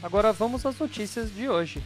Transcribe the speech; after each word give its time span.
Agora 0.00 0.32
vamos 0.32 0.64
às 0.64 0.78
notícias 0.78 1.28
de 1.34 1.48
hoje. 1.48 1.82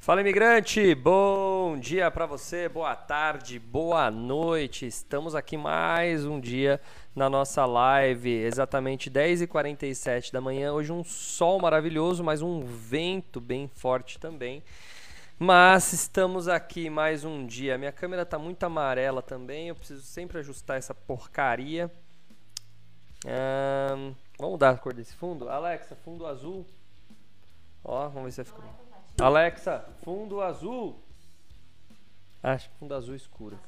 Fala 0.00 0.20
imigrante, 0.22 0.94
bom 0.94 1.78
dia 1.78 2.10
para 2.10 2.24
você, 2.26 2.68
boa 2.68 2.94
tarde, 2.96 3.58
boa 3.58 4.10
noite. 4.10 4.86
Estamos 4.86 5.34
aqui 5.34 5.56
mais 5.56 6.24
um 6.24 6.40
dia 6.40 6.80
na 7.14 7.28
nossa 7.28 7.66
live, 7.66 8.30
exatamente 8.30 9.10
10h47 9.10 10.32
da 10.32 10.40
manhã. 10.40 10.72
Hoje 10.72 10.90
um 10.90 11.04
sol 11.04 11.60
maravilhoso, 11.60 12.24
mas 12.24 12.40
um 12.40 12.64
vento 12.64 13.40
bem 13.40 13.68
forte 13.68 14.18
também. 14.18 14.62
Mas 15.38 15.92
estamos 15.92 16.48
aqui 16.48 16.88
mais 16.88 17.24
um 17.24 17.46
dia. 17.46 17.76
Minha 17.76 17.92
câmera 17.92 18.22
está 18.22 18.38
muito 18.38 18.62
amarela 18.64 19.20
também. 19.20 19.68
Eu 19.68 19.74
preciso 19.74 20.02
sempre 20.02 20.38
ajustar 20.38 20.78
essa 20.78 20.94
porcaria. 20.94 21.90
Um, 23.26 24.14
vamos 24.38 24.52
mudar 24.52 24.70
a 24.70 24.78
cor 24.78 24.92
desse 24.92 25.14
fundo? 25.14 25.48
Alexa, 25.48 25.94
fundo 25.96 26.26
azul. 26.26 26.66
Ó, 27.82 28.08
vamos 28.08 28.24
ver 28.24 28.32
se 28.32 28.44
ficou. 28.44 28.64
Alexa, 29.20 29.84
fundo 30.02 30.40
azul. 30.40 30.98
Acho 32.42 32.68
que 32.68 32.76
fundo 32.76 32.94
azul 32.94 33.14
escuro. 33.14 33.58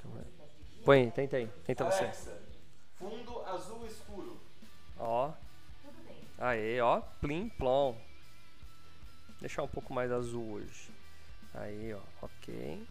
Põe, 0.85 1.11
tenta 1.11 1.37
aí. 1.37 1.47
Tenta 1.65 1.85
Alexa, 1.85 2.13
você. 2.13 2.37
fundo 2.97 3.43
azul 3.47 3.87
escuro. 3.87 4.41
Ó. 4.99 5.33
Aê, 6.39 6.81
ó. 6.81 7.01
Plim, 7.21 7.49
plom. 7.49 7.97
Deixar 9.41 9.63
um 9.63 9.69
pouco 9.69 9.93
mais 9.93 10.11
azul 10.13 10.53
hoje. 10.55 10.91
Aí, 11.55 11.95
ó. 11.95 12.01
Ok. 12.23 12.87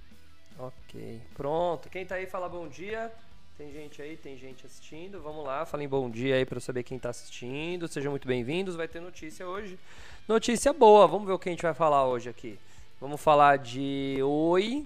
Ok. 0.57 1.21
Pronto. 1.33 1.89
Quem 1.89 2.05
tá 2.05 2.15
aí, 2.15 2.25
fala 2.25 2.47
bom 2.49 2.67
dia. 2.67 3.11
Tem 3.57 3.71
gente 3.71 4.01
aí, 4.01 4.17
tem 4.17 4.37
gente 4.37 4.65
assistindo. 4.65 5.21
Vamos 5.21 5.45
lá, 5.45 5.65
falem 5.65 5.87
bom 5.87 6.09
dia 6.09 6.35
aí 6.35 6.45
para 6.45 6.59
saber 6.59 6.83
quem 6.83 6.99
tá 6.99 7.09
assistindo. 7.09 7.87
Sejam 7.87 8.11
muito 8.11 8.27
bem-vindos. 8.27 8.75
Vai 8.75 8.85
ter 8.85 8.99
notícia 8.99 9.47
hoje. 9.47 9.79
Notícia 10.27 10.73
boa. 10.73 11.07
Vamos 11.07 11.25
ver 11.25 11.31
o 11.31 11.39
que 11.39 11.47
a 11.47 11.53
gente 11.53 11.61
vai 11.61 11.73
falar 11.73 12.05
hoje 12.05 12.27
aqui. 12.27 12.59
Vamos 12.99 13.21
falar 13.21 13.57
de 13.57 14.17
Oi. 14.21 14.85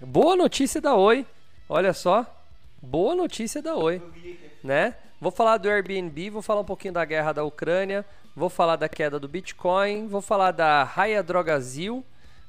Boa 0.00 0.34
notícia 0.36 0.80
da 0.80 0.94
Oi. 0.94 1.26
Olha 1.68 1.92
só. 1.92 2.24
Boa 2.80 3.14
notícia 3.14 3.60
da 3.60 3.76
Oi, 3.76 4.00
né? 4.64 4.94
Vou 5.20 5.30
falar 5.30 5.58
do 5.58 5.68
Airbnb, 5.68 6.30
vou 6.30 6.40
falar 6.40 6.62
um 6.62 6.64
pouquinho 6.64 6.94
da 6.94 7.04
guerra 7.04 7.32
da 7.32 7.44
Ucrânia, 7.44 8.06
vou 8.34 8.48
falar 8.48 8.76
da 8.76 8.88
queda 8.88 9.18
do 9.18 9.28
Bitcoin, 9.28 10.06
vou 10.06 10.22
falar 10.22 10.52
da 10.52 10.82
Raia 10.82 11.22
Drogazil, 11.22 12.02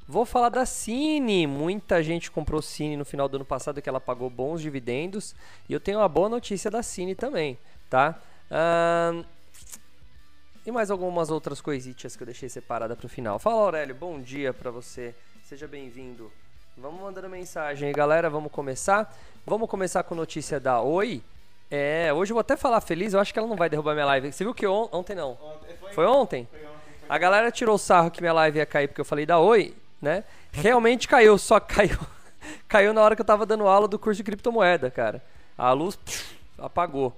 Vou 0.09 0.25
falar 0.25 0.49
da 0.49 0.65
Cine. 0.65 1.45
Muita 1.45 2.01
gente 2.01 2.31
comprou 2.31 2.63
Cine 2.63 2.97
no 2.97 3.05
final 3.05 3.29
do 3.29 3.35
ano 3.37 3.45
passado 3.45 3.79
que 3.79 3.87
ela 3.87 4.01
pagou 4.01 4.27
bons 4.27 4.59
dividendos. 4.59 5.35
E 5.69 5.73
eu 5.73 5.79
tenho 5.79 5.99
uma 5.99 6.09
boa 6.09 6.27
notícia 6.27 6.71
da 6.71 6.81
Cine 6.81 7.13
também, 7.13 7.59
tá? 7.87 8.15
Ahn, 8.49 9.23
E 10.65 10.71
mais 10.71 10.89
algumas 10.89 11.29
outras 11.29 11.61
coisitas 11.61 12.15
que 12.15 12.23
eu 12.23 12.25
deixei 12.25 12.49
separada 12.49 12.95
para 12.95 13.05
o 13.05 13.09
final. 13.09 13.37
Fala 13.37 13.61
Aurélio, 13.61 13.93
bom 13.93 14.19
dia 14.19 14.51
para 14.51 14.71
você. 14.71 15.13
Seja 15.43 15.67
bem-vindo. 15.67 16.31
Vamos 16.75 16.99
mandando 17.01 17.29
mensagem 17.29 17.89
aí, 17.89 17.93
galera. 17.93 18.31
Vamos 18.31 18.51
começar. 18.51 19.15
Vamos 19.45 19.69
começar 19.69 20.01
com 20.01 20.15
notícia 20.15 20.59
da 20.59 20.81
Oi. 20.81 21.21
É, 21.69 22.11
hoje 22.11 22.31
eu 22.31 22.35
vou 22.35 22.41
até 22.41 22.57
falar 22.57 22.81
feliz. 22.81 23.13
Eu 23.13 23.19
acho 23.19 23.31
que 23.31 23.37
ela 23.37 23.47
não 23.47 23.55
vai 23.55 23.69
derrubar 23.69 23.93
minha 23.93 24.07
live. 24.07 24.31
Você 24.31 24.43
viu 24.43 24.55
que 24.55 24.65
on- 24.65 24.89
ontem 24.91 25.15
não? 25.15 25.33
Ontem- 25.33 25.75
Foi, 25.79 25.93
Foi 25.93 26.05
ontem? 26.07 26.47
foi 26.49 26.59
ontem. 26.61 26.69
A 27.07 27.17
galera 27.19 27.51
tirou 27.51 27.75
o 27.75 27.79
sarro 27.79 28.09
que 28.09 28.21
minha 28.21 28.33
live 28.33 28.57
ia 28.57 28.65
cair 28.65 28.87
porque 28.87 29.01
eu 29.01 29.05
falei 29.05 29.25
da 29.25 29.39
Oi, 29.39 29.75
né? 30.01 30.23
Realmente 30.51 31.07
caiu, 31.07 31.37
só 31.37 31.59
caiu. 31.61 31.97
caiu 32.67 32.93
na 32.93 33.01
hora 33.01 33.15
que 33.15 33.21
eu 33.21 33.25
tava 33.25 33.45
dando 33.45 33.67
aula 33.67 33.87
do 33.87 33.99
curso 33.99 34.17
de 34.17 34.23
criptomoeda, 34.23 34.89
cara. 34.89 35.23
A 35.57 35.71
luz 35.71 35.95
psh, 35.95 36.35
apagou. 36.57 37.15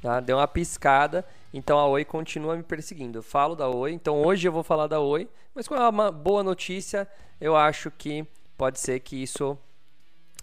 Tá? 0.00 0.20
Deu 0.20 0.36
uma 0.36 0.48
piscada. 0.48 1.24
Então 1.54 1.78
a 1.78 1.86
Oi 1.86 2.04
continua 2.04 2.56
me 2.56 2.62
perseguindo. 2.62 3.18
Eu 3.18 3.22
falo 3.22 3.54
da 3.54 3.68
Oi, 3.68 3.92
então 3.92 4.22
hoje 4.22 4.48
eu 4.48 4.52
vou 4.52 4.62
falar 4.62 4.86
da 4.86 5.00
Oi. 5.00 5.28
Mas 5.54 5.68
com 5.68 5.74
uma 5.74 6.10
boa 6.10 6.42
notícia, 6.42 7.06
eu 7.40 7.54
acho 7.56 7.90
que 7.90 8.26
pode 8.56 8.80
ser 8.80 9.00
que 9.00 9.22
isso 9.22 9.58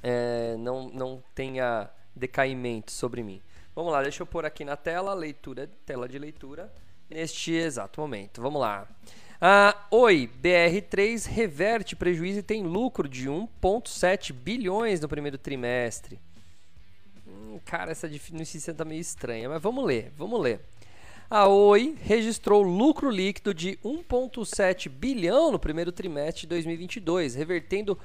é, 0.04 0.56
não, 0.58 0.90
não 0.90 1.24
tenha 1.34 1.90
decaimento 2.16 2.92
sobre 2.92 3.24
mim. 3.24 3.42
Vamos 3.76 3.92
lá, 3.92 4.02
deixa 4.02 4.22
eu 4.22 4.28
pôr 4.28 4.46
aqui 4.46 4.66
na 4.66 4.76
tela, 4.76 5.14
leitura, 5.14 5.70
tela 5.86 6.08
de 6.08 6.20
leitura, 6.20 6.72
neste 7.10 7.54
exato 7.54 8.02
momento. 8.02 8.42
Vamos 8.42 8.62
lá. 8.62 8.88
Ah, 9.42 9.88
Oi, 9.90 10.30
BR3 10.44 11.26
reverte 11.26 11.96
prejuízo 11.96 12.40
e 12.40 12.44
tem 12.44 12.62
lucro 12.62 13.08
de 13.08 13.30
1,7 13.30 14.34
bilhões 14.34 15.00
no 15.00 15.08
primeiro 15.08 15.38
trimestre. 15.38 16.20
Hum, 17.26 17.58
cara, 17.64 17.90
essa 17.90 18.10
notícia 18.34 18.74
tá 18.74 18.84
meio 18.84 19.00
estranha, 19.00 19.48
mas 19.48 19.62
vamos 19.62 19.86
ler, 19.86 20.12
vamos 20.18 20.42
ler. 20.42 20.60
A 21.30 21.48
Oi 21.48 21.96
registrou 22.02 22.62
lucro 22.62 23.10
líquido 23.10 23.54
de 23.54 23.80
1,7 23.82 24.90
bilhão 24.90 25.54
no 25.54 25.60
primeiro 25.60 25.94
trimestre 25.94 26.42
de 26.42 26.48
2022, 26.48 27.36
revertendo 27.36 27.98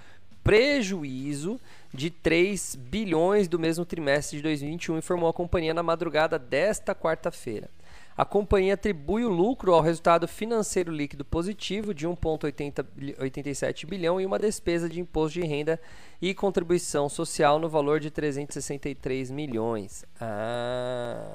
prejuízo 0.44 1.60
de 1.92 2.10
3 2.10 2.76
bilhões 2.76 3.48
do 3.48 3.58
mesmo 3.58 3.84
trimestre 3.84 4.36
de 4.36 4.42
2021, 4.44 4.98
informou 4.98 5.28
a 5.28 5.34
companhia 5.34 5.74
na 5.74 5.82
madrugada 5.82 6.38
desta 6.38 6.94
quarta-feira. 6.94 7.68
A 8.16 8.25
companhia 8.25 8.75
atribui 8.75 9.25
o 9.25 9.28
lucro 9.28 9.75
ao 9.75 9.80
resultado 9.80 10.28
financeiro 10.28 10.92
líquido 10.92 11.25
positivo 11.25 11.92
de 11.92 12.06
1,87 12.06 13.86
bilhão 13.86 14.20
e 14.20 14.26
uma 14.26 14.38
despesa 14.38 14.88
de 14.88 15.00
imposto 15.00 15.41
de 15.41 15.47
renda 15.47 15.80
e 16.22 16.32
contribuição 16.32 17.08
social 17.08 17.58
no 17.58 17.69
valor 17.69 17.98
de 17.98 18.10
363 18.10 19.32
milhões. 19.32 20.04
Ah. 20.20 21.26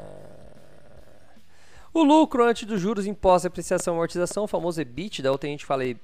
O 1.93 2.03
lucro 2.03 2.43
antes 2.45 2.65
dos 2.65 2.79
juros, 2.79 3.05
impostos, 3.05 3.47
apreciação 3.47 3.95
e 3.95 3.97
amortização, 3.97 4.43
o 4.45 4.47
famoso 4.47 4.79
EBITDA, 4.79 5.31
ou 5.31 5.37
tem 5.37 5.51
gente 5.51 5.61
que 5.61 5.65
fala 5.65 5.83
é, 5.83 5.95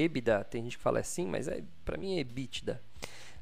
EBITDA, 0.00 0.44
tem 0.44 0.64
gente 0.64 0.76
que 0.76 0.82
fala 0.82 0.98
assim, 0.98 1.26
mas 1.26 1.48
é, 1.48 1.62
para 1.84 1.96
mim 1.96 2.16
é 2.16 2.20
EBITDA. 2.20 2.82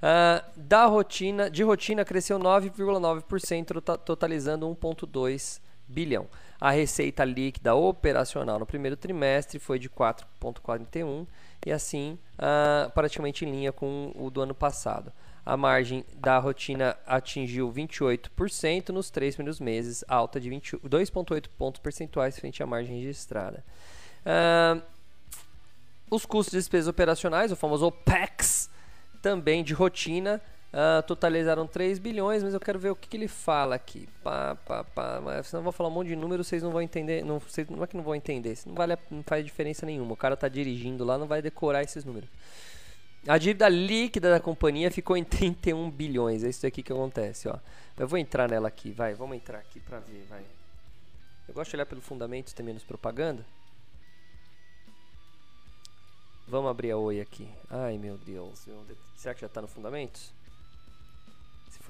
Ah, 0.00 0.44
da 0.56 0.86
rotina, 0.86 1.50
de 1.50 1.64
rotina 1.64 2.04
cresceu 2.04 2.38
9,9%, 2.38 3.64
tota- 3.72 3.98
totalizando 3.98 4.68
1,2 4.68 5.60
bilhão. 5.88 6.28
A 6.60 6.70
receita 6.70 7.24
líquida 7.24 7.74
operacional 7.74 8.58
no 8.58 8.66
primeiro 8.66 8.96
trimestre 8.96 9.58
foi 9.58 9.78
de 9.78 9.88
4,41 9.88 11.26
e 11.64 11.72
assim 11.72 12.18
ah, 12.38 12.90
praticamente 12.94 13.46
em 13.46 13.50
linha 13.50 13.72
com 13.72 14.12
o 14.14 14.30
do 14.30 14.42
ano 14.42 14.54
passado. 14.54 15.10
A 15.44 15.56
margem 15.56 16.04
da 16.16 16.38
rotina 16.38 16.98
atingiu 17.06 17.72
28% 17.72 18.90
nos 18.90 19.08
três 19.08 19.34
primeiros 19.34 19.58
meses, 19.58 20.04
alta 20.06 20.38
de 20.38 20.50
20 20.50 20.76
2,8 20.78 21.48
pontos 21.56 21.80
percentuais 21.80 22.38
frente 22.38 22.62
à 22.62 22.66
margem 22.66 23.00
registrada. 23.00 23.64
Ah, 24.26 24.82
os 26.10 26.26
custos 26.26 26.52
de 26.52 26.58
despesas 26.58 26.88
operacionais, 26.88 27.52
o 27.52 27.56
famoso 27.56 27.86
OPEX, 27.86 28.68
também 29.22 29.64
de 29.64 29.72
rotina, 29.72 30.42
ah, 30.72 31.02
totalizaram 31.02 31.66
3 31.66 31.98
bilhões, 31.98 32.42
mas 32.42 32.54
eu 32.54 32.60
quero 32.60 32.78
ver 32.78 32.90
o 32.90 32.96
que, 32.96 33.08
que 33.08 33.16
ele 33.16 33.28
fala 33.28 33.74
aqui. 33.74 34.08
Pá, 34.22 34.54
pá, 34.66 34.84
pá, 34.84 35.20
mas 35.22 35.48
senão 35.48 35.60
eu 35.60 35.64
vou 35.64 35.72
falar 35.72 35.88
um 35.88 35.92
monte 35.92 36.08
de 36.08 36.16
números, 36.16 36.46
vocês 36.46 36.62
não 36.62 36.70
vão 36.70 36.80
entender. 36.82 37.24
Não, 37.24 37.38
vocês, 37.40 37.68
não 37.68 37.82
é 37.82 37.86
que 37.86 37.96
não 37.96 38.04
vão 38.04 38.14
entender, 38.14 38.56
não, 38.66 38.74
vale, 38.74 38.96
não 39.10 39.22
faz 39.22 39.44
diferença 39.44 39.84
nenhuma. 39.84 40.12
O 40.12 40.16
cara 40.16 40.36
tá 40.36 40.48
dirigindo 40.48 41.04
lá, 41.04 41.18
não 41.18 41.26
vai 41.26 41.42
decorar 41.42 41.82
esses 41.82 42.04
números. 42.04 42.28
A 43.26 43.36
dívida 43.36 43.68
líquida 43.68 44.30
da 44.30 44.40
companhia 44.40 44.90
ficou 44.90 45.16
em 45.16 45.24
31 45.24 45.90
bilhões. 45.90 46.42
É 46.42 46.48
isso 46.48 46.66
aqui 46.66 46.82
que 46.82 46.92
acontece, 46.92 47.48
ó. 47.48 47.58
Eu 47.98 48.08
vou 48.08 48.18
entrar 48.18 48.48
nela 48.48 48.68
aqui, 48.68 48.92
vai. 48.92 49.12
Vamos 49.12 49.36
entrar 49.36 49.58
aqui 49.58 49.78
pra 49.80 49.98
ver, 49.98 50.24
vai. 50.30 50.42
Eu 51.46 51.52
gosto 51.52 51.70
de 51.70 51.76
olhar 51.76 51.86
pelo 51.86 52.00
fundamento, 52.00 52.54
tem 52.54 52.64
menos 52.64 52.82
propaganda. 52.82 53.44
Vamos 56.48 56.70
abrir 56.70 56.92
a 56.92 56.96
Oi 56.96 57.20
aqui. 57.20 57.48
Ai, 57.68 57.98
meu 57.98 58.16
Deus. 58.16 58.66
eu- 58.66 58.84
Será 59.16 59.34
que 59.34 59.40
já 59.42 59.48
tá 59.48 59.60
no 59.60 59.68
fundamentos? 59.68 60.32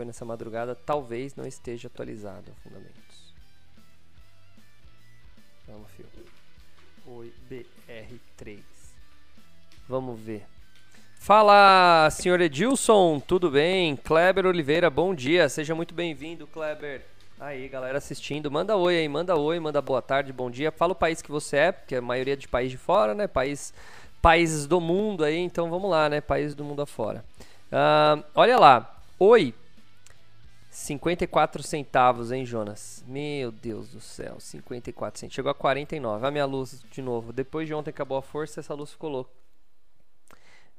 Foi 0.01 0.07
nessa 0.07 0.25
madrugada, 0.25 0.75
talvez 0.75 1.35
não 1.35 1.47
esteja 1.47 1.89
atualizado 1.89 2.51
o 2.51 2.55
fundamentos. 2.63 3.35
Vamos, 5.69 5.91
fio. 5.91 6.07
Oi, 7.07 7.31
BR3. 7.51 8.61
Vamos 9.87 10.19
ver. 10.19 10.47
Fala, 11.17 12.09
senhor 12.11 12.41
Edilson, 12.41 13.21
tudo 13.21 13.51
bem? 13.51 13.95
Kleber 13.95 14.47
Oliveira, 14.47 14.89
bom 14.89 15.15
dia. 15.15 15.51
Seja 15.51 15.75
muito 15.75 15.93
bem-vindo, 15.93 16.47
Kleber. 16.47 17.05
Aí, 17.39 17.69
galera 17.69 17.99
assistindo, 17.99 18.51
manda 18.51 18.75
oi 18.79 18.97
aí, 18.97 19.07
manda 19.07 19.37
oi, 19.37 19.61
manda 19.61 19.83
boa 19.83 20.01
tarde, 20.01 20.33
bom 20.33 20.51
dia. 20.51 20.73
Fala 20.73 20.93
o 20.93 20.97
país 20.97 21.21
que 21.21 21.31
você 21.31 21.59
é, 21.59 21.73
porque 21.73 21.97
a 21.97 22.01
maioria 22.01 22.39
de 22.39 22.49
país 22.49 22.71
de 22.71 22.79
fora, 22.79 23.13
né? 23.13 23.27
País, 23.27 23.75
países 24.23 24.67
do 24.67 24.81
mundo 24.81 25.25
aí, 25.25 25.37
então 25.37 25.69
vamos 25.69 25.91
lá, 25.91 26.09
né? 26.09 26.23
Países 26.23 26.55
do 26.55 26.65
mundo 26.65 26.81
afora. 26.81 27.23
Uh, 27.71 28.25
olha 28.35 28.59
lá, 28.59 28.99
oi, 29.19 29.55
54 30.71 31.63
centavos, 31.65 32.31
hein, 32.31 32.47
Jonas? 32.47 33.05
Meu 33.07 33.51
Deus 33.51 33.89
do 33.89 34.01
céu, 34.01 34.39
54 34.39 35.19
centavos. 35.19 35.35
Chegou 35.35 35.51
a 35.51 35.55
49. 35.55 36.27
A 36.27 36.31
minha 36.31 36.47
luz 36.47 36.83
de 36.91 37.03
novo. 37.03 37.33
Depois 37.33 37.67
de 37.67 37.75
ontem 37.75 37.91
acabou 37.91 38.17
a 38.17 38.23
força, 38.23 38.61
essa 38.61 38.73
luz 38.73 38.93
ficou 38.93 39.11
louca. 39.11 39.31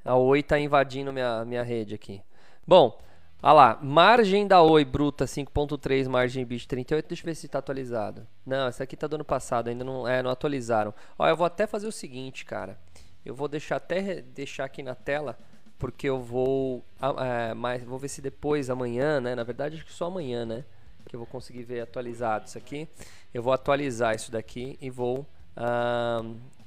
A 0.03 0.15
Oi 0.15 0.41
tá 0.41 0.57
invadindo 0.57 1.11
minha, 1.11 1.43
minha 1.45 1.61
rede 1.61 1.93
aqui. 1.93 2.21
Bom, 2.65 2.97
Olha 3.43 3.53
lá, 3.53 3.79
margem 3.81 4.45
da 4.45 4.61
Oi 4.61 4.85
bruta 4.85 5.25
5.3, 5.25 6.07
margem 6.07 6.45
bit 6.45 6.67
38. 6.67 7.07
Deixa 7.07 7.23
eu 7.23 7.25
ver 7.25 7.33
se 7.33 7.47
está 7.47 7.57
atualizado. 7.57 8.27
Não, 8.45 8.67
essa 8.67 8.83
aqui 8.83 8.95
tá 8.95 9.07
do 9.07 9.15
ano 9.15 9.25
passado, 9.25 9.67
ainda 9.67 9.83
não, 9.83 10.07
é, 10.07 10.21
não 10.21 10.29
atualizaram. 10.29 10.93
Ó, 11.17 11.27
eu 11.27 11.35
vou 11.35 11.47
até 11.47 11.65
fazer 11.65 11.87
o 11.87 11.91
seguinte, 11.91 12.45
cara. 12.45 12.77
Eu 13.25 13.33
vou 13.33 13.47
deixar 13.47 13.77
até 13.77 14.21
deixar 14.21 14.65
aqui 14.65 14.83
na 14.83 14.93
tela, 14.93 15.39
porque 15.81 16.07
eu 16.07 16.19
vou 16.19 16.85
é, 17.17 17.55
mais, 17.55 17.83
vou 17.83 17.97
ver 17.97 18.07
se 18.07 18.21
depois 18.21 18.69
amanhã, 18.69 19.19
né? 19.19 19.33
Na 19.33 19.43
verdade, 19.43 19.77
acho 19.77 19.85
que 19.85 19.91
só 19.91 20.05
amanhã, 20.05 20.45
né? 20.45 20.63
Que 21.09 21.15
eu 21.15 21.19
vou 21.19 21.25
conseguir 21.25 21.63
ver 21.63 21.81
atualizado 21.81 22.45
isso 22.45 22.55
aqui. 22.55 22.87
Eu 23.33 23.41
vou 23.41 23.51
atualizar 23.51 24.13
isso 24.15 24.31
daqui 24.31 24.77
e 24.79 24.91
vou 24.91 25.25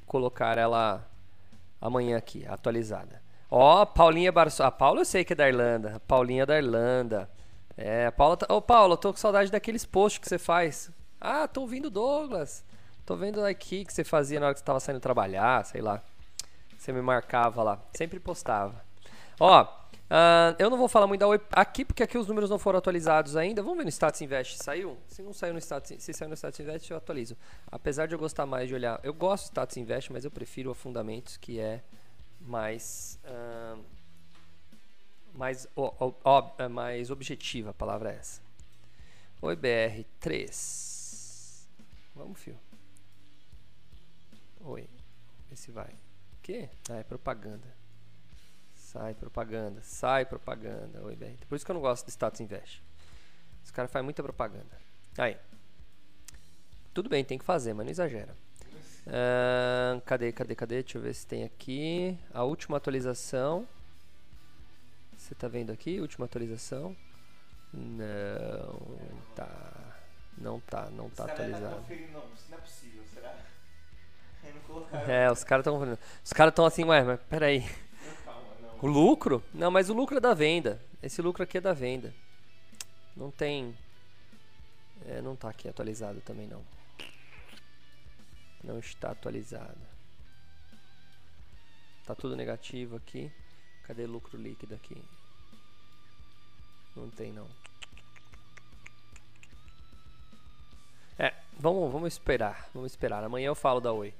colocar 0.05 0.59
ela 0.59 1.09
amanhã 1.81 2.17
aqui, 2.17 2.45
atualizada. 2.49 3.23
Ó, 3.49 3.83
oh, 3.83 3.87
Paulinha 3.87 4.33
Barço. 4.33 4.65
A 4.65 4.71
Paula 4.73 5.03
eu 5.03 5.05
sei 5.05 5.25
que 5.25 5.33
é 5.33 5.37
da 5.37 5.49
Irlanda. 5.49 5.95
A 5.95 6.01
Paulinha 6.01 6.43
é 6.43 6.47
da 6.47 6.59
Irlanda. 6.59 7.31
É, 7.77 8.07
a 8.07 8.13
Paula. 8.13 8.37
Tá... 8.37 8.53
Ô, 8.53 8.61
Paula, 8.61 8.95
eu 8.95 8.99
tô 8.99 9.13
com 9.13 9.17
saudade 9.17 9.49
daqueles 9.49 9.85
posts 9.87 10.19
que 10.19 10.29
você 10.29 10.39
faz. 10.39 10.91
Ah, 11.21 11.47
tô 11.47 11.61
ouvindo 11.61 11.89
Douglas. 11.89 12.65
Tô 13.07 13.15
vendo 13.15 13.45
aqui 13.45 13.85
que 13.85 13.93
você 13.93 14.03
fazia 14.03 14.41
na 14.41 14.47
hora 14.47 14.55
que 14.55 14.59
você 14.59 14.67
tava 14.67 14.81
saindo 14.81 14.99
trabalhar, 14.99 15.65
sei 15.65 15.81
lá. 15.81 16.03
Você 16.77 16.93
me 16.93 17.01
marcava 17.01 17.63
lá. 17.63 17.81
Sempre 17.95 18.19
postava. 18.19 18.83
Ó, 19.39 19.63
uh, 19.63 20.57
eu 20.59 20.71
não 20.71 20.79
vou 20.79 20.89
falar 20.89 21.07
muito 21.07 21.21
da 21.21 21.27
Oi 21.27 21.41
aqui, 21.53 21.85
porque 21.85 22.03
aqui 22.03 22.17
os 22.17 22.27
números 22.27 22.51
não 22.51 22.59
foram 22.59 22.79
atualizados 22.79 23.37
ainda. 23.37 23.63
Vamos 23.63 23.79
ver 23.79 23.85
no 23.85 23.91
Status 23.91 24.21
Invest. 24.21 24.63
Saiu? 24.63 24.97
Se 25.09 25.23
não 25.23 25.33
saiu 25.33 25.53
no 25.53 25.61
Status, 25.61 26.03
se 26.03 26.13
saiu 26.13 26.29
no 26.29 26.37
Status 26.37 26.61
Invest, 26.61 26.91
eu 26.91 26.97
atualizo. 26.97 27.37
Apesar 27.71 28.07
de 28.07 28.15
eu 28.15 28.19
gostar 28.19 28.47
mais 28.47 28.69
de 28.69 28.75
olhar. 28.75 29.01
Eu 29.03 29.15
gosto 29.15 29.45
do 29.45 29.49
Status 29.49 29.77
Invest, 29.77 30.13
mas 30.13 30.25
eu 30.25 30.31
prefiro 30.31 30.71
o 30.71 30.75
Fundamentos, 30.75 31.37
que 31.37 31.59
é 31.59 31.83
mais 32.41 33.19
uh, 33.25 33.79
mais, 35.35 35.67
é 36.59 36.69
mais 36.69 37.11
objetiva, 37.11 37.71
a 37.71 37.75
palavra 37.75 38.13
é 38.13 38.17
essa. 38.17 38.41
Oi 39.43 39.57
BR 39.57 40.05
3. 40.21 41.69
Vamos, 42.15 42.41
fio. 42.41 42.57
Oi. 44.61 44.89
Vê 45.51 45.57
se 45.57 45.71
vai. 45.71 45.91
O 45.91 46.43
quê? 46.43 46.71
Ah, 46.89 46.97
é 46.97 47.03
propaganda. 47.03 47.67
Sai 48.95 49.13
propaganda, 49.13 49.83
sai 49.83 50.25
propaganda. 50.25 51.03
Oi 51.03 51.17
BR. 51.17 51.45
Por 51.49 51.57
isso 51.57 51.65
que 51.65 51.71
eu 51.73 51.75
não 51.75 51.81
gosto 51.81 52.07
de 52.07 52.13
status 52.13 52.41
invest. 52.41 52.81
Os 53.65 53.73
caras 53.73 53.91
fazem 53.91 54.05
muita 54.05 54.23
propaganda. 54.23 54.79
Aí. 55.19 55.37
Tudo 56.95 57.09
bem, 57.09 57.25
tem 57.25 57.37
que 57.37 57.45
fazer, 57.45 57.75
mas 57.75 57.87
não 57.87 57.91
exagera. 57.91 58.37
Uh, 59.05 60.01
cadê, 60.03 60.31
cadê, 60.31 60.55
cadê? 60.55 60.81
Deixa 60.81 60.99
eu 60.99 61.03
ver 61.03 61.13
se 61.13 61.27
tem 61.27 61.43
aqui. 61.43 62.17
A 62.33 62.45
última 62.45 62.77
atualização. 62.77 63.67
Você 65.19 65.35
tá 65.35 65.49
vendo 65.49 65.73
aqui? 65.73 66.01
Última 66.01 66.27
atualização. 66.27 66.97
Não 67.73 68.79
tá. 69.35 69.99
Não 70.39 70.61
tá, 70.61 70.89
não 70.91 71.11
tá 71.11 71.25
atualizado. 71.25 71.85
Não, 72.13 72.33
isso 72.33 72.47
não 72.49 72.59
é 72.59 72.61
possível, 72.61 73.03
será? 73.13 73.35
É, 75.09 75.31
os 75.31 75.43
caras 75.43 75.67
estão 75.67 75.99
Os 76.23 76.33
caras 76.33 76.53
estão 76.53 76.67
assim, 76.67 76.85
ué, 76.85 77.03
mas 77.03 77.21
peraí. 77.23 77.65
O 78.85 78.87
lucro? 78.87 79.43
Não, 79.55 79.71
mas 79.71 79.89
o 79.89 79.95
lucro 79.95 80.19
é 80.19 80.21
da 80.21 80.35
venda. 80.35 80.79
Esse 81.03 81.23
lucro 81.23 81.43
aqui 81.43 81.57
é 81.57 81.61
da 81.63 81.73
venda. 81.73 82.15
Não 83.17 83.31
tem. 83.31 83.75
É, 85.07 85.23
não 85.23 85.35
tá 85.35 85.49
aqui 85.49 85.67
atualizado 85.67 86.21
também 86.21 86.47
não. 86.47 86.63
Não 88.63 88.79
está 88.79 89.13
atualizado. 89.13 89.81
Tá 92.05 92.15
tudo 92.15 92.37
negativo 92.37 92.97
aqui. 92.97 93.33
Cadê 93.85 94.05
lucro 94.05 94.37
líquido 94.37 94.75
aqui? 94.75 95.03
Não 96.95 97.09
tem 97.09 97.33
não. 97.33 97.49
É, 101.19 101.33
vamos, 101.59 101.91
vamos 101.91 102.13
esperar. 102.13 102.69
Vamos 102.75 102.93
esperar. 102.93 103.25
Amanhã 103.25 103.47
eu 103.47 103.55
falo 103.55 103.81
da 103.81 103.95
Oi. 103.95 104.13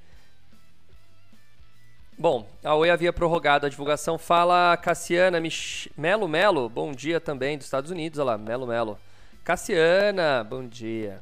Bom, 2.17 2.47
a 2.63 2.73
Oi 2.77 2.91
havia 2.91 3.13
prorrogado 3.13 3.67
a 3.67 3.69
divulgação. 3.69 4.17
Fala 4.17 4.77
Cassiana 4.77 5.41
Mich 5.41 5.91
Melo 5.97 6.29
Melo, 6.29 6.69
bom 6.69 6.93
dia 6.93 7.21
também 7.21 7.59
dos 7.59 7.67
Estados 7.67 7.91
Unidos. 7.91 8.21
Olha 8.21 8.27
lá, 8.27 8.39
Melo 8.39 8.69
Melo. 8.69 8.97
Cassiana, 9.43 10.45
bom 10.45 10.65
dia. 10.65 11.21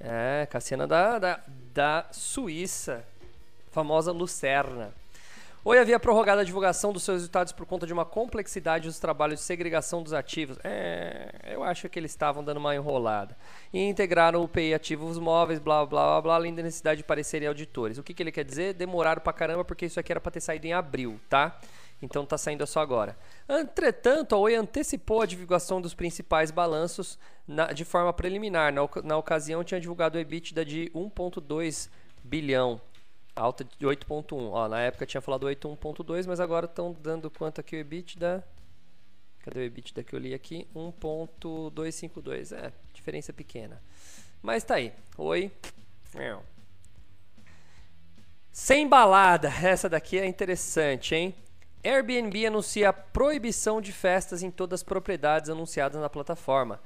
É, 0.00 0.44
Cassiana 0.50 0.88
da, 0.88 1.20
da, 1.20 1.40
da 1.72 2.06
Suíça, 2.10 3.04
famosa 3.70 4.10
Lucerna. 4.10 4.92
Oi 5.64 5.76
havia 5.76 5.98
prorrogado 5.98 6.40
a 6.40 6.44
divulgação 6.44 6.92
dos 6.92 7.02
seus 7.02 7.16
resultados 7.16 7.52
por 7.52 7.66
conta 7.66 7.84
de 7.84 7.92
uma 7.92 8.04
complexidade 8.04 8.86
dos 8.86 9.00
trabalhos 9.00 9.40
de 9.40 9.44
segregação 9.44 10.04
dos 10.04 10.12
ativos. 10.12 10.56
É, 10.62 11.52
eu 11.52 11.64
acho 11.64 11.88
que 11.88 11.98
eles 11.98 12.12
estavam 12.12 12.44
dando 12.44 12.58
uma 12.58 12.74
enrolada. 12.74 13.36
E 13.72 13.80
integraram 13.80 14.40
o 14.42 14.48
PI 14.48 14.72
ativos 14.72 15.18
móveis, 15.18 15.58
blá 15.58 15.84
blá 15.84 16.02
blá 16.02 16.22
blá, 16.22 16.34
além 16.36 16.54
da 16.54 16.62
necessidade 16.62 16.98
de 16.98 17.04
parecerem 17.04 17.48
auditores. 17.48 17.98
O 17.98 18.04
que, 18.04 18.14
que 18.14 18.22
ele 18.22 18.30
quer 18.30 18.44
dizer? 18.44 18.72
Demoraram 18.72 19.20
pra 19.20 19.32
caramba 19.32 19.64
porque 19.64 19.86
isso 19.86 19.98
aqui 19.98 20.12
era 20.12 20.20
pra 20.20 20.30
ter 20.30 20.40
saído 20.40 20.64
em 20.66 20.72
abril, 20.72 21.20
tá? 21.28 21.58
Então 22.00 22.22
está 22.22 22.38
saindo 22.38 22.64
só 22.64 22.80
agora. 22.80 23.18
Entretanto, 23.48 24.36
a 24.36 24.38
Oi 24.38 24.54
antecipou 24.54 25.22
a 25.22 25.26
divulgação 25.26 25.80
dos 25.80 25.92
principais 25.92 26.52
balanços 26.52 27.18
na, 27.46 27.72
de 27.72 27.84
forma 27.84 28.12
preliminar. 28.12 28.72
Na, 28.72 28.88
na, 29.02 29.16
ocasião, 29.16 29.64
tinha 29.64 29.80
divulgado 29.80 30.16
o 30.16 30.20
EBITDA 30.20 30.64
de 30.64 30.90
1,2 30.94 31.90
bilhão, 32.22 32.80
alta 33.38 33.64
de 33.64 33.86
8,1. 33.86 34.68
Na 34.68 34.80
época 34.80 35.06
tinha 35.06 35.20
falado 35.20 35.46
8,1,2, 35.46 36.26
mas 36.26 36.40
agora 36.40 36.66
estão 36.66 36.94
dando 37.00 37.30
quanto 37.30 37.60
aqui 37.60 37.76
o 37.76 37.78
EBITDA? 37.78 38.44
Cadê 39.40 39.60
o 39.60 39.62
EBITDA 39.62 40.02
que 40.02 40.14
eu 40.14 40.18
li 40.18 40.34
aqui? 40.34 40.66
1,252. 40.74 42.52
É, 42.52 42.72
diferença 42.92 43.32
pequena. 43.32 43.80
Mas 44.42 44.64
tá 44.64 44.74
aí. 44.74 44.92
Oi. 45.16 45.50
Sem 48.52 48.88
balada. 48.88 49.48
Essa 49.48 49.88
daqui 49.88 50.18
é 50.18 50.26
interessante, 50.26 51.14
hein? 51.14 51.34
Airbnb 51.84 52.46
anuncia 52.46 52.92
proibição 52.92 53.80
de 53.80 53.92
festas 53.92 54.42
em 54.42 54.50
todas 54.50 54.80
as 54.80 54.82
propriedades 54.82 55.48
anunciadas 55.48 56.00
na 56.00 56.10
plataforma. 56.10 56.80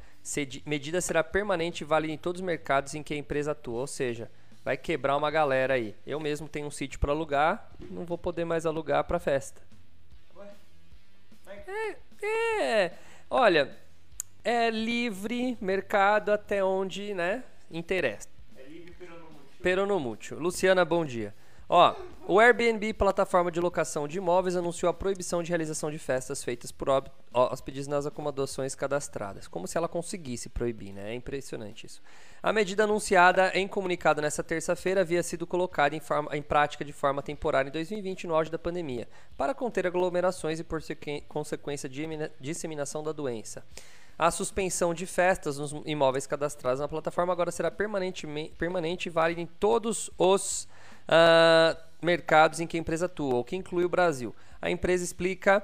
medida 0.67 1.01
será 1.01 1.25
permanente 1.25 1.83
e 1.83 1.87
válida 1.87 2.13
em 2.13 2.19
todos 2.19 2.41
os 2.41 2.47
mercados 2.47 2.95
em 2.95 3.03
que 3.03 3.15
a 3.15 3.17
empresa 3.17 3.53
atua, 3.53 3.81
ou 3.81 3.87
seja, 3.87 4.31
vai 4.65 4.77
quebrar 4.77 5.17
uma 5.17 5.31
galera 5.31 5.75
aí. 5.75 5.95
Eu 6.07 6.21
mesmo 6.21 6.49
tenho 6.49 6.67
um 6.67 6.71
sítio 6.71 6.99
para 6.99 7.13
alugar, 7.13 7.71
não 7.91 8.05
vou 8.05 8.19
poder 8.19 8.45
mais 8.45 8.67
alugar 8.67 9.05
para 9.05 9.19
festa. 9.19 9.61
É, 11.47 11.97
é, 12.25 12.93
olha, 13.29 13.77
é 14.45 14.71
livre 14.71 15.57
mercado 15.61 16.33
até 16.33 16.65
onde, 16.65 17.15
né, 17.15 17.45
interessa. 17.71 18.29
É 18.57 18.63
livre 18.63 18.93
peronomútil. 18.93 19.63
Peronomútil. 19.63 20.39
Luciana, 20.39 20.85
bom 20.85 21.05
dia. 21.05 21.35
Ó, 21.69 21.95
o 22.29 22.39
Airbnb, 22.39 22.93
plataforma 22.95 23.51
de 23.51 23.59
locação 23.59 24.07
de 24.07 24.19
imóveis, 24.19 24.55
anunciou 24.55 24.89
a 24.89 24.95
proibição 24.95 25.43
de 25.43 25.49
realização 25.49 25.91
de 25.91 25.99
festas 25.99 26.45
feitas 26.45 26.71
por 26.71 26.89
hóspedes 27.35 27.89
nas 27.89 28.07
acomodações 28.07 28.75
cadastradas. 28.77 29.49
Como 29.49 29.67
se 29.67 29.77
ela 29.77 29.89
conseguisse 29.89 30.49
proibir, 30.49 30.93
né? 30.93 31.11
É 31.11 31.15
impressionante 31.15 31.87
isso. 31.87 32.01
A 32.41 32.53
medida 32.53 32.85
anunciada 32.85 33.51
em 33.55 33.67
comunicado 33.67 34.23
nesta 34.23 34.43
terça-feira 34.43 35.01
havia 35.01 35.23
sido 35.23 35.47
colocada 35.47 35.97
em, 35.97 36.01
forma, 36.01 36.35
em, 36.37 36.43
prática 36.43 36.85
de 36.85 36.93
forma 36.93 37.23
temporária 37.23 37.69
em 37.69 37.73
2020, 37.73 38.29
no 38.29 38.35
auge 38.37 38.51
da 38.51 38.59
pandemia, 38.59 39.09
para 39.37 39.53
conter 39.53 39.87
aglomerações 39.87 40.61
e 40.61 40.65
por 40.65 40.81
consequência 41.29 41.89
de 41.89 42.07
disseminação 42.41 43.03
da 43.03 43.11
doença. 43.11 43.65
A 44.17 44.31
suspensão 44.31 44.95
de 44.95 45.07
festas 45.07 45.59
nos 45.59 45.73
imóveis 45.85 46.27
cadastrados 46.27 46.81
na 46.81 46.87
plataforma 46.87 47.33
agora 47.33 47.51
será 47.51 47.71
permanente, 47.71 48.27
permanente 48.57 49.09
e 49.09 49.11
válida 49.11 49.41
em 49.41 49.47
todos 49.47 50.11
os 50.17 50.69
uh, 51.09 51.77
mercados 52.01 52.61
em 52.61 52.67
que 52.67 52.77
a 52.77 52.81
empresa 52.81 53.07
atua, 53.07 53.37
o 53.37 53.45
que 53.45 53.57
inclui 53.57 53.85
o 53.85 53.89
Brasil. 53.89 54.35
A 54.61 54.71
empresa 54.71 55.05
explica 55.05 55.63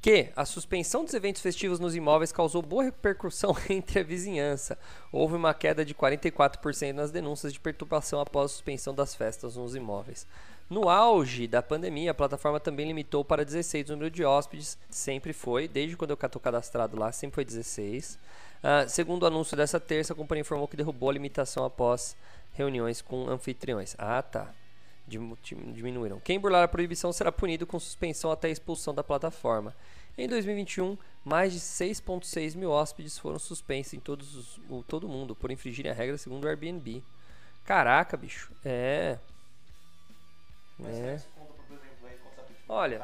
que 0.00 0.30
a 0.34 0.46
suspensão 0.46 1.04
dos 1.04 1.12
eventos 1.12 1.42
festivos 1.42 1.78
nos 1.78 1.94
imóveis 1.94 2.32
causou 2.32 2.62
boa 2.62 2.84
repercussão 2.84 3.54
entre 3.68 4.00
a 4.00 4.02
vizinhança. 4.02 4.78
Houve 5.12 5.36
uma 5.36 5.52
queda 5.52 5.84
de 5.84 5.94
44% 5.94 6.92
nas 6.92 7.10
denúncias 7.10 7.52
de 7.52 7.60
perturbação 7.60 8.20
após 8.20 8.46
a 8.46 8.54
suspensão 8.54 8.94
das 8.94 9.14
festas 9.14 9.56
nos 9.56 9.74
imóveis. 9.74 10.26
No 10.70 10.88
auge 10.88 11.48
da 11.48 11.60
pandemia, 11.60 12.12
a 12.12 12.14
plataforma 12.14 12.60
também 12.60 12.86
limitou 12.86 13.24
para 13.24 13.44
16 13.44 13.90
o 13.90 13.92
número 13.94 14.10
de 14.10 14.24
hóspedes, 14.24 14.78
sempre 14.88 15.32
foi, 15.32 15.66
desde 15.66 15.96
quando 15.96 16.12
eu 16.12 16.14
estou 16.14 16.40
cadastrado 16.40 16.96
lá, 16.96 17.10
sempre 17.10 17.34
foi 17.34 17.44
16. 17.44 18.16
Uh, 18.62 18.88
segundo 18.88 19.24
o 19.24 19.26
anúncio 19.26 19.56
dessa 19.56 19.80
terça, 19.80 20.12
a 20.12 20.16
companhia 20.16 20.42
informou 20.42 20.68
que 20.68 20.76
derrubou 20.76 21.10
a 21.10 21.12
limitação 21.12 21.64
após 21.64 22.14
reuniões 22.60 23.00
com 23.00 23.28
anfitriões. 23.28 23.96
Ah, 23.98 24.22
tá. 24.22 24.52
Diminuíram. 25.06 26.20
Quem 26.20 26.38
burlar 26.38 26.62
a 26.62 26.68
proibição 26.68 27.12
será 27.12 27.32
punido 27.32 27.66
com 27.66 27.80
suspensão 27.80 28.30
até 28.30 28.50
expulsão 28.50 28.94
da 28.94 29.02
plataforma. 29.02 29.74
Em 30.16 30.28
2021, 30.28 30.96
mais 31.24 31.52
de 31.52 31.58
6,6 31.58 32.54
mil 32.56 32.70
hóspedes 32.70 33.18
foram 33.18 33.38
suspensos 33.38 33.94
em 33.94 34.00
todos 34.00 34.36
os, 34.36 34.60
o, 34.68 34.84
todo 34.86 35.08
mundo 35.08 35.34
por 35.34 35.50
infringirem 35.50 35.90
a 35.90 35.94
regra 35.94 36.18
segundo 36.18 36.44
o 36.44 36.48
Airbnb. 36.48 37.02
Caraca, 37.64 38.16
bicho. 38.16 38.52
É. 38.64 39.18
Mas 40.78 40.96
É. 40.96 41.20
Olha. 42.68 43.00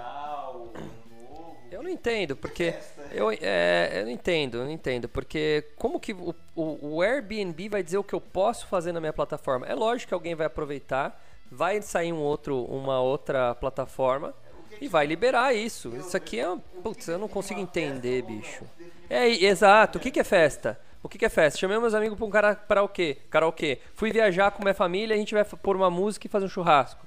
Entendo, 1.96 2.36
porque. 2.36 2.74
Eu, 3.10 3.30
é, 3.30 3.92
eu 3.94 4.04
não 4.04 4.10
entendo, 4.10 4.58
eu 4.58 4.64
não 4.64 4.70
entendo. 4.70 5.08
Porque 5.08 5.64
como 5.76 5.98
que 5.98 6.12
o, 6.12 6.34
o, 6.54 6.96
o 6.96 7.02
Airbnb 7.02 7.68
vai 7.68 7.82
dizer 7.82 7.98
o 7.98 8.04
que 8.04 8.14
eu 8.14 8.20
posso 8.20 8.66
fazer 8.66 8.92
na 8.92 9.00
minha 9.00 9.12
plataforma? 9.12 9.66
É 9.66 9.74
lógico 9.74 10.08
que 10.08 10.14
alguém 10.14 10.34
vai 10.34 10.46
aproveitar, 10.46 11.20
vai 11.50 11.80
sair 11.82 12.12
um 12.12 12.20
outro, 12.20 12.64
uma 12.64 13.00
outra 13.00 13.54
plataforma 13.54 14.34
e 14.80 14.88
vai 14.88 15.06
liberar 15.06 15.54
isso. 15.54 15.96
Isso 15.96 16.16
aqui 16.16 16.40
é. 16.40 16.56
Putz, 16.82 17.08
eu 17.08 17.18
não 17.18 17.28
consigo 17.28 17.60
entender, 17.60 18.22
bicho. 18.22 18.64
É, 19.08 19.28
exato. 19.28 19.98
O 19.98 20.00
que, 20.00 20.10
que 20.10 20.20
é 20.20 20.24
festa? 20.24 20.78
O 21.02 21.08
que, 21.08 21.18
que 21.18 21.24
é 21.24 21.28
festa? 21.28 21.58
Chamei 21.58 21.78
meus 21.78 21.94
amigos 21.94 22.18
pra 22.18 22.26
um 22.26 22.30
cara 22.30 22.54
karaokê. 22.54 23.18
Karaokê. 23.30 23.78
Fui 23.94 24.12
viajar 24.12 24.50
com 24.50 24.62
minha 24.62 24.74
família, 24.74 25.14
a 25.14 25.18
gente 25.18 25.34
vai 25.34 25.44
pôr 25.44 25.76
uma 25.76 25.90
música 25.90 26.26
e 26.26 26.30
fazer 26.30 26.46
um 26.46 26.48
churrasco. 26.48 27.06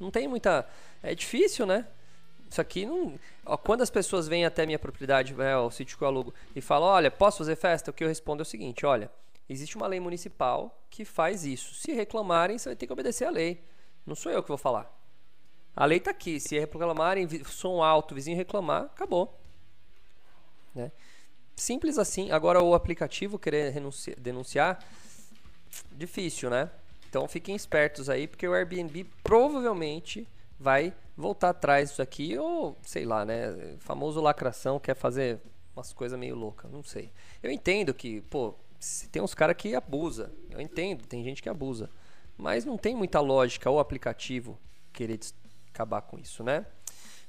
Não 0.00 0.10
tem 0.10 0.26
muita. 0.26 0.66
É 1.02 1.14
difícil, 1.14 1.66
né? 1.66 1.86
Isso 2.54 2.60
aqui 2.60 2.86
não. 2.86 3.18
Ó, 3.44 3.56
quando 3.56 3.82
as 3.82 3.90
pessoas 3.90 4.28
vêm 4.28 4.44
até 4.44 4.64
minha 4.64 4.78
propriedade, 4.78 5.34
né, 5.34 5.56
o 5.56 5.72
sítio 5.72 5.98
que 5.98 6.04
eu 6.04 6.06
alugo, 6.06 6.32
e 6.54 6.60
falam: 6.60 6.86
Olha, 6.86 7.10
posso 7.10 7.38
fazer 7.38 7.56
festa? 7.56 7.90
O 7.90 7.94
que 7.94 8.04
eu 8.04 8.06
respondo 8.06 8.42
é 8.42 8.44
o 8.44 8.46
seguinte: 8.46 8.86
Olha, 8.86 9.10
existe 9.48 9.76
uma 9.76 9.88
lei 9.88 9.98
municipal 9.98 10.80
que 10.88 11.04
faz 11.04 11.44
isso. 11.44 11.74
Se 11.74 11.92
reclamarem, 11.92 12.56
você 12.56 12.68
vai 12.68 12.76
ter 12.76 12.86
que 12.86 12.92
obedecer 12.92 13.24
à 13.24 13.30
lei. 13.30 13.60
Não 14.06 14.14
sou 14.14 14.30
eu 14.30 14.40
que 14.40 14.46
vou 14.46 14.56
falar. 14.56 14.88
A 15.74 15.84
lei 15.84 15.98
tá 15.98 16.12
aqui. 16.12 16.38
Se 16.38 16.56
reclamarem, 16.56 17.28
som 17.44 17.82
alto, 17.82 18.14
vizinho 18.14 18.36
reclamar, 18.36 18.84
acabou. 18.84 19.36
Né? 20.72 20.92
Simples 21.56 21.98
assim. 21.98 22.30
Agora 22.30 22.62
o 22.62 22.72
aplicativo 22.72 23.36
querer 23.36 23.70
renunci- 23.70 24.14
denunciar, 24.14 24.78
difícil, 25.90 26.50
né? 26.50 26.70
Então 27.10 27.26
fiquem 27.26 27.56
espertos 27.56 28.08
aí, 28.08 28.28
porque 28.28 28.46
o 28.46 28.54
Airbnb 28.54 29.02
provavelmente 29.24 30.28
vai 30.56 30.94
voltar 31.16 31.50
atrás 31.50 31.90
disso 31.90 32.02
aqui, 32.02 32.36
ou 32.38 32.76
sei 32.82 33.04
lá, 33.04 33.24
né? 33.24 33.76
Famoso 33.78 34.20
lacração, 34.20 34.78
quer 34.78 34.94
fazer 34.94 35.40
umas 35.74 35.92
coisas 35.92 36.18
meio 36.18 36.34
loucas, 36.34 36.70
não 36.70 36.82
sei. 36.82 37.10
Eu 37.42 37.50
entendo 37.50 37.92
que, 37.92 38.20
pô, 38.22 38.54
tem 39.10 39.22
uns 39.22 39.34
caras 39.34 39.56
que 39.56 39.74
abusa. 39.74 40.32
Eu 40.50 40.60
entendo, 40.60 41.06
tem 41.06 41.22
gente 41.24 41.42
que 41.42 41.48
abusa. 41.48 41.90
Mas 42.36 42.64
não 42.64 42.76
tem 42.76 42.94
muita 42.94 43.20
lógica 43.20 43.70
o 43.70 43.78
aplicativo 43.78 44.58
querer 44.92 45.18
acabar 45.72 46.02
com 46.02 46.18
isso, 46.18 46.42
né? 46.42 46.66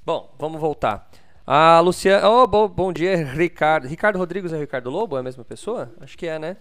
Bom, 0.04 0.34
vamos 0.38 0.60
voltar. 0.60 1.10
A 1.46 1.80
Luciana. 1.80 2.28
Oh, 2.28 2.48
bom, 2.48 2.68
bom 2.68 2.92
dia, 2.92 3.24
Ricardo. 3.24 3.88
Ricardo 3.88 4.18
Rodrigues 4.18 4.52
é 4.52 4.60
Ricardo 4.60 4.90
Lobo? 4.90 5.16
É 5.16 5.20
a 5.20 5.24
mesma 5.24 5.44
pessoa? 5.44 5.94
Acho 6.02 6.18
que 6.18 6.28
é, 6.28 6.40
né? 6.40 6.58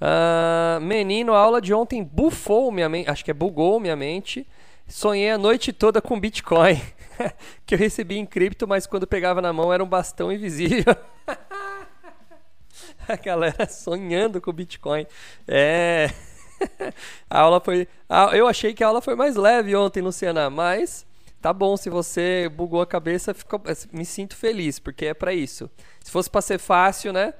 Ah, 0.00 0.78
menino, 0.80 1.34
a 1.34 1.38
aula 1.38 1.60
de 1.60 1.74
ontem 1.74 2.02
bufou 2.02 2.70
minha 2.70 2.88
mente. 2.88 3.10
Acho 3.10 3.24
que 3.24 3.30
é 3.30 3.34
bugou 3.34 3.80
minha 3.80 3.96
mente. 3.96 4.46
Sonhei 4.90 5.30
a 5.30 5.38
noite 5.38 5.72
toda 5.72 6.02
com 6.02 6.18
Bitcoin. 6.18 6.80
que 7.64 7.74
eu 7.74 7.78
recebi 7.78 8.16
em 8.16 8.26
cripto, 8.26 8.66
mas 8.66 8.86
quando 8.86 9.06
pegava 9.06 9.40
na 9.40 9.52
mão 9.52 9.72
era 9.72 9.84
um 9.84 9.88
bastão 9.88 10.32
invisível. 10.32 10.96
a 13.08 13.16
galera 13.16 13.68
sonhando 13.68 14.40
com 14.40 14.52
Bitcoin. 14.52 15.06
É. 15.46 16.10
a 17.30 17.40
aula 17.40 17.60
foi. 17.60 17.86
Eu 18.32 18.48
achei 18.48 18.74
que 18.74 18.82
a 18.82 18.88
aula 18.88 19.00
foi 19.00 19.14
mais 19.14 19.36
leve 19.36 19.76
ontem, 19.76 20.00
Luciana, 20.02 20.50
mas 20.50 21.06
tá 21.40 21.52
bom. 21.52 21.76
Se 21.76 21.88
você 21.88 22.50
bugou 22.52 22.80
a 22.80 22.86
cabeça, 22.86 23.32
ficou- 23.32 23.62
me 23.92 24.04
sinto 24.04 24.36
feliz, 24.36 24.78
porque 24.80 25.06
é 25.06 25.14
pra 25.14 25.32
isso. 25.32 25.70
Se 26.02 26.10
fosse 26.10 26.28
pra 26.28 26.42
ser 26.42 26.58
fácil, 26.58 27.12
né? 27.12 27.32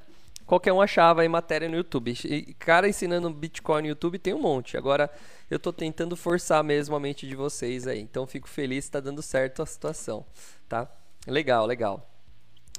Qualquer 0.50 0.72
um 0.72 0.80
achava 0.80 1.22
aí 1.22 1.28
matéria 1.28 1.68
no 1.68 1.76
YouTube. 1.76 2.12
E 2.24 2.52
cara 2.54 2.88
ensinando 2.88 3.30
Bitcoin 3.30 3.82
no 3.82 3.86
YouTube 3.86 4.18
tem 4.18 4.34
um 4.34 4.40
monte. 4.40 4.76
Agora 4.76 5.08
eu 5.48 5.60
tô 5.60 5.72
tentando 5.72 6.16
forçar 6.16 6.64
mesmo 6.64 6.96
a 6.96 6.98
mente 6.98 7.24
de 7.24 7.36
vocês 7.36 7.86
aí. 7.86 8.00
Então 8.00 8.26
fico 8.26 8.48
feliz 8.48 8.86
que 8.86 8.90
tá 8.90 8.98
dando 8.98 9.22
certo 9.22 9.62
a 9.62 9.66
situação, 9.66 10.26
tá? 10.68 10.90
Legal, 11.24 11.66
legal. 11.66 12.04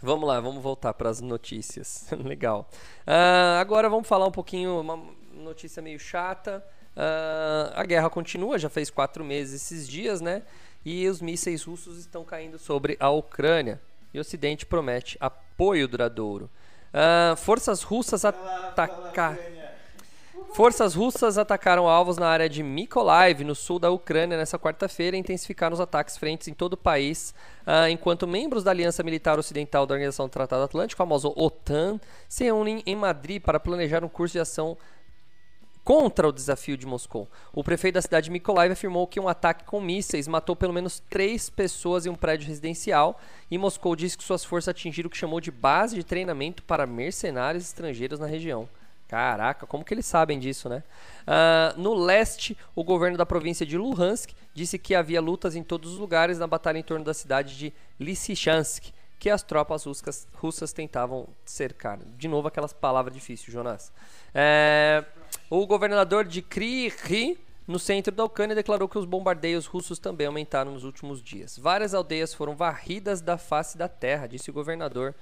Vamos 0.01 0.27
lá, 0.27 0.41
vamos 0.41 0.61
voltar 0.61 0.93
para 0.93 1.09
as 1.09 1.21
notícias. 1.21 2.09
Legal. 2.25 2.69
Ah, 3.07 3.59
agora 3.61 3.89
vamos 3.89 4.05
falar 4.05 4.27
um 4.27 4.31
pouquinho, 4.31 4.81
uma 4.81 4.99
notícia 5.33 5.81
meio 5.81 5.97
chata. 5.97 6.61
Ah, 6.93 7.71
a 7.73 7.85
guerra 7.85 8.09
continua, 8.09 8.59
já 8.59 8.69
fez 8.69 8.89
quatro 8.89 9.23
meses 9.23 9.61
esses 9.61 9.87
dias, 9.87 10.19
né? 10.19 10.43
E 10.83 11.07
os 11.07 11.21
mísseis 11.21 11.63
russos 11.63 11.99
estão 11.99 12.25
caindo 12.25 12.59
sobre 12.59 12.97
a 12.99 13.09
Ucrânia. 13.09 13.79
E 14.13 14.17
o 14.17 14.21
Ocidente 14.21 14.65
promete 14.65 15.15
apoio 15.21 15.87
duradouro. 15.87 16.49
Ah, 16.93 17.35
forças 17.37 17.83
russas 17.83 18.25
atacaram. 18.25 19.37
Forças 20.53 20.95
russas 20.95 21.37
atacaram 21.37 21.87
alvos 21.87 22.17
na 22.17 22.27
área 22.27 22.49
de 22.49 22.61
Mykolaiv, 22.61 23.41
no 23.45 23.55
sul 23.55 23.79
da 23.79 23.89
Ucrânia, 23.89 24.37
nessa 24.37 24.59
quarta-feira 24.59 25.15
e 25.15 25.19
intensificaram 25.19 25.73
os 25.73 25.79
ataques 25.79 26.17
frentes 26.17 26.49
em 26.49 26.53
todo 26.53 26.73
o 26.73 26.77
país, 26.77 27.33
ah, 27.65 27.89
enquanto 27.89 28.27
membros 28.27 28.61
da 28.61 28.71
Aliança 28.71 29.01
Militar 29.01 29.39
Ocidental 29.39 29.85
da 29.85 29.93
Organização 29.93 30.27
do 30.27 30.31
Tratado 30.31 30.63
Atlântico, 30.63 30.97
famosa 30.97 31.29
OTAN, 31.29 32.01
se 32.27 32.43
reúnem 32.43 32.83
em 32.85 32.97
Madrid 32.97 33.41
para 33.41 33.61
planejar 33.61 34.03
um 34.03 34.09
curso 34.09 34.33
de 34.33 34.39
ação 34.39 34.77
contra 35.83 36.27
o 36.27 36.31
desafio 36.31 36.77
de 36.77 36.85
Moscou. 36.85 37.27
O 37.53 37.63
prefeito 37.63 37.95
da 37.95 38.01
cidade 38.01 38.25
de 38.25 38.31
Mykolaiv 38.31 38.71
afirmou 38.71 39.07
que 39.07 39.19
um 39.19 39.27
ataque 39.27 39.65
com 39.65 39.81
mísseis 39.81 40.27
matou 40.27 40.55
pelo 40.55 40.73
menos 40.73 41.01
três 41.09 41.49
pessoas 41.49 42.05
em 42.05 42.09
um 42.09 42.15
prédio 42.15 42.47
residencial 42.47 43.19
e 43.49 43.57
Moscou 43.57 43.95
disse 43.95 44.17
que 44.17 44.23
suas 44.23 44.43
forças 44.43 44.69
atingiram 44.69 45.07
o 45.07 45.09
que 45.09 45.17
chamou 45.17 45.41
de 45.41 45.51
base 45.51 45.95
de 45.95 46.03
treinamento 46.03 46.63
para 46.63 46.85
mercenários 46.85 47.65
estrangeiros 47.65 48.19
na 48.19 48.27
região. 48.27 48.69
Caraca, 49.11 49.67
como 49.67 49.83
que 49.83 49.93
eles 49.93 50.05
sabem 50.05 50.39
disso, 50.39 50.69
né? 50.69 50.83
Ah, 51.27 51.73
no 51.75 51.93
leste, 51.93 52.57
o 52.73 52.81
governo 52.81 53.17
da 53.17 53.25
província 53.25 53.65
de 53.65 53.77
Luhansk 53.77 54.31
disse 54.53 54.79
que 54.79 54.95
havia 54.95 55.19
lutas 55.19 55.53
em 55.53 55.63
todos 55.63 55.91
os 55.91 55.97
lugares 55.97 56.39
na 56.39 56.47
batalha 56.47 56.77
em 56.77 56.83
torno 56.83 57.03
da 57.03 57.13
cidade 57.13 57.57
de 57.57 57.73
Lysychansk, 57.99 58.93
que 59.19 59.29
as 59.29 59.43
tropas 59.43 59.83
russas, 59.83 60.27
russas 60.33 60.71
tentavam 60.71 61.27
cercar. 61.43 61.99
De 62.17 62.29
novo, 62.29 62.47
aquelas 62.47 62.71
palavras 62.71 63.13
difíceis, 63.13 63.51
Jonas. 63.51 63.91
É, 64.33 65.03
o 65.49 65.65
governador 65.65 66.25
de 66.25 66.41
Kryvyi, 66.41 67.37
no 67.67 67.77
centro 67.77 68.13
da 68.13 68.23
Ucrânia, 68.23 68.55
declarou 68.55 68.87
que 68.87 68.97
os 68.97 69.05
bombardeios 69.05 69.65
russos 69.65 69.99
também 69.99 70.27
aumentaram 70.27 70.71
nos 70.71 70.83
últimos 70.83 71.21
dias. 71.21 71.57
Várias 71.57 71.93
aldeias 71.93 72.33
foram 72.33 72.55
varridas 72.55 73.21
da 73.21 73.37
face 73.37 73.77
da 73.77 73.87
terra, 73.87 74.27
disse 74.27 74.49
o 74.49 74.53
governador 74.53 75.15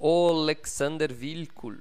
Alexander 0.00 1.12
Vilkul. 1.12 1.78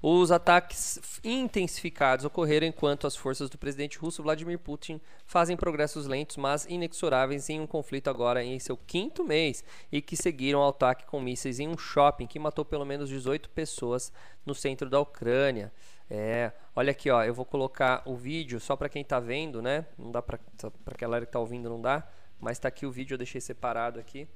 Os 0.00 0.30
ataques 0.30 1.20
intensificados 1.24 2.24
ocorreram 2.24 2.68
enquanto 2.68 3.04
as 3.04 3.16
forças 3.16 3.50
do 3.50 3.58
presidente 3.58 3.98
russo 3.98 4.22
Vladimir 4.22 4.56
Putin 4.56 5.00
fazem 5.26 5.56
progressos 5.56 6.06
lentos, 6.06 6.36
mas 6.36 6.66
inexoráveis 6.66 7.50
em 7.50 7.60
um 7.60 7.66
conflito 7.66 8.08
agora 8.08 8.44
em 8.44 8.60
seu 8.60 8.76
quinto 8.76 9.24
mês 9.24 9.64
e 9.90 10.00
que 10.00 10.16
seguiram 10.16 10.60
ao 10.60 10.68
ataque 10.68 11.04
com 11.04 11.20
mísseis 11.20 11.58
em 11.58 11.66
um 11.66 11.76
shopping 11.76 12.28
que 12.28 12.38
matou 12.38 12.64
pelo 12.64 12.84
menos 12.84 13.08
18 13.08 13.50
pessoas 13.50 14.12
no 14.46 14.54
centro 14.54 14.88
da 14.88 15.00
Ucrânia. 15.00 15.72
É, 16.10 16.52
olha 16.74 16.90
aqui, 16.90 17.10
ó, 17.10 17.22
eu 17.22 17.34
vou 17.34 17.44
colocar 17.44 18.02
o 18.06 18.16
vídeo 18.16 18.58
só 18.58 18.74
para 18.76 18.88
quem 18.88 19.04
tá 19.04 19.20
vendo, 19.20 19.60
né? 19.60 19.86
Não 19.98 20.10
dá 20.10 20.22
para 20.22 20.38
para 20.84 20.96
galera 20.96 21.26
que 21.26 21.32
tá 21.32 21.38
ouvindo 21.38 21.68
não 21.68 21.80
dá, 21.80 22.08
mas 22.40 22.58
tá 22.58 22.68
aqui 22.68 22.86
o 22.86 22.90
vídeo, 22.90 23.14
eu 23.14 23.18
deixei 23.18 23.40
separado 23.40 24.00
aqui. 24.00 24.26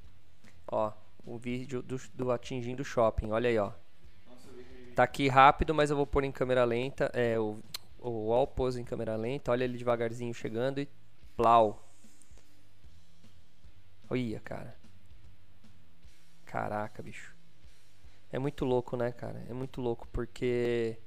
Ó, 0.71 0.93
o 1.25 1.38
vídeo 1.38 1.83
do, 1.83 1.97
do 2.14 2.31
atingindo 2.31 2.85
shopping. 2.85 3.31
Olha 3.31 3.49
aí, 3.49 3.59
ó. 3.59 3.73
Tá 4.95 5.05
aqui 5.05 5.29
rápido, 5.29 5.75
mas 5.75 5.91
eu 5.91 5.97
vou 5.97 6.07
pôr 6.07 6.25
em 6.25 6.33
câmera 6.33 6.64
lenta. 6.64 7.11
É, 7.14 7.38
o, 7.38 7.59
o 7.99 8.33
all 8.33 8.47
pose 8.47 8.81
em 8.81 8.85
câmera 8.85 9.17
lenta. 9.17 9.50
Olha 9.50 9.64
ele 9.64 9.79
devagarzinho 9.79 10.35
chegando 10.35 10.81
e 10.81 10.88
plau. 11.37 11.88
Olha, 14.11 14.41
cara. 14.41 14.76
Caraca, 16.45 17.02
bicho. 17.02 17.35
É 18.31 18.38
muito 18.38 18.64
louco, 18.64 18.97
né, 18.97 19.11
cara? 19.12 19.43
É 19.49 19.55
muito 19.55 19.81
louco 19.81 20.07
porque 20.12 20.99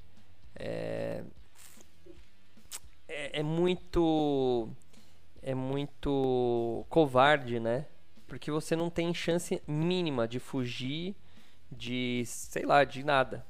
é, 0.55 1.23
é, 3.07 3.39
é 3.39 3.43
muito 3.43 4.69
é 5.41 5.53
muito 5.55 6.85
covarde, 6.89 7.59
né? 7.59 7.85
Porque 8.27 8.51
você 8.51 8.75
não 8.75 8.89
tem 8.89 9.13
chance 9.13 9.61
mínima 9.67 10.27
de 10.27 10.39
fugir 10.39 11.15
de, 11.71 12.23
sei 12.25 12.65
lá, 12.65 12.83
de 12.83 13.03
nada. 13.03 13.45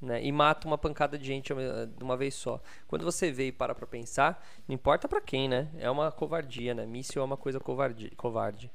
né? 0.00 0.24
E 0.24 0.32
mata 0.32 0.66
uma 0.68 0.78
pancada 0.78 1.18
de 1.18 1.26
gente 1.26 1.52
de 1.54 2.04
uma 2.04 2.16
vez 2.16 2.34
só. 2.34 2.60
Quando 2.88 3.04
você 3.04 3.30
vê 3.32 3.48
e 3.48 3.52
para 3.52 3.74
pra 3.74 3.86
pensar, 3.86 4.44
não 4.68 4.74
importa 4.74 5.08
pra 5.08 5.20
quem, 5.20 5.48
né? 5.48 5.68
É 5.78 5.90
uma 5.90 6.12
covardia, 6.12 6.74
né? 6.74 6.86
Míssil 6.86 7.22
é 7.22 7.24
uma 7.24 7.36
coisa 7.36 7.60
covarde. 7.60 8.10
covarde. 8.16 8.70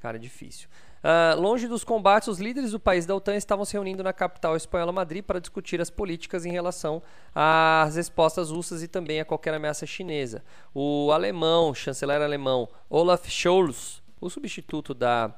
Cara, 0.00 0.18
difícil. 0.18 0.68
Uh, 1.02 1.40
longe 1.40 1.68
dos 1.68 1.84
combates, 1.84 2.26
os 2.26 2.40
líderes 2.40 2.72
do 2.72 2.80
país 2.80 3.06
da 3.06 3.14
OTAN 3.14 3.36
estavam 3.36 3.64
se 3.64 3.74
reunindo 3.74 4.02
na 4.02 4.12
capital 4.12 4.56
espanhola 4.56 4.92
Madrid 4.92 5.22
para 5.22 5.38
discutir 5.38 5.80
as 5.80 5.88
políticas 5.88 6.44
em 6.44 6.50
relação 6.50 7.02
às 7.34 7.94
respostas 7.96 8.50
russas 8.50 8.82
e 8.82 8.88
também 8.88 9.20
a 9.20 9.24
qualquer 9.24 9.54
ameaça 9.54 9.86
chinesa. 9.86 10.42
O 10.74 11.12
alemão, 11.12 11.74
chanceler 11.74 12.20
alemão 12.20 12.68
Olaf 12.90 13.28
Scholz, 13.28 14.02
o 14.20 14.28
substituto 14.28 14.92
da 14.92 15.32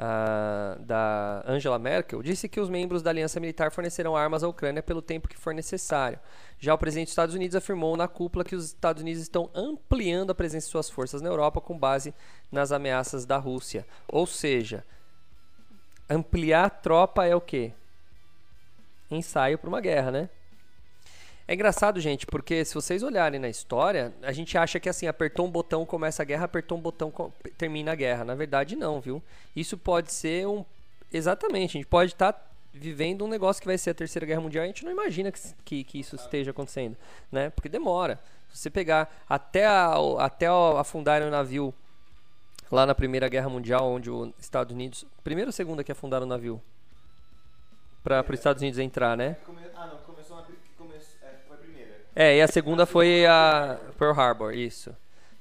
uh, 0.00 0.82
da 0.82 1.44
Angela 1.46 1.78
Merkel, 1.78 2.22
disse 2.22 2.48
que 2.48 2.58
os 2.58 2.70
membros 2.70 3.02
da 3.02 3.10
aliança 3.10 3.38
militar 3.38 3.70
fornecerão 3.70 4.16
armas 4.16 4.42
à 4.42 4.48
Ucrânia 4.48 4.82
pelo 4.82 5.02
tempo 5.02 5.28
que 5.28 5.36
for 5.36 5.52
necessário. 5.52 6.18
Já 6.58 6.72
o 6.72 6.78
presidente 6.78 7.06
dos 7.06 7.12
Estados 7.12 7.34
Unidos 7.34 7.54
afirmou 7.54 7.96
na 7.96 8.08
cúpula 8.08 8.44
que 8.44 8.56
os 8.56 8.66
Estados 8.66 9.02
Unidos 9.02 9.22
estão 9.22 9.50
ampliando 9.54 10.30
a 10.30 10.34
presença 10.34 10.66
de 10.66 10.70
suas 10.70 10.88
forças 10.88 11.20
na 11.20 11.28
Europa 11.28 11.60
com 11.60 11.78
base 11.78 12.14
nas 12.50 12.72
ameaças 12.72 13.26
da 13.26 13.36
Rússia. 13.36 13.86
Ou 14.08 14.26
seja, 14.26 14.84
ampliar 16.08 16.64
a 16.64 16.70
tropa 16.70 17.26
é 17.26 17.36
o 17.36 17.40
quê? 17.40 17.72
Ensaio 19.10 19.58
para 19.58 19.68
uma 19.68 19.80
guerra, 19.80 20.10
né? 20.10 20.30
É 21.50 21.54
engraçado, 21.54 21.98
gente, 21.98 22.28
porque 22.28 22.64
se 22.64 22.72
vocês 22.72 23.02
olharem 23.02 23.40
na 23.40 23.48
história, 23.48 24.14
a 24.22 24.30
gente 24.30 24.56
acha 24.56 24.78
que 24.78 24.88
assim, 24.88 25.08
apertou 25.08 25.44
um 25.44 25.50
botão, 25.50 25.84
começa 25.84 26.22
a 26.22 26.24
guerra, 26.24 26.44
apertou 26.44 26.78
um 26.78 26.80
botão, 26.80 27.12
termina 27.58 27.90
a 27.90 27.94
guerra. 27.96 28.24
Na 28.24 28.36
verdade, 28.36 28.76
não, 28.76 29.00
viu? 29.00 29.20
Isso 29.56 29.76
pode 29.76 30.12
ser 30.12 30.46
um. 30.46 30.64
Exatamente, 31.12 31.70
a 31.70 31.80
gente 31.80 31.88
pode 31.88 32.12
estar 32.12 32.34
tá 32.34 32.40
vivendo 32.72 33.24
um 33.24 33.28
negócio 33.28 33.60
que 33.60 33.66
vai 33.66 33.76
ser 33.76 33.90
a 33.90 33.94
Terceira 33.94 34.24
Guerra 34.24 34.40
Mundial, 34.40 34.62
a 34.62 34.66
gente 34.68 34.84
não 34.84 34.92
imagina 34.92 35.32
que, 35.32 35.40
que, 35.64 35.82
que 35.82 35.98
isso 35.98 36.14
esteja 36.14 36.52
acontecendo, 36.52 36.96
né? 37.32 37.50
Porque 37.50 37.68
demora. 37.68 38.20
Se 38.52 38.60
você 38.60 38.70
pegar 38.70 39.12
até, 39.28 39.66
a, 39.66 39.96
até 40.20 40.46
afundar 40.78 41.20
o 41.20 41.30
navio 41.30 41.74
lá 42.70 42.86
na 42.86 42.94
Primeira 42.94 43.28
Guerra 43.28 43.48
Mundial, 43.48 43.90
onde 43.90 44.08
os 44.08 44.30
Estados 44.38 44.72
Unidos. 44.72 45.04
Primeira 45.24 45.48
ou 45.48 45.52
segunda 45.52 45.82
que 45.82 45.90
afundaram 45.90 46.26
o 46.26 46.28
navio? 46.28 46.62
Para 48.04 48.24
os 48.24 48.38
Estados 48.38 48.62
Unidos 48.62 48.78
entrar, 48.78 49.16
né? 49.16 49.36
Ah, 49.74 49.86
não. 49.88 50.09
É, 52.22 52.36
e 52.36 52.42
a 52.42 52.46
segunda 52.46 52.84
foi 52.84 53.24
a 53.24 53.80
Pearl 53.98 54.12
Harbor, 54.12 54.52
isso. 54.52 54.94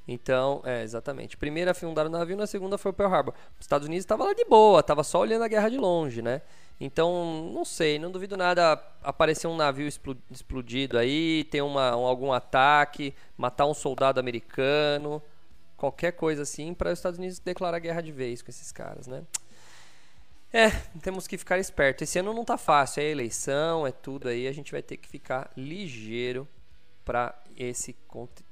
Então, 0.07 0.61
é, 0.63 0.81
exatamente. 0.81 1.35
Primeira 1.35 1.71
afundaram 1.71 2.09
o 2.09 2.13
navio, 2.13 2.37
na 2.37 2.47
segunda 2.47 2.77
foi 2.77 2.91
o 2.91 2.93
Pearl 2.93 3.13
Harbor. 3.13 3.33
Os 3.59 3.65
Estados 3.65 3.85
Unidos 3.85 4.05
estava 4.05 4.23
lá 4.23 4.31
de 4.31 4.45
boa, 4.45 4.79
estava 4.79 5.03
só 5.03 5.19
olhando 5.19 5.43
a 5.43 5.49
guerra 5.49 5.67
de 5.67 5.75
longe, 5.75 6.21
né? 6.21 6.41
Então, 6.79 7.51
não 7.53 7.65
sei, 7.65 7.99
não 7.99 8.09
duvido 8.09 8.37
nada 8.37 8.81
aparecer 9.03 9.45
um 9.47 9.57
navio 9.57 9.89
explodido 10.31 10.97
aí, 10.97 11.43
ter 11.51 11.61
uma, 11.61 11.97
um, 11.97 12.05
algum 12.05 12.31
ataque, 12.31 13.13
matar 13.37 13.65
um 13.65 13.73
soldado 13.73 14.17
americano, 14.17 15.21
qualquer 15.75 16.13
coisa 16.13 16.43
assim, 16.43 16.73
para 16.73 16.93
os 16.93 16.99
Estados 16.99 17.19
Unidos 17.19 17.39
declarar 17.39 17.79
guerra 17.79 17.99
de 17.99 18.13
vez 18.13 18.41
com 18.41 18.49
esses 18.49 18.71
caras, 18.71 19.05
né? 19.05 19.23
É, 20.53 20.69
temos 21.03 21.27
que 21.27 21.37
ficar 21.37 21.59
esperto. 21.59 22.05
Esse 22.05 22.19
ano 22.19 22.33
não 22.33 22.45
tá 22.45 22.57
fácil, 22.57 23.01
é 23.01 23.07
eleição, 23.07 23.85
é 23.85 23.91
tudo 23.91 24.29
aí, 24.29 24.47
a 24.47 24.53
gente 24.53 24.71
vai 24.71 24.81
ter 24.81 24.95
que 24.95 25.09
ficar 25.09 25.51
ligeiro 25.57 26.47
para 27.09 27.33
esse 27.57 27.95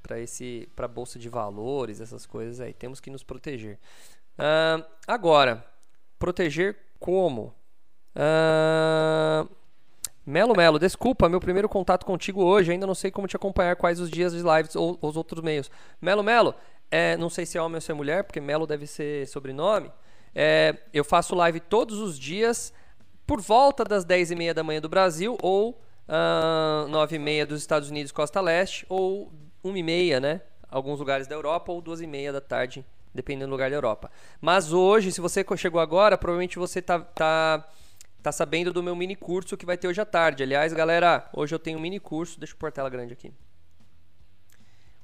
para 0.02 0.20
esse 0.20 0.68
para 0.76 0.88
bolsa 0.88 1.20
de 1.20 1.30
valores, 1.30 2.02
essas 2.02 2.26
coisas 2.26 2.60
aí. 2.60 2.74
Temos 2.74 3.00
que 3.00 3.12
nos 3.12 3.22
proteger. 3.22 3.78
Uh, 4.34 4.84
agora, 5.06 5.64
proteger 6.18 6.76
como? 7.00 7.54
Uh, 8.16 9.48
Melo 10.26 10.56
Melo, 10.58 10.80
desculpa, 10.80 11.30
meu 11.30 11.40
primeiro 11.40 11.70
contato 11.70 12.04
contigo 12.04 12.44
hoje. 12.44 12.72
Ainda 12.72 12.88
não 12.88 12.96
sei 12.96 13.12
como 13.12 13.28
te 13.28 13.36
acompanhar, 13.36 13.76
quais 13.76 14.00
os 14.00 14.10
dias 14.10 14.34
de 14.34 14.42
lives 14.42 14.76
ou 14.76 14.98
os 15.04 15.16
outros 15.16 15.44
meios. 15.44 15.70
Melo 16.02 16.24
Melo, 16.24 16.56
é, 16.90 17.16
não 17.16 17.30
sei 17.30 17.46
se 17.46 17.60
é 17.60 17.62
homem 17.62 17.76
ou 17.76 17.82
se 17.82 17.92
é 17.92 17.94
mulher, 17.94 18.24
porque 18.24 18.42
Melo 18.42 18.66
deve 18.66 18.88
ser 18.88 19.28
sobrenome. 19.28 19.92
É, 20.34 20.76
eu 20.92 21.06
faço 21.06 21.36
live 21.36 21.60
todos 21.60 22.00
os 22.00 22.18
dias 22.18 22.74
por 23.28 23.40
volta 23.40 23.84
das 23.84 24.04
10 24.04 24.32
e 24.32 24.36
meia 24.36 24.54
da 24.56 24.64
manhã 24.64 24.82
do 24.82 24.90
Brasil 24.90 25.38
ou 25.44 25.80
uh, 26.08 26.88
9 26.88 27.16
e 27.16 27.20
meia 27.20 27.46
dos 27.46 27.60
Estados 27.60 27.90
Unidos, 27.90 28.12
Costa 28.12 28.42
Leste, 28.42 28.86
ou 28.90 29.32
1 29.64 29.78
e 29.78 29.84
meia, 29.84 30.20
né? 30.20 30.42
Alguns 30.70 31.00
lugares 31.00 31.28
da 31.28 31.36
Europa, 31.36 31.72
ou 31.72 31.82
2 31.82 32.02
e 32.02 32.08
meia 32.08 32.32
da 32.32 32.42
tarde, 32.42 32.86
dependendo 33.14 33.48
do 33.48 33.52
lugar 33.52 33.70
da 33.70 33.76
Europa. 33.76 34.12
Mas 34.42 34.74
hoje, 34.74 35.12
se 35.12 35.22
você 35.22 35.46
chegou 35.56 35.80
agora, 35.80 36.18
provavelmente 36.18 36.60
você 36.60 36.82
tá, 36.82 37.00
tá, 37.00 37.68
tá 38.22 38.32
sabendo 38.32 38.74
do 38.74 38.84
meu 38.84 38.96
mini 38.96 39.16
curso 39.16 39.56
que 39.58 39.66
vai 39.66 39.78
ter 39.78 39.88
hoje 39.88 40.02
à 40.02 40.06
tarde. 40.06 40.44
Aliás, 40.44 40.74
galera, 40.74 41.30
hoje 41.34 41.56
eu 41.56 41.60
tenho 41.60 41.78
um 41.78 41.82
mini 41.82 42.00
curso. 42.00 42.40
Deixa 42.40 42.54
eu 42.54 42.58
pôr 42.58 42.68
a 42.68 42.72
tela 42.72 42.90
grande 42.90 43.14
aqui. 43.14 43.32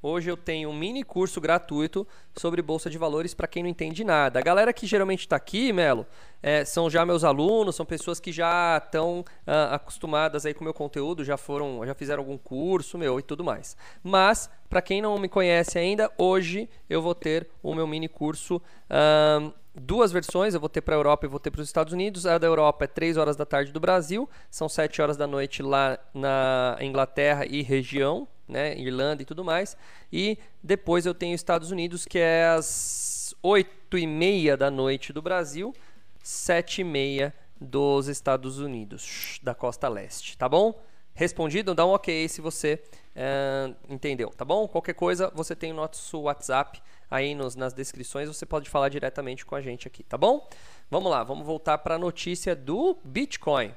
Hoje 0.06 0.30
eu 0.30 0.36
tenho 0.36 0.70
um 0.70 0.74
mini 0.74 1.02
curso 1.02 1.40
gratuito 1.40 2.06
sobre 2.36 2.62
bolsa 2.62 2.90
de 2.90 2.98
valores 2.98 3.34
para 3.34 3.48
quem 3.48 3.64
não 3.64 3.70
entende 3.70 4.04
nada. 4.04 4.38
A 4.38 4.42
galera 4.42 4.74
que 4.74 4.86
geralmente 4.86 5.22
está 5.22 5.38
aqui, 5.38 5.72
Melo, 5.72 6.06
é, 6.42 6.66
são 6.66 6.90
já 6.90 7.06
meus 7.06 7.24
alunos, 7.24 7.78
são 7.78 7.86
pessoas 7.86 8.20
que 8.20 8.30
já 8.30 8.82
estão 8.84 9.22
uh, 9.22 9.72
acostumadas 9.72 10.46
aí 10.46 10.54
com 10.54 10.60
o 10.60 10.66
meu 10.66 10.74
conteúdo, 10.74 11.24
já 11.24 11.38
foram, 11.38 11.86
já 11.86 11.96
fizeram 11.96 12.20
algum 12.20 12.38
curso 12.38 12.98
meu 12.98 13.18
e 13.18 13.24
tudo 13.24 13.46
mais. 13.46 13.78
Mas 14.04 14.50
para 14.70 14.82
quem 14.82 15.02
não 15.02 15.18
me 15.18 15.30
conhece 15.30 15.80
ainda, 15.80 16.12
hoje 16.18 16.70
eu 16.90 17.02
vou 17.02 17.16
ter 17.16 17.48
o 17.64 17.74
meu 17.74 17.88
mini 17.88 18.10
curso. 18.10 18.58
Uh, 18.58 19.54
duas 19.74 20.12
versões, 20.12 20.54
eu 20.54 20.60
vou 20.60 20.68
ter 20.68 20.82
para 20.82 20.96
a 20.96 20.98
Europa 20.98 21.26
e 21.26 21.30
vou 21.30 21.40
ter 21.40 21.50
para 21.50 21.62
os 21.62 21.68
Estados 21.70 21.94
Unidos. 21.94 22.26
A 22.26 22.38
da 22.38 22.46
Europa 22.46 22.84
é 22.84 22.88
3 22.88 23.16
horas 23.16 23.38
da 23.38 23.46
tarde 23.46 23.72
do 23.72 23.80
Brasil, 23.80 24.30
são 24.52 24.68
7 24.68 25.02
horas 25.02 25.16
da 25.16 25.26
noite 25.26 25.64
lá 25.64 25.98
na 26.14 26.78
Inglaterra 26.82 27.46
e 27.46 27.62
região, 27.62 28.28
né, 28.48 28.78
Irlanda 28.78 29.22
e 29.22 29.26
tudo 29.26 29.44
mais. 29.44 29.78
E 30.12 30.38
depois 30.62 31.06
eu 31.06 31.14
tenho 31.14 31.36
Estados 31.36 31.72
Unidos, 31.72 32.06
que 32.06 32.20
é 32.20 32.48
às 32.48 33.36
8 33.42 33.98
e 33.98 34.08
meia 34.08 34.56
da 34.56 34.70
noite 34.70 35.12
do 35.12 35.22
Brasil, 35.22 35.74
7 36.22 36.82
e 36.82 36.84
meia 36.84 37.34
dos 37.60 38.08
Estados 38.08 38.60
Unidos, 38.60 39.40
da 39.42 39.56
costa 39.56 39.88
leste, 39.88 40.38
tá 40.38 40.50
bom? 40.50 40.82
Respondido? 41.16 41.76
Dá 41.76 41.86
um 41.86 41.92
ok 41.92 42.28
se 42.28 42.42
você 42.42 42.82
uh, 43.16 43.76
entendeu, 43.88 44.30
tá 44.30 44.44
bom? 44.44 44.68
Qualquer 44.68 44.94
coisa, 44.94 45.32
você 45.34 45.56
tem 45.56 45.72
o 45.72 45.76
nosso 45.76 46.22
WhatsApp 46.22 46.82
aí 47.10 47.36
nos, 47.36 47.56
nas 47.56 47.74
descrições, 47.74 48.28
você 48.28 48.46
pode 48.46 48.70
falar 48.70 48.90
diretamente 48.90 49.46
com 49.46 49.56
a 49.56 49.62
gente 49.62 49.88
aqui, 49.88 50.04
tá 50.04 50.18
bom? 50.18 50.48
Vamos 50.90 51.12
lá, 51.12 51.24
vamos 51.24 51.46
voltar 51.46 51.78
para 51.78 51.96
a 51.96 52.00
notícia 52.00 52.56
do 52.56 52.98
Bitcoin. 53.04 53.74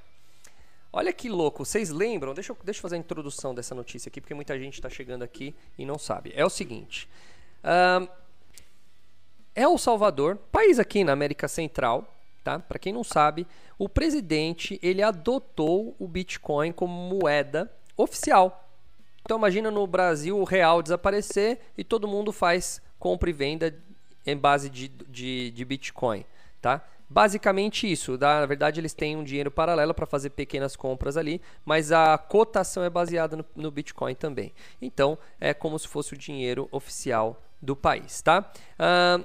Olha 0.97 1.13
que 1.13 1.29
louco, 1.29 1.63
vocês 1.63 1.91
lembram? 1.91 2.33
Deixa 2.33 2.53
eu, 2.53 2.59
deixa 2.65 2.79
eu 2.79 2.83
fazer 2.83 2.97
a 2.97 2.99
introdução 2.99 3.55
dessa 3.55 3.75
notícia 3.75 4.09
aqui, 4.09 4.19
porque 4.19 4.33
muita 4.33 4.59
gente 4.59 4.77
está 4.77 4.89
chegando 4.89 5.23
aqui 5.23 5.55
e 5.77 5.85
não 5.85 5.99
sabe. 5.99 6.33
É 6.35 6.43
o 6.43 6.49
seguinte: 6.49 7.07
uh, 7.63 8.09
El 9.55 9.77
Salvador, 9.77 10.39
país 10.51 10.79
aqui 10.79 11.05
na 11.05 11.13
América 11.13 11.49
Central, 11.49 12.11
tá? 12.43 12.61
Para 12.61 12.79
quem 12.79 12.95
não 12.95 13.05
sabe, 13.05 13.47
o 13.77 13.91
presidente 13.91 14.81
ele 14.83 15.03
adotou 15.03 15.95
o 15.99 16.09
Bitcoin 16.09 16.73
como 16.73 16.95
moeda 16.95 17.71
oficial. 17.95 18.67
Então 19.21 19.37
imagina 19.37 19.71
no 19.71 19.87
Brasil 19.87 20.39
o 20.39 20.45
real 20.45 20.81
desaparecer 20.81 21.61
e 21.77 21.85
todo 21.85 22.09
mundo 22.09 22.33
faz 22.33 22.81
compra 22.99 23.29
e 23.29 23.35
venda 23.35 23.79
em 24.25 24.35
base 24.35 24.71
de, 24.71 24.89
de, 24.89 25.51
de 25.51 25.65
Bitcoin, 25.67 26.25
tá? 26.63 26.83
Basicamente 27.09 27.90
isso. 27.90 28.19
Na 28.19 28.45
verdade, 28.47 28.81
eles 28.81 28.92
têm 28.92 29.16
um 29.16 29.23
dinheiro 29.25 29.51
paralelo 29.51 29.95
para 29.95 30.07
fazer 30.07 30.31
pequenas 30.31 30.75
compras 30.75 31.16
ali, 31.16 31.40
mas 31.64 31.92
a 31.92 32.19
cotação 32.19 32.83
é 32.83 32.90
baseada 32.90 33.37
no, 33.37 33.45
no, 33.55 33.71
Bitcoin 33.71 34.14
também. 34.14 34.53
Então, 34.83 35.16
é 35.40 35.55
como 35.55 35.79
se 35.79 35.87
fosse 35.87 36.14
o 36.14 36.19
dinheiro 36.19 36.69
oficial 36.73 37.40
do 37.62 37.77
país, 37.77 38.21
tá? 38.21 38.51
Uh, 38.79 39.25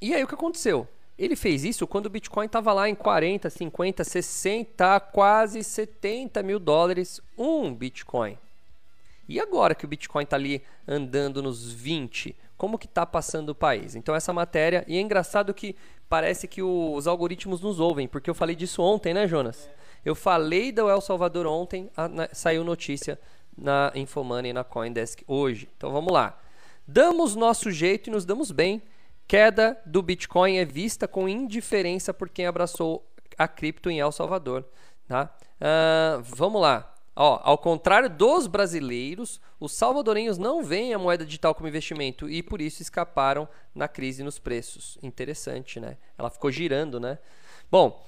e 0.00 0.14
aí 0.14 0.22
o 0.22 0.26
que 0.26 0.34
aconteceu? 0.34 0.88
Ele 1.16 1.36
fez 1.36 1.64
isso 1.64 1.86
quando 1.86 2.06
o 2.06 2.10
Bitcoin 2.10 2.46
estava 2.46 2.72
lá 2.72 2.88
em 2.88 2.94
40, 2.94 3.48
50, 3.50 4.02
60, 4.02 5.00
quase 5.12 5.62
70 5.62 6.42
mil 6.42 6.58
dólares 6.58 7.20
um 7.36 7.74
Bitcoin. 7.74 8.38
E 9.28 9.38
agora 9.38 9.74
que 9.74 9.84
o 9.84 9.88
Bitcoin 9.88 10.24
está 10.24 10.36
ali 10.36 10.62
andando 10.88 11.42
nos 11.42 11.70
20, 11.70 12.34
como 12.56 12.78
que 12.78 12.86
está 12.86 13.06
passando 13.06 13.50
o 13.50 13.54
país? 13.54 13.94
Então 13.94 14.14
essa 14.14 14.32
matéria, 14.32 14.84
e 14.88 14.96
é 14.96 15.00
engraçado 15.00 15.54
que 15.54 15.76
parece 16.10 16.48
que 16.48 16.60
os 16.60 17.06
algoritmos 17.06 17.60
nos 17.60 17.78
ouvem, 17.78 18.08
porque 18.08 18.28
eu 18.28 18.34
falei 18.34 18.56
disso 18.56 18.82
ontem, 18.82 19.14
né, 19.14 19.28
Jonas? 19.28 19.70
Eu 20.04 20.16
falei 20.16 20.72
do 20.72 20.90
El 20.90 21.00
Salvador 21.00 21.46
ontem, 21.46 21.88
a, 21.96 22.08
na, 22.08 22.28
saiu 22.32 22.64
notícia 22.64 23.18
na 23.56 23.92
Infomoney 23.94 24.50
e 24.50 24.52
na 24.52 24.64
Coindesk 24.64 25.22
hoje. 25.26 25.68
Então 25.76 25.92
vamos 25.92 26.12
lá. 26.12 26.36
Damos 26.86 27.36
nosso 27.36 27.70
jeito 27.70 28.08
e 28.08 28.10
nos 28.10 28.24
damos 28.24 28.50
bem. 28.50 28.82
Queda 29.28 29.80
do 29.86 30.02
Bitcoin 30.02 30.56
é 30.56 30.64
vista 30.64 31.06
com 31.06 31.28
indiferença 31.28 32.12
por 32.12 32.28
quem 32.28 32.46
abraçou 32.46 33.06
a 33.38 33.46
cripto 33.46 33.88
em 33.88 34.00
El 34.00 34.10
Salvador. 34.10 34.66
Tá? 35.06 35.32
Uh, 35.60 36.22
vamos 36.24 36.60
lá. 36.60 36.92
Ó, 37.22 37.38
ao 37.44 37.58
contrário 37.58 38.08
dos 38.08 38.46
brasileiros, 38.46 39.42
os 39.60 39.72
salvadorenhos 39.72 40.38
não 40.38 40.64
veem 40.64 40.94
a 40.94 40.98
moeda 40.98 41.22
digital 41.22 41.54
como 41.54 41.68
investimento 41.68 42.26
e 42.30 42.42
por 42.42 42.62
isso 42.62 42.80
escaparam 42.80 43.46
na 43.74 43.86
crise 43.86 44.22
nos 44.22 44.38
preços. 44.38 44.96
Interessante, 45.02 45.78
né? 45.78 45.98
Ela 46.16 46.30
ficou 46.30 46.50
girando, 46.50 46.98
né? 46.98 47.18
Bom, 47.70 48.02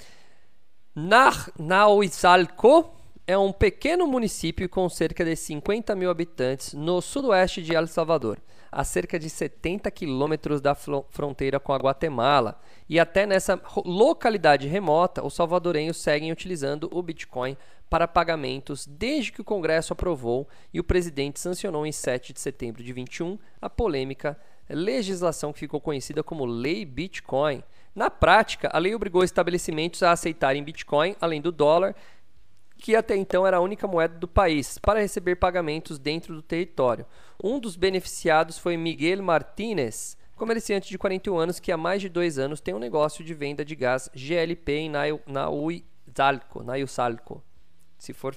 Nauizalco, 1.58 2.90
é 3.26 3.36
um 3.36 3.52
pequeno 3.52 4.06
município 4.06 4.66
com 4.66 4.88
cerca 4.88 5.22
de 5.22 5.36
50 5.36 5.94
mil 5.94 6.08
habitantes 6.08 6.72
no 6.72 7.02
sudoeste 7.02 7.62
de 7.62 7.74
El 7.74 7.86
Salvador, 7.88 8.40
a 8.72 8.82
cerca 8.82 9.18
de 9.18 9.28
70 9.28 9.90
quilômetros 9.90 10.62
da 10.62 10.74
fronteira 10.74 11.60
com 11.60 11.74
a 11.74 11.76
Guatemala. 11.76 12.58
E 12.88 12.98
até 12.98 13.26
nessa 13.26 13.60
localidade 13.84 14.66
remota, 14.66 15.22
os 15.24 15.34
salvadorenhos 15.34 15.98
seguem 15.98 16.32
utilizando 16.32 16.88
o 16.90 17.02
Bitcoin 17.02 17.54
para 17.90 18.08
pagamentos 18.08 18.86
desde 18.86 19.30
que 19.30 19.42
o 19.42 19.44
Congresso 19.44 19.92
aprovou 19.92 20.48
e 20.72 20.80
o 20.80 20.84
presidente 20.84 21.38
sancionou 21.38 21.86
em 21.86 21.92
7 21.92 22.32
de 22.32 22.40
setembro 22.40 22.82
de 22.82 22.90
21 22.90 23.38
a 23.60 23.68
polêmica 23.68 24.38
legislação 24.70 25.52
que 25.52 25.58
ficou 25.58 25.78
conhecida 25.78 26.22
como 26.22 26.46
Lei 26.46 26.86
Bitcoin. 26.86 27.62
Na 27.94 28.08
prática, 28.08 28.70
a 28.72 28.78
lei 28.78 28.94
obrigou 28.94 29.22
estabelecimentos 29.22 30.02
a 30.02 30.12
aceitarem 30.12 30.64
Bitcoin, 30.64 31.14
além 31.20 31.42
do 31.42 31.52
dólar, 31.52 31.94
que 32.82 32.96
até 32.96 33.14
então 33.14 33.46
era 33.46 33.58
a 33.58 33.60
única 33.60 33.86
moeda 33.86 34.18
do 34.18 34.26
país, 34.26 34.76
para 34.76 34.98
receber 34.98 35.36
pagamentos 35.36 36.00
dentro 36.00 36.34
do 36.34 36.42
território. 36.42 37.06
Um 37.42 37.60
dos 37.60 37.76
beneficiados 37.76 38.58
foi 38.58 38.76
Miguel 38.76 39.22
Martínez, 39.22 40.16
comerciante 40.34 40.88
de 40.88 40.98
41 40.98 41.38
anos 41.38 41.60
que 41.60 41.70
há 41.70 41.76
mais 41.76 42.02
de 42.02 42.08
dois 42.08 42.38
anos 42.38 42.60
tem 42.60 42.74
um 42.74 42.80
negócio 42.80 43.24
de 43.24 43.32
venda 43.34 43.64
de 43.64 43.76
gás 43.76 44.10
GLP 44.12 44.72
em 44.72 44.90
Nau- 44.90 45.20
Nausalco, 45.26 46.64
Nausalco. 46.64 47.40
Se 47.96 48.12
for 48.12 48.34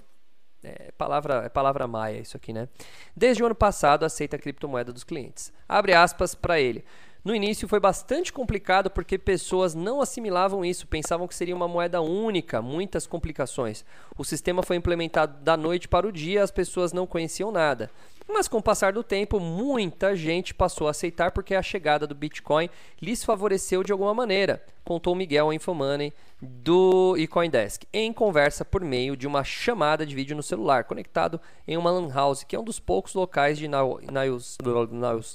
é 0.64 0.92
palavra, 0.92 1.44
é 1.46 1.50
palavra 1.50 1.88
maia 1.88 2.20
isso 2.20 2.38
aqui, 2.38 2.54
né? 2.54 2.68
Desde 3.16 3.42
o 3.42 3.46
ano 3.48 3.56
passado 3.56 4.04
aceita 4.04 4.36
a 4.36 4.40
criptomoeda 4.40 4.94
dos 4.94 5.04
clientes. 5.04 5.52
Abre 5.68 5.94
aspas 5.94 6.36
para 6.36 6.60
ele. 6.60 6.84
No 7.26 7.34
início 7.34 7.68
foi 7.68 7.80
bastante 7.80 8.32
complicado 8.32 8.88
porque 8.88 9.18
pessoas 9.18 9.74
não 9.74 10.00
assimilavam 10.00 10.64
isso, 10.64 10.86
pensavam 10.86 11.28
que 11.28 11.34
seria 11.34 11.56
uma 11.56 11.68
moeda 11.68 12.00
única, 12.00 12.62
muitas 12.62 13.08
complicações. 13.08 13.84
O 14.16 14.24
sistema 14.24 14.62
foi 14.62 14.76
implementado 14.76 15.44
da 15.44 15.58
noite 15.58 15.88
para 15.88 16.08
o 16.08 16.12
dia, 16.12 16.44
as 16.44 16.52
pessoas 16.52 16.94
não 16.94 17.08
conheciam 17.08 17.52
nada. 17.52 17.90
Mas 18.28 18.48
com 18.48 18.58
o 18.58 18.64
passar 18.64 18.92
do 18.92 19.04
tempo, 19.04 19.40
muita 19.40 20.16
gente 20.16 20.54
passou 20.54 20.88
a 20.88 20.92
aceitar 20.92 21.32
porque 21.32 21.54
a 21.54 21.62
chegada 21.62 22.08
do 22.08 22.16
Bitcoin 22.16 22.70
lhes 23.02 23.24
favoreceu 23.24 23.84
de 23.84 23.92
alguma 23.92 24.14
maneira, 24.14 24.64
contou 24.84 25.16
Miguel 25.16 25.54
Infomoney 25.54 26.12
do 26.42 27.16
e 27.18 27.28
Coindesk, 27.28 27.84
em 27.94 28.12
conversa 28.12 28.66
por 28.66 28.84
meio 28.84 29.16
de 29.16 29.28
uma 29.28 29.44
chamada 29.44 30.06
de 30.06 30.16
vídeo 30.16 30.36
no 30.36 30.44
celular, 30.44 30.84
conectado 30.84 31.40
em 31.68 31.78
uma 31.78 31.92
lan 31.92 32.12
house, 32.12 32.44
que 32.44 32.56
é 32.56 32.60
um 32.60 32.64
dos 32.64 32.80
poucos 32.80 33.14
locais 33.14 33.58
de 33.58 33.68
Nau, 33.68 34.00
Naus, 34.12 34.58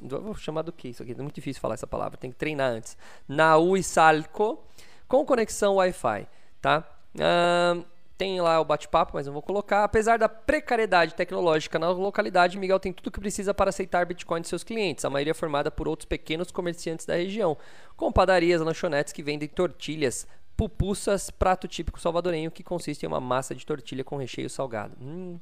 vou 0.03 0.35
chamar 0.35 0.63
do 0.63 0.73
que 0.73 0.89
isso 0.89 1.03
aqui? 1.03 1.13
É 1.13 1.23
muito 1.23 1.35
difícil 1.35 1.61
falar 1.61 1.75
essa 1.75 1.87
palavra, 1.87 2.19
tem 2.19 2.31
que 2.31 2.37
treinar 2.37 2.71
antes. 2.71 2.97
Nauisalco, 3.29 4.63
com 5.09 5.25
conexão 5.25 5.77
Wi-Fi, 5.77 6.27
tá? 6.61 6.85
Ahn, 7.19 7.83
tem 8.21 8.39
lá 8.39 8.61
o 8.61 8.65
bate-papo, 8.67 9.13
mas 9.15 9.25
não 9.25 9.33
vou 9.33 9.41
colocar. 9.41 9.83
Apesar 9.83 10.19
da 10.19 10.29
precariedade 10.29 11.15
tecnológica 11.15 11.79
na 11.79 11.89
localidade, 11.89 12.59
Miguel 12.59 12.79
tem 12.79 12.93
tudo 12.93 13.07
o 13.07 13.11
que 13.11 13.19
precisa 13.19 13.55
para 13.55 13.71
aceitar 13.71 14.05
Bitcoin 14.05 14.43
de 14.43 14.49
seus 14.49 14.63
clientes, 14.63 15.07
a 15.07 15.09
maioria 15.09 15.35
formada 15.35 15.71
por 15.71 15.89
outros 15.89 16.05
pequenos 16.05 16.51
comerciantes 16.51 17.07
da 17.07 17.15
região, 17.17 17.57
com 17.97 18.13
padarias, 18.13 18.61
lanchonetes 18.61 19.15
que 19.15 19.23
vendem 19.23 19.49
tortilhas, 19.49 20.27
pupusas, 20.55 21.31
prato 21.31 21.67
típico 21.67 21.99
salvadorenho 21.99 22.51
que 22.51 22.63
consiste 22.63 23.05
em 23.05 23.07
uma 23.07 23.23
massa 23.23 23.55
de 23.55 23.65
tortilha 23.65 24.05
com 24.05 24.19
recheio 24.19 24.51
salgado. 24.51 24.95
Hum, 25.01 25.41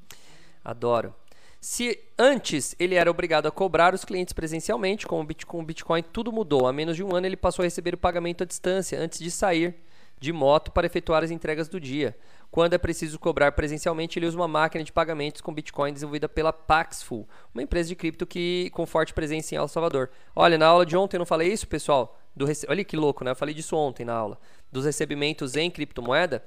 adoro. 0.64 1.12
Se 1.60 1.98
antes 2.16 2.76
ele 2.78 2.94
era 2.94 3.10
obrigado 3.10 3.48
a 3.48 3.50
cobrar 3.50 3.92
os 3.92 4.04
clientes 4.04 4.32
presencialmente, 4.32 5.04
com 5.04 5.20
o 5.20 5.24
Bit- 5.24 5.46
com 5.46 5.58
o 5.58 5.64
Bitcoin 5.64 6.04
tudo 6.12 6.30
mudou. 6.30 6.68
Há 6.68 6.72
menos 6.72 6.94
de 6.94 7.02
um 7.02 7.12
ano 7.12 7.26
ele 7.26 7.36
passou 7.36 7.64
a 7.64 7.66
receber 7.66 7.94
o 7.94 7.98
pagamento 7.98 8.44
à 8.44 8.46
distância 8.46 9.00
antes 9.00 9.18
de 9.18 9.32
sair 9.32 9.74
de 10.20 10.32
moto 10.32 10.72
para 10.72 10.86
efetuar 10.86 11.22
as 11.24 11.30
entregas 11.30 11.68
do 11.68 11.80
dia. 11.80 12.16
Quando 12.50 12.72
é 12.74 12.78
preciso 12.78 13.18
cobrar 13.18 13.52
presencialmente, 13.52 14.18
ele 14.18 14.26
usa 14.26 14.36
uma 14.36 14.48
máquina 14.48 14.82
de 14.82 14.90
pagamentos 14.90 15.40
com 15.42 15.52
Bitcoin 15.52 15.92
desenvolvida 15.92 16.28
pela 16.28 16.52
Paxful, 16.52 17.28
uma 17.54 17.62
empresa 17.62 17.90
de 17.90 17.94
cripto 17.96 18.26
que 18.26 18.70
com 18.70 18.86
forte 18.86 19.12
presença 19.12 19.54
em 19.54 19.58
El 19.58 19.68
Salvador. 19.68 20.10
Olha, 20.34 20.56
na 20.56 20.66
aula 20.66 20.86
de 20.86 20.96
ontem 20.96 21.16
eu 21.16 21.18
não 21.18 21.26
falei 21.26 21.52
isso, 21.52 21.68
pessoal? 21.68 22.18
Do 22.34 22.46
rece- 22.46 22.66
Olha 22.68 22.82
que 22.84 22.96
louco, 22.96 23.22
né? 23.22 23.32
Eu 23.32 23.36
falei 23.36 23.54
disso 23.54 23.76
ontem 23.76 24.04
na 24.04 24.14
aula. 24.14 24.38
Dos 24.72 24.86
recebimentos 24.86 25.56
em 25.56 25.70
criptomoeda. 25.70 26.42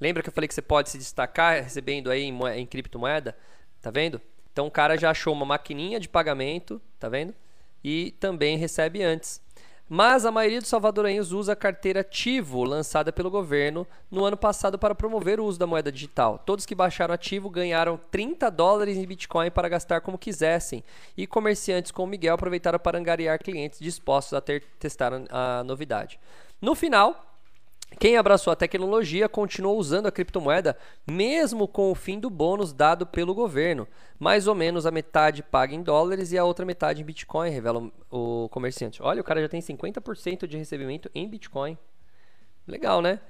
Lembra 0.00 0.22
que 0.22 0.28
eu 0.28 0.32
falei 0.32 0.46
que 0.46 0.54
você 0.54 0.62
pode 0.62 0.90
se 0.90 0.98
destacar 0.98 1.62
recebendo 1.62 2.10
aí 2.10 2.22
em, 2.22 2.38
em 2.58 2.66
criptomoeda? 2.66 3.36
Tá 3.82 3.90
vendo? 3.90 4.20
Então 4.52 4.66
o 4.66 4.70
cara 4.70 4.96
já 4.96 5.10
achou 5.10 5.32
uma 5.32 5.44
maquininha 5.44 5.98
de 5.98 6.08
pagamento, 6.08 6.80
tá 7.00 7.08
vendo? 7.08 7.34
E 7.82 8.12
também 8.20 8.56
recebe 8.56 9.02
antes. 9.02 9.40
Mas 9.88 10.26
a 10.26 10.32
maioria 10.32 10.60
dos 10.60 10.68
salvadorenhos 10.68 11.30
usa 11.30 11.52
a 11.52 11.56
carteira 11.56 12.02
Tivo, 12.02 12.64
lançada 12.64 13.12
pelo 13.12 13.30
governo 13.30 13.86
no 14.10 14.24
ano 14.24 14.36
passado 14.36 14.76
para 14.76 14.96
promover 14.96 15.38
o 15.38 15.44
uso 15.44 15.60
da 15.60 15.66
moeda 15.66 15.92
digital. 15.92 16.42
Todos 16.44 16.66
que 16.66 16.74
baixaram 16.74 17.14
Ativo 17.14 17.48
ganharam 17.48 18.00
30 18.10 18.50
dólares 18.50 18.96
em 18.96 19.06
Bitcoin 19.06 19.48
para 19.48 19.68
gastar 19.68 20.00
como 20.00 20.18
quisessem. 20.18 20.82
E 21.16 21.24
comerciantes 21.24 21.92
como 21.92 22.08
Miguel 22.08 22.34
aproveitaram 22.34 22.80
para 22.80 22.98
angariar 22.98 23.38
clientes 23.38 23.78
dispostos 23.78 24.34
a 24.34 24.40
ter, 24.40 24.64
testar 24.80 25.12
a 25.30 25.62
novidade. 25.62 26.18
No 26.60 26.74
final, 26.74 27.35
quem 27.98 28.16
abraçou 28.16 28.52
a 28.52 28.56
tecnologia 28.56 29.28
continuou 29.28 29.78
usando 29.78 30.06
a 30.06 30.12
criptomoeda, 30.12 30.76
mesmo 31.06 31.66
com 31.66 31.90
o 31.90 31.94
fim 31.94 32.20
do 32.20 32.28
bônus 32.28 32.72
dado 32.72 33.06
pelo 33.06 33.34
governo. 33.34 33.88
Mais 34.18 34.46
ou 34.46 34.54
menos 34.54 34.84
a 34.84 34.90
metade 34.90 35.42
paga 35.42 35.74
em 35.74 35.82
dólares 35.82 36.30
e 36.30 36.38
a 36.38 36.44
outra 36.44 36.66
metade 36.66 37.00
em 37.00 37.04
Bitcoin, 37.04 37.50
revela 37.50 37.90
o 38.10 38.48
comerciante. 38.50 39.02
Olha, 39.02 39.20
o 39.20 39.24
cara 39.24 39.40
já 39.40 39.48
tem 39.48 39.60
50% 39.60 40.46
de 40.46 40.58
recebimento 40.58 41.10
em 41.14 41.26
Bitcoin. 41.26 41.78
Legal, 42.66 43.00
né? 43.00 43.20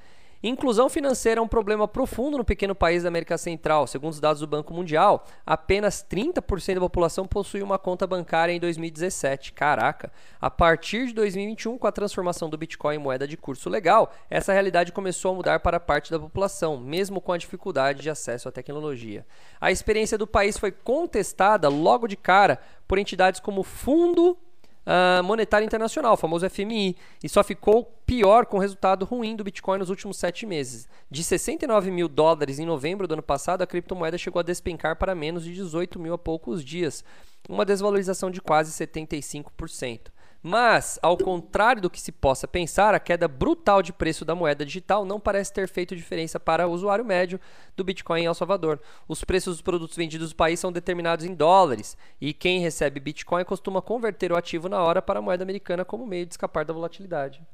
Inclusão 0.48 0.88
financeira 0.88 1.40
é 1.40 1.42
um 1.42 1.48
problema 1.48 1.88
profundo 1.88 2.38
no 2.38 2.44
pequeno 2.44 2.72
país 2.72 3.02
da 3.02 3.08
América 3.08 3.36
Central. 3.36 3.84
Segundo 3.88 4.12
os 4.12 4.20
dados 4.20 4.38
do 4.38 4.46
Banco 4.46 4.72
Mundial, 4.72 5.26
apenas 5.44 6.06
30% 6.08 6.74
da 6.74 6.80
população 6.80 7.26
possui 7.26 7.62
uma 7.62 7.80
conta 7.80 8.06
bancária 8.06 8.52
em 8.52 8.60
2017. 8.60 9.52
Caraca! 9.52 10.12
A 10.40 10.48
partir 10.48 11.08
de 11.08 11.14
2021, 11.14 11.76
com 11.76 11.86
a 11.88 11.90
transformação 11.90 12.48
do 12.48 12.56
Bitcoin 12.56 12.94
em 12.94 12.98
moeda 12.98 13.26
de 13.26 13.36
curso 13.36 13.68
legal, 13.68 14.14
essa 14.30 14.52
realidade 14.52 14.92
começou 14.92 15.32
a 15.32 15.34
mudar 15.34 15.58
para 15.58 15.80
parte 15.80 16.12
da 16.12 16.20
população, 16.20 16.76
mesmo 16.76 17.20
com 17.20 17.32
a 17.32 17.38
dificuldade 17.38 18.00
de 18.00 18.08
acesso 18.08 18.48
à 18.48 18.52
tecnologia. 18.52 19.26
A 19.60 19.72
experiência 19.72 20.16
do 20.16 20.28
país 20.28 20.56
foi 20.56 20.70
contestada 20.70 21.68
logo 21.68 22.06
de 22.06 22.16
cara 22.16 22.60
por 22.86 22.98
entidades 22.98 23.40
como 23.40 23.64
Fundo 23.64 24.38
ah, 24.86 25.20
Monetário 25.24 25.66
Internacional, 25.66 26.16
famoso 26.16 26.48
FMI, 26.48 26.96
e 27.22 27.28
só 27.28 27.42
ficou 27.42 27.84
pior 28.06 28.46
com 28.46 28.56
o 28.56 28.60
resultado 28.60 29.04
ruim 29.04 29.34
do 29.34 29.42
Bitcoin 29.42 29.78
nos 29.78 29.90
últimos 29.90 30.16
sete 30.16 30.46
meses. 30.46 30.88
De 31.10 31.24
69 31.24 31.90
mil 31.90 32.08
dólares 32.08 32.60
em 32.60 32.64
novembro 32.64 33.08
do 33.08 33.14
ano 33.14 33.22
passado, 33.22 33.62
a 33.62 33.66
criptomoeda 33.66 34.16
chegou 34.16 34.38
a 34.38 34.44
despencar 34.44 34.96
para 34.96 35.14
menos 35.14 35.44
de 35.44 35.52
18 35.52 35.98
mil 35.98 36.14
há 36.14 36.18
poucos 36.18 36.64
dias, 36.64 37.04
uma 37.48 37.64
desvalorização 37.64 38.30
de 38.30 38.40
quase 38.40 38.72
75%. 38.72 40.15
Mas, 40.48 40.96
ao 41.02 41.18
contrário 41.18 41.82
do 41.82 41.90
que 41.90 42.00
se 42.00 42.12
possa 42.12 42.46
pensar, 42.46 42.94
a 42.94 43.00
queda 43.00 43.26
brutal 43.26 43.82
de 43.82 43.92
preço 43.92 44.24
da 44.24 44.32
moeda 44.32 44.64
digital 44.64 45.04
não 45.04 45.18
parece 45.18 45.52
ter 45.52 45.66
feito 45.66 45.96
diferença 45.96 46.38
para 46.38 46.68
o 46.68 46.70
usuário 46.70 47.04
médio 47.04 47.40
do 47.76 47.82
Bitcoin 47.82 48.20
em 48.20 48.26
El 48.26 48.34
Salvador. 48.34 48.80
Os 49.08 49.24
preços 49.24 49.56
dos 49.56 49.62
produtos 49.62 49.96
vendidos 49.96 50.30
no 50.30 50.36
país 50.36 50.60
são 50.60 50.70
determinados 50.70 51.24
em 51.24 51.34
dólares, 51.34 51.96
e 52.20 52.32
quem 52.32 52.60
recebe 52.60 53.00
Bitcoin 53.00 53.44
costuma 53.44 53.82
converter 53.82 54.30
o 54.30 54.36
ativo 54.36 54.68
na 54.68 54.80
hora 54.80 55.02
para 55.02 55.18
a 55.18 55.22
moeda 55.22 55.42
americana 55.42 55.84
como 55.84 56.06
meio 56.06 56.24
de 56.24 56.34
escapar 56.34 56.64
da 56.64 56.72
volatilidade. 56.72 57.44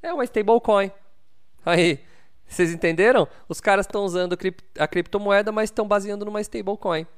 É 0.00 0.12
uma 0.12 0.22
stablecoin. 0.22 0.92
Aí, 1.66 1.98
vocês 2.46 2.72
entenderam? 2.72 3.26
Os 3.48 3.60
caras 3.60 3.86
estão 3.86 4.04
usando 4.04 4.38
a 4.78 4.86
criptomoeda, 4.86 5.50
mas 5.50 5.64
estão 5.64 5.88
baseando 5.88 6.24
numa 6.24 6.40
stablecoin. 6.40 7.08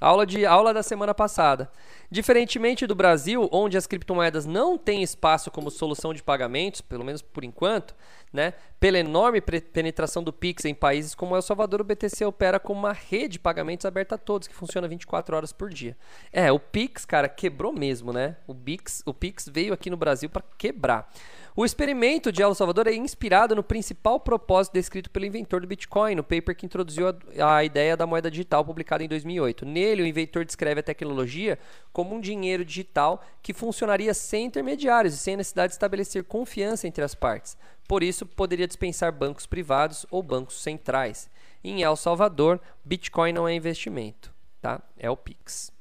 Aula, 0.00 0.24
de, 0.24 0.46
aula 0.46 0.72
da 0.72 0.82
semana 0.82 1.12
passada. 1.12 1.70
Diferentemente 2.10 2.86
do 2.86 2.94
Brasil, 2.94 3.48
onde 3.52 3.76
as 3.76 3.86
criptomoedas 3.86 4.46
não 4.46 4.78
têm 4.78 5.02
espaço 5.02 5.50
como 5.50 5.70
solução 5.70 6.14
de 6.14 6.22
pagamentos, 6.22 6.80
pelo 6.80 7.04
menos 7.04 7.20
por 7.20 7.44
enquanto, 7.44 7.94
né? 8.32 8.54
pela 8.80 8.98
enorme 8.98 9.40
penetração 9.40 10.22
do 10.22 10.32
Pix 10.32 10.64
em 10.64 10.74
países 10.74 11.14
como 11.14 11.34
El 11.34 11.42
Salvador, 11.42 11.80
o 11.80 11.84
BTC 11.84 12.24
opera 12.24 12.60
como 12.60 12.80
uma 12.80 12.92
rede 12.92 13.28
de 13.32 13.38
pagamentos 13.38 13.84
aberta 13.84 14.14
a 14.14 14.18
todos, 14.18 14.46
que 14.46 14.54
funciona 14.54 14.86
24 14.86 15.36
horas 15.36 15.52
por 15.52 15.68
dia. 15.68 15.96
É, 16.32 16.50
o 16.52 16.60
Pix, 16.60 17.04
cara, 17.04 17.28
quebrou 17.28 17.72
mesmo, 17.72 18.12
né? 18.12 18.36
O 18.46 18.54
Pix, 18.54 19.02
o 19.04 19.12
Pix 19.12 19.48
veio 19.48 19.74
aqui 19.74 19.90
no 19.90 19.96
Brasil 19.96 20.30
para 20.30 20.44
quebrar. 20.56 21.10
O 21.56 21.64
experimento 21.64 22.30
de 22.30 22.42
El 22.42 22.54
Salvador 22.54 22.86
é 22.86 22.94
inspirado 22.94 23.54
no 23.54 23.62
principal 23.62 24.20
propósito 24.20 24.74
descrito 24.74 25.10
pelo 25.10 25.26
inventor 25.26 25.60
do 25.60 25.66
Bitcoin, 25.66 26.14
no 26.14 26.22
paper 26.22 26.54
que 26.54 26.66
introduziu 26.66 27.08
a, 27.08 27.56
a 27.56 27.64
ideia 27.64 27.96
da 27.96 28.06
moeda 28.06 28.30
digital 28.30 28.64
publicado 28.64 29.02
em 29.02 29.08
2008. 29.08 29.66
Nele, 29.66 30.02
o 30.02 30.06
inventor 30.06 30.44
descreve 30.44 30.80
a 30.80 30.82
tecnologia 30.82 31.58
como 31.92 32.14
um 32.14 32.20
dinheiro 32.20 32.64
digital 32.64 33.24
que 33.42 33.52
funcionaria 33.52 34.14
sem 34.14 34.46
intermediários 34.46 35.14
e 35.14 35.18
sem 35.18 35.36
necessidade 35.36 35.70
de 35.70 35.74
estabelecer 35.74 36.24
confiança 36.24 36.86
entre 36.86 37.02
as 37.02 37.14
partes. 37.14 37.56
Por 37.88 38.02
isso, 38.02 38.26
poderia 38.26 38.66
dispensar 38.66 39.10
bancos 39.10 39.46
privados 39.46 40.06
ou 40.10 40.22
bancos 40.22 40.60
centrais. 40.60 41.30
Em 41.64 41.82
El 41.82 41.96
Salvador, 41.96 42.60
Bitcoin 42.84 43.32
não 43.32 43.48
é 43.48 43.54
investimento, 43.54 44.32
tá? 44.60 44.80
É 44.96 45.10
o 45.10 45.16
Pix. 45.16 45.72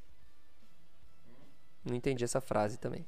Não 1.86 1.95
entendi 1.95 2.23
essa 2.23 2.41
frase 2.41 2.77
também. 2.77 3.06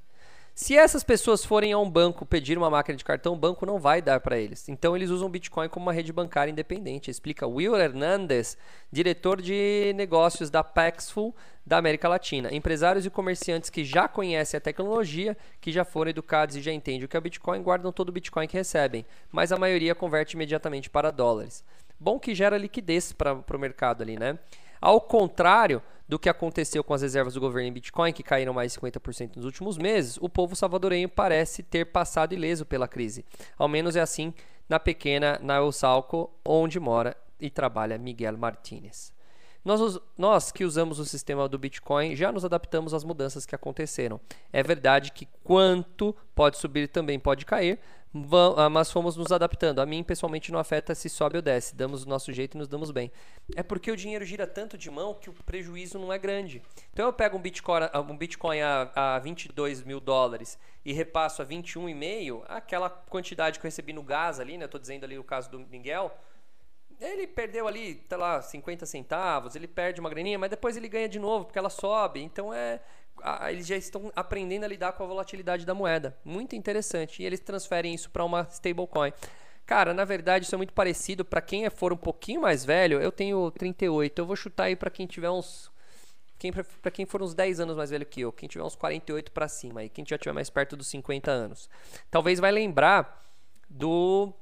Se 0.61 0.75
essas 0.75 1.05
pessoas 1.05 1.45
forem 1.45 1.71
a 1.71 1.79
um 1.79 1.89
banco 1.89 2.25
pedir 2.25 2.57
uma 2.57 2.69
máquina 2.69 2.97
de 2.97 3.05
cartão, 3.05 3.31
o 3.31 3.37
banco 3.37 3.65
não 3.65 3.79
vai 3.79 4.01
dar 4.01 4.19
para 4.19 4.37
eles. 4.37 4.67
Então 4.67 4.93
eles 4.93 5.09
usam 5.09 5.29
o 5.29 5.31
Bitcoin 5.31 5.69
como 5.69 5.85
uma 5.85 5.93
rede 5.93 6.11
bancária 6.11 6.51
independente. 6.51 7.09
Explica 7.09 7.47
Will 7.47 7.77
Hernandez, 7.77 8.57
diretor 8.91 9.41
de 9.41 9.93
negócios 9.95 10.49
da 10.49 10.61
Paxful 10.61 11.33
da 11.65 11.77
América 11.77 12.09
Latina. 12.09 12.53
Empresários 12.53 13.05
e 13.05 13.09
comerciantes 13.09 13.69
que 13.69 13.85
já 13.85 14.09
conhecem 14.09 14.57
a 14.57 14.61
tecnologia, 14.61 15.37
que 15.61 15.71
já 15.71 15.85
foram 15.85 16.09
educados 16.09 16.57
e 16.57 16.61
já 16.61 16.73
entendem 16.73 17.05
o 17.05 17.07
que 17.07 17.15
é 17.15 17.21
Bitcoin, 17.21 17.63
guardam 17.63 17.93
todo 17.93 18.09
o 18.09 18.11
Bitcoin 18.11 18.45
que 18.45 18.57
recebem, 18.57 19.05
mas 19.31 19.53
a 19.53 19.57
maioria 19.57 19.95
converte 19.95 20.35
imediatamente 20.35 20.89
para 20.89 21.09
dólares. 21.09 21.63
Bom 21.97 22.19
que 22.19 22.35
gera 22.35 22.57
liquidez 22.57 23.13
para 23.13 23.33
o 23.33 23.57
mercado 23.57 24.01
ali, 24.01 24.19
né? 24.19 24.37
Ao 24.81 24.99
contrário 24.99 25.81
do 26.09 26.17
que 26.17 26.27
aconteceu 26.27 26.83
com 26.83 26.95
as 26.95 27.03
reservas 27.03 27.35
do 27.35 27.39
governo 27.39 27.69
em 27.69 27.71
Bitcoin, 27.71 28.11
que 28.11 28.23
caíram 28.23 28.51
mais 28.51 28.73
de 28.73 28.79
50% 28.79 29.35
nos 29.35 29.45
últimos 29.45 29.77
meses, 29.77 30.17
o 30.19 30.27
povo 30.27 30.55
salvadorenho 30.55 31.07
parece 31.07 31.61
ter 31.61 31.85
passado 31.85 32.33
ileso 32.33 32.65
pela 32.65 32.87
crise. 32.87 33.23
Ao 33.55 33.67
menos 33.67 33.95
é 33.95 34.01
assim 34.01 34.33
na 34.67 34.79
pequena 34.79 35.39
Naosalco, 35.39 36.31
onde 36.43 36.79
mora 36.79 37.15
e 37.39 37.47
trabalha 37.51 37.95
Miguel 37.99 38.35
Martinez. 38.39 39.13
Nós, 39.63 39.99
nós, 40.17 40.51
que 40.51 40.63
usamos 40.63 40.99
o 40.99 41.05
sistema 41.05 41.47
do 41.47 41.59
Bitcoin 41.59 42.15
já 42.15 42.31
nos 42.31 42.45
adaptamos 42.45 42.93
às 42.93 43.03
mudanças 43.03 43.45
que 43.45 43.53
aconteceram. 43.53 44.19
É 44.53 44.63
verdade 44.63 45.11
que 45.11 45.27
quanto 45.43 46.15
pode 46.33 46.57
subir 46.57 46.87
também 46.87 47.19
pode 47.19 47.45
cair, 47.45 47.79
ah, 48.57 48.69
mas 48.69 48.91
fomos 48.91 49.15
nos 49.15 49.31
adaptando. 49.31 49.79
A 49.79 49.85
mim, 49.85 50.01
pessoalmente, 50.01 50.51
não 50.51 50.59
afeta 50.59 50.95
se 50.95 51.07
sobe 51.09 51.35
ou 51.35 51.41
desce. 51.41 51.75
Damos 51.75 52.03
o 52.03 52.09
nosso 52.09 52.33
jeito 52.33 52.55
e 52.55 52.57
nos 52.57 52.67
damos 52.67 52.89
bem. 52.89 53.11
É 53.55 53.61
porque 53.61 53.91
o 53.91 53.95
dinheiro 53.95 54.25
gira 54.25 54.47
tanto 54.47 54.77
de 54.77 54.89
mão 54.89 55.13
que 55.13 55.29
o 55.29 55.33
prejuízo 55.33 55.99
não 55.99 56.11
é 56.11 56.17
grande. 56.17 56.61
Então, 56.91 57.05
eu 57.05 57.13
pego 57.13 57.37
um 57.37 57.41
Bitcoin, 57.41 57.81
ah, 57.93 58.01
um 58.01 58.17
Bitcoin 58.17 58.61
a, 58.61 59.15
a 59.15 59.19
22 59.19 59.83
mil 59.83 59.99
dólares 59.99 60.57
e 60.83 60.91
repasso 60.91 61.41
a 61.41 61.45
21,5, 61.45 62.43
aquela 62.47 62.89
quantidade 62.89 63.59
que 63.59 63.65
eu 63.65 63.69
recebi 63.69 63.93
no 63.93 64.01
gás 64.01 64.39
ali, 64.39 64.57
né? 64.57 64.65
Estou 64.65 64.79
dizendo 64.79 65.03
ali 65.03 65.19
o 65.19 65.23
caso 65.23 65.51
do 65.51 65.59
Miguel. 65.59 66.11
Ele 66.99 67.25
perdeu 67.25 67.67
ali, 67.67 68.03
sei 68.07 68.17
lá, 68.17 68.41
50 68.41 68.85
centavos, 68.85 69.55
ele 69.55 69.67
perde 69.67 70.01
uma 70.01 70.09
graninha, 70.09 70.37
mas 70.37 70.49
depois 70.49 70.75
ele 70.75 70.89
ganha 70.89 71.07
de 71.07 71.17
novo, 71.17 71.45
porque 71.45 71.57
ela 71.57 71.69
sobe. 71.69 72.21
Então 72.21 72.53
é, 72.53 72.81
eles 73.49 73.65
já 73.65 73.77
estão 73.77 74.11
aprendendo 74.15 74.65
a 74.65 74.67
lidar 74.67 74.93
com 74.93 75.03
a 75.03 75.07
volatilidade 75.07 75.65
da 75.65 75.73
moeda. 75.73 76.17
Muito 76.25 76.55
interessante. 76.55 77.21
E 77.21 77.25
eles 77.25 77.39
transferem 77.39 77.93
isso 77.93 78.09
para 78.09 78.23
uma 78.23 78.47
stablecoin. 78.51 79.13
Cara, 79.65 79.93
na 79.93 80.03
verdade 80.03 80.45
isso 80.45 80.55
é 80.55 80.57
muito 80.57 80.73
parecido. 80.73 81.23
Para 81.23 81.41
quem 81.41 81.69
for 81.69 81.93
um 81.93 81.97
pouquinho 81.97 82.41
mais 82.41 82.65
velho, 82.65 82.99
eu 82.99 83.11
tenho 83.11 83.51
38. 83.51 84.19
Eu 84.19 84.25
vou 84.25 84.35
chutar 84.35 84.65
aí 84.65 84.75
para 84.75 84.89
quem 84.89 85.05
tiver 85.05 85.29
uns. 85.29 85.71
Quem, 86.37 86.51
para 86.53 86.91
quem 86.91 87.05
for 87.05 87.21
uns 87.21 87.33
10 87.33 87.59
anos 87.59 87.75
mais 87.75 87.89
velho 87.89 88.05
que 88.05 88.21
eu, 88.21 88.31
quem 88.31 88.47
tiver 88.47 88.63
uns 88.63 88.75
48 88.75 89.29
para 89.31 89.49
cima, 89.49 89.81
aí 89.81 89.89
quem 89.89 90.05
já 90.05 90.17
tiver 90.17 90.31
mais 90.31 90.49
perto 90.49 90.77
dos 90.77 90.87
50 90.87 91.29
anos, 91.29 91.69
talvez 92.09 92.39
vai 92.39 92.49
lembrar 92.49 93.21
do 93.69 94.33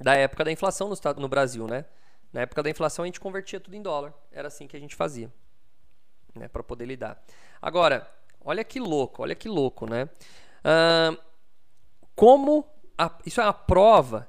da 0.00 0.14
época 0.14 0.44
da 0.44 0.50
inflação 0.50 0.88
no, 0.88 0.96
no 1.20 1.28
Brasil, 1.28 1.66
né? 1.66 1.84
Na 2.32 2.42
época 2.42 2.62
da 2.62 2.70
inflação 2.70 3.02
a 3.02 3.06
gente 3.06 3.20
convertia 3.20 3.60
tudo 3.60 3.74
em 3.74 3.82
dólar, 3.82 4.14
era 4.32 4.48
assim 4.48 4.66
que 4.66 4.76
a 4.76 4.80
gente 4.80 4.96
fazia, 4.96 5.30
né? 6.34 6.48
Para 6.48 6.62
poder 6.62 6.86
lidar. 6.86 7.22
Agora, 7.60 8.10
olha 8.40 8.64
que 8.64 8.80
louco, 8.80 9.22
olha 9.22 9.34
que 9.34 9.48
louco, 9.48 9.86
né? 9.86 10.08
Como 12.14 12.66
a, 12.96 13.18
isso 13.26 13.40
é 13.40 13.44
uma 13.44 13.52
prova, 13.52 14.28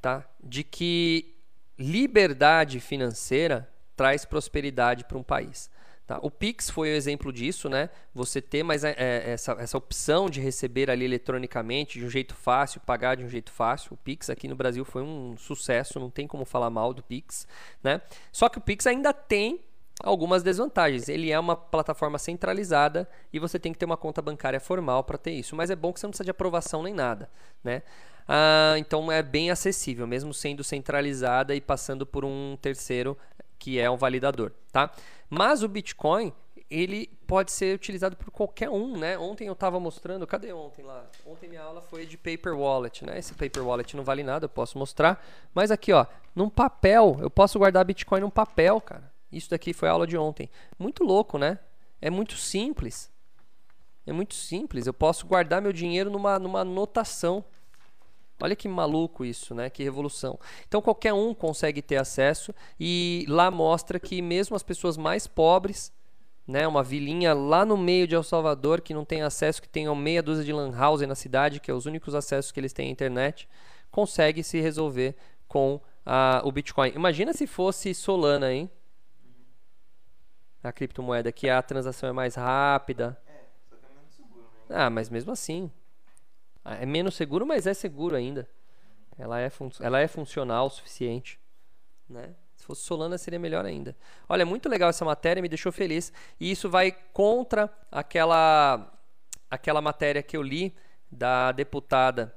tá? 0.00 0.24
De 0.42 0.64
que 0.64 1.36
liberdade 1.78 2.80
financeira 2.80 3.68
traz 3.96 4.24
prosperidade 4.24 5.04
para 5.04 5.18
um 5.18 5.22
país. 5.22 5.70
Tá? 6.06 6.18
O 6.22 6.30
Pix 6.30 6.68
foi 6.68 6.92
o 6.92 6.94
exemplo 6.94 7.32
disso, 7.32 7.68
né? 7.68 7.88
Você 8.14 8.42
ter 8.42 8.62
mais 8.62 8.84
é, 8.84 8.94
é, 8.98 9.30
essa, 9.30 9.52
essa 9.52 9.78
opção 9.78 10.28
de 10.28 10.38
receber 10.38 10.90
ali 10.90 11.04
eletronicamente, 11.06 11.98
de 11.98 12.04
um 12.04 12.10
jeito 12.10 12.34
fácil, 12.34 12.80
pagar 12.82 13.14
de 13.16 13.24
um 13.24 13.28
jeito 13.28 13.50
fácil. 13.50 13.94
O 13.94 13.96
Pix 13.96 14.28
aqui 14.28 14.46
no 14.46 14.54
Brasil 14.54 14.84
foi 14.84 15.02
um 15.02 15.34
sucesso, 15.38 15.98
não 15.98 16.10
tem 16.10 16.26
como 16.26 16.44
falar 16.44 16.68
mal 16.68 16.92
do 16.92 17.02
Pix, 17.02 17.48
né? 17.82 18.02
Só 18.30 18.50
que 18.50 18.58
o 18.58 18.60
Pix 18.60 18.86
ainda 18.86 19.14
tem 19.14 19.60
algumas 20.02 20.42
desvantagens. 20.42 21.08
Ele 21.08 21.30
é 21.30 21.38
uma 21.38 21.56
plataforma 21.56 22.18
centralizada 22.18 23.08
e 23.32 23.38
você 23.38 23.58
tem 23.58 23.72
que 23.72 23.78
ter 23.78 23.86
uma 23.86 23.96
conta 23.96 24.20
bancária 24.20 24.60
formal 24.60 25.04
para 25.04 25.16
ter 25.16 25.32
isso. 25.32 25.56
Mas 25.56 25.70
é 25.70 25.76
bom 25.76 25.90
que 25.90 26.00
você 26.00 26.06
não 26.06 26.10
precisa 26.10 26.24
de 26.24 26.30
aprovação 26.30 26.82
nem 26.82 26.92
nada, 26.92 27.30
né? 27.62 27.82
Ah, 28.28 28.74
então 28.76 29.10
é 29.12 29.22
bem 29.22 29.50
acessível, 29.50 30.06
mesmo 30.06 30.34
sendo 30.34 30.64
centralizada 30.64 31.54
e 31.54 31.60
passando 31.60 32.06
por 32.06 32.24
um 32.24 32.58
terceiro 32.60 33.16
que 33.58 33.78
é 33.78 33.90
um 33.90 33.96
validador, 33.96 34.52
tá? 34.72 34.90
Mas 35.28 35.62
o 35.62 35.68
Bitcoin 35.68 36.32
ele 36.70 37.06
pode 37.26 37.52
ser 37.52 37.74
utilizado 37.74 38.16
por 38.16 38.30
qualquer 38.30 38.68
um, 38.70 38.96
né? 38.96 39.18
Ontem 39.18 39.46
eu 39.46 39.52
estava 39.52 39.78
mostrando, 39.78 40.26
cadê 40.26 40.52
ontem 40.52 40.82
lá? 40.82 41.04
Ontem 41.26 41.48
minha 41.48 41.62
aula 41.62 41.80
foi 41.80 42.06
de 42.06 42.16
paper 42.16 42.56
wallet, 42.56 43.04
né? 43.04 43.18
Esse 43.18 43.34
paper 43.34 43.64
wallet 43.64 43.96
não 43.96 44.04
vale 44.04 44.22
nada, 44.22 44.46
eu 44.46 44.48
posso 44.48 44.78
mostrar. 44.78 45.24
Mas 45.54 45.70
aqui, 45.70 45.92
ó, 45.92 46.06
num 46.34 46.48
papel, 46.48 47.18
eu 47.20 47.30
posso 47.30 47.58
guardar 47.58 47.84
Bitcoin 47.84 48.20
num 48.20 48.30
papel, 48.30 48.80
cara. 48.80 49.12
Isso 49.30 49.50
daqui 49.50 49.72
foi 49.72 49.88
a 49.88 49.92
aula 49.92 50.06
de 50.06 50.16
ontem. 50.16 50.48
Muito 50.78 51.04
louco, 51.04 51.38
né? 51.38 51.58
É 52.00 52.10
muito 52.10 52.36
simples. 52.36 53.10
É 54.06 54.12
muito 54.12 54.34
simples. 54.34 54.86
Eu 54.86 54.94
posso 54.94 55.26
guardar 55.26 55.60
meu 55.60 55.72
dinheiro 55.72 56.10
numa, 56.10 56.38
numa 56.38 56.60
anotação. 56.60 57.44
Olha 58.44 58.54
que 58.54 58.68
maluco 58.68 59.24
isso, 59.24 59.54
né? 59.54 59.70
Que 59.70 59.82
revolução. 59.82 60.38
Então 60.68 60.82
qualquer 60.82 61.14
um 61.14 61.32
consegue 61.32 61.80
ter 61.80 61.96
acesso 61.96 62.54
e 62.78 63.24
lá 63.28 63.50
mostra 63.50 63.98
que 63.98 64.20
mesmo 64.20 64.54
as 64.54 64.62
pessoas 64.62 64.98
mais 64.98 65.26
pobres, 65.26 65.90
né, 66.46 66.68
uma 66.68 66.82
vilinha 66.82 67.32
lá 67.32 67.64
no 67.64 67.74
meio 67.74 68.06
de 68.06 68.14
El 68.14 68.22
Salvador 68.22 68.82
que 68.82 68.92
não 68.92 69.04
tem 69.04 69.22
acesso, 69.22 69.62
que 69.62 69.68
tem 69.68 69.92
meia 69.96 70.22
dúzia 70.22 70.44
de 70.44 70.52
lan 70.52 70.70
house 70.76 71.00
na 71.00 71.14
cidade, 71.14 71.58
que 71.58 71.70
é 71.70 71.74
os 71.74 71.86
únicos 71.86 72.14
acessos 72.14 72.52
que 72.52 72.60
eles 72.60 72.74
têm 72.74 72.88
à 72.88 72.90
internet, 72.90 73.48
consegue 73.90 74.42
se 74.42 74.60
resolver 74.60 75.16
com 75.48 75.80
a, 76.04 76.42
o 76.44 76.52
Bitcoin. 76.52 76.92
Imagina 76.94 77.32
se 77.32 77.46
fosse 77.46 77.94
Solana, 77.94 78.52
hein? 78.52 78.70
a 80.62 80.72
criptomoeda 80.72 81.30
que 81.30 81.48
a 81.48 81.62
transação 81.62 82.08
é 82.08 82.12
mais 82.12 82.34
rápida. 82.34 83.18
É, 83.26 83.44
só 83.68 83.76
que 83.76 83.84
é 83.84 83.88
menos 83.94 84.14
seguro 84.14 84.46
mesmo. 84.52 84.76
Ah, 84.76 84.90
mas 84.90 85.10
mesmo 85.10 85.32
assim. 85.32 85.70
Ah, 86.64 86.76
é 86.76 86.86
menos 86.86 87.14
seguro, 87.14 87.44
mas 87.46 87.66
é 87.66 87.74
seguro 87.74 88.16
ainda. 88.16 88.48
Ela 89.18 89.40
é, 89.40 89.50
ela 89.80 90.00
é 90.00 90.08
funcional 90.08 90.66
o 90.66 90.70
suficiente. 90.70 91.38
Né? 92.08 92.34
Se 92.56 92.64
fosse 92.64 92.82
Solana 92.82 93.18
seria 93.18 93.38
melhor 93.38 93.64
ainda. 93.64 93.96
Olha, 94.28 94.46
muito 94.46 94.68
legal 94.68 94.88
essa 94.88 95.04
matéria, 95.04 95.42
me 95.42 95.48
deixou 95.48 95.70
feliz. 95.70 96.12
E 96.40 96.50
isso 96.50 96.70
vai 96.70 96.92
contra 97.12 97.72
aquela, 97.90 98.92
aquela 99.50 99.80
matéria 99.80 100.22
que 100.22 100.36
eu 100.36 100.42
li 100.42 100.74
da 101.10 101.52
deputada 101.52 102.34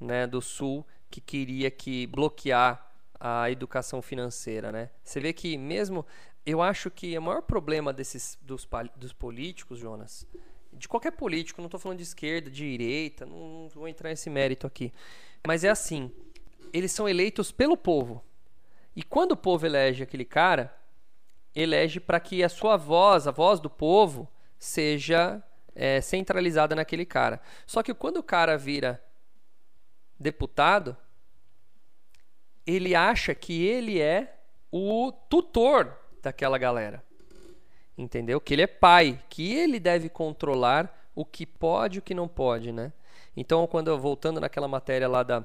né, 0.00 0.26
do 0.26 0.40
Sul 0.40 0.86
que 1.10 1.20
queria 1.20 1.70
que 1.70 2.06
bloquear 2.06 2.86
a 3.18 3.50
educação 3.50 4.00
financeira, 4.00 4.70
né? 4.70 4.90
Você 5.02 5.18
vê 5.18 5.32
que 5.32 5.56
mesmo 5.56 6.06
eu 6.46 6.62
acho 6.62 6.90
que 6.90 7.16
o 7.18 7.22
maior 7.22 7.42
problema 7.42 7.92
desses 7.92 8.38
dos, 8.40 8.68
dos 8.96 9.12
políticos, 9.12 9.78
Jonas, 9.78 10.26
de 10.78 10.88
qualquer 10.88 11.12
político, 11.12 11.60
não 11.60 11.66
estou 11.66 11.80
falando 11.80 11.98
de 11.98 12.04
esquerda, 12.04 12.50
de 12.50 12.56
direita, 12.56 13.26
não, 13.26 13.48
não 13.48 13.68
vou 13.68 13.88
entrar 13.88 14.10
nesse 14.10 14.30
mérito 14.30 14.66
aqui, 14.66 14.92
mas 15.46 15.64
é 15.64 15.68
assim, 15.68 16.10
eles 16.72 16.92
são 16.92 17.08
eleitos 17.08 17.50
pelo 17.50 17.76
povo. 17.76 18.24
E 18.94 19.02
quando 19.02 19.32
o 19.32 19.36
povo 19.36 19.66
elege 19.66 20.02
aquele 20.02 20.24
cara, 20.24 20.74
elege 21.54 22.00
para 22.00 22.20
que 22.20 22.42
a 22.42 22.48
sua 22.48 22.76
voz, 22.76 23.26
a 23.26 23.30
voz 23.30 23.60
do 23.60 23.70
povo, 23.70 24.28
seja 24.58 25.42
é, 25.74 26.00
centralizada 26.00 26.74
naquele 26.74 27.04
cara. 27.04 27.40
Só 27.66 27.82
que 27.82 27.94
quando 27.94 28.18
o 28.18 28.22
cara 28.22 28.56
vira 28.56 29.02
deputado, 30.18 30.96
ele 32.66 32.94
acha 32.94 33.34
que 33.34 33.64
ele 33.64 34.00
é 34.00 34.36
o 34.70 35.12
tutor 35.30 35.96
daquela 36.20 36.58
galera. 36.58 37.02
Entendeu? 37.98 38.40
Que 38.40 38.54
ele 38.54 38.62
é 38.62 38.66
pai, 38.68 39.20
que 39.28 39.52
ele 39.52 39.80
deve 39.80 40.08
controlar 40.08 41.10
o 41.16 41.24
que 41.24 41.44
pode 41.44 41.96
e 41.96 41.98
o 41.98 42.02
que 42.02 42.14
não 42.14 42.28
pode, 42.28 42.70
né? 42.70 42.92
Então, 43.36 43.66
quando 43.66 43.88
eu, 43.88 43.98
voltando 43.98 44.40
naquela 44.40 44.68
matéria 44.68 45.08
lá 45.08 45.24
da, 45.24 45.44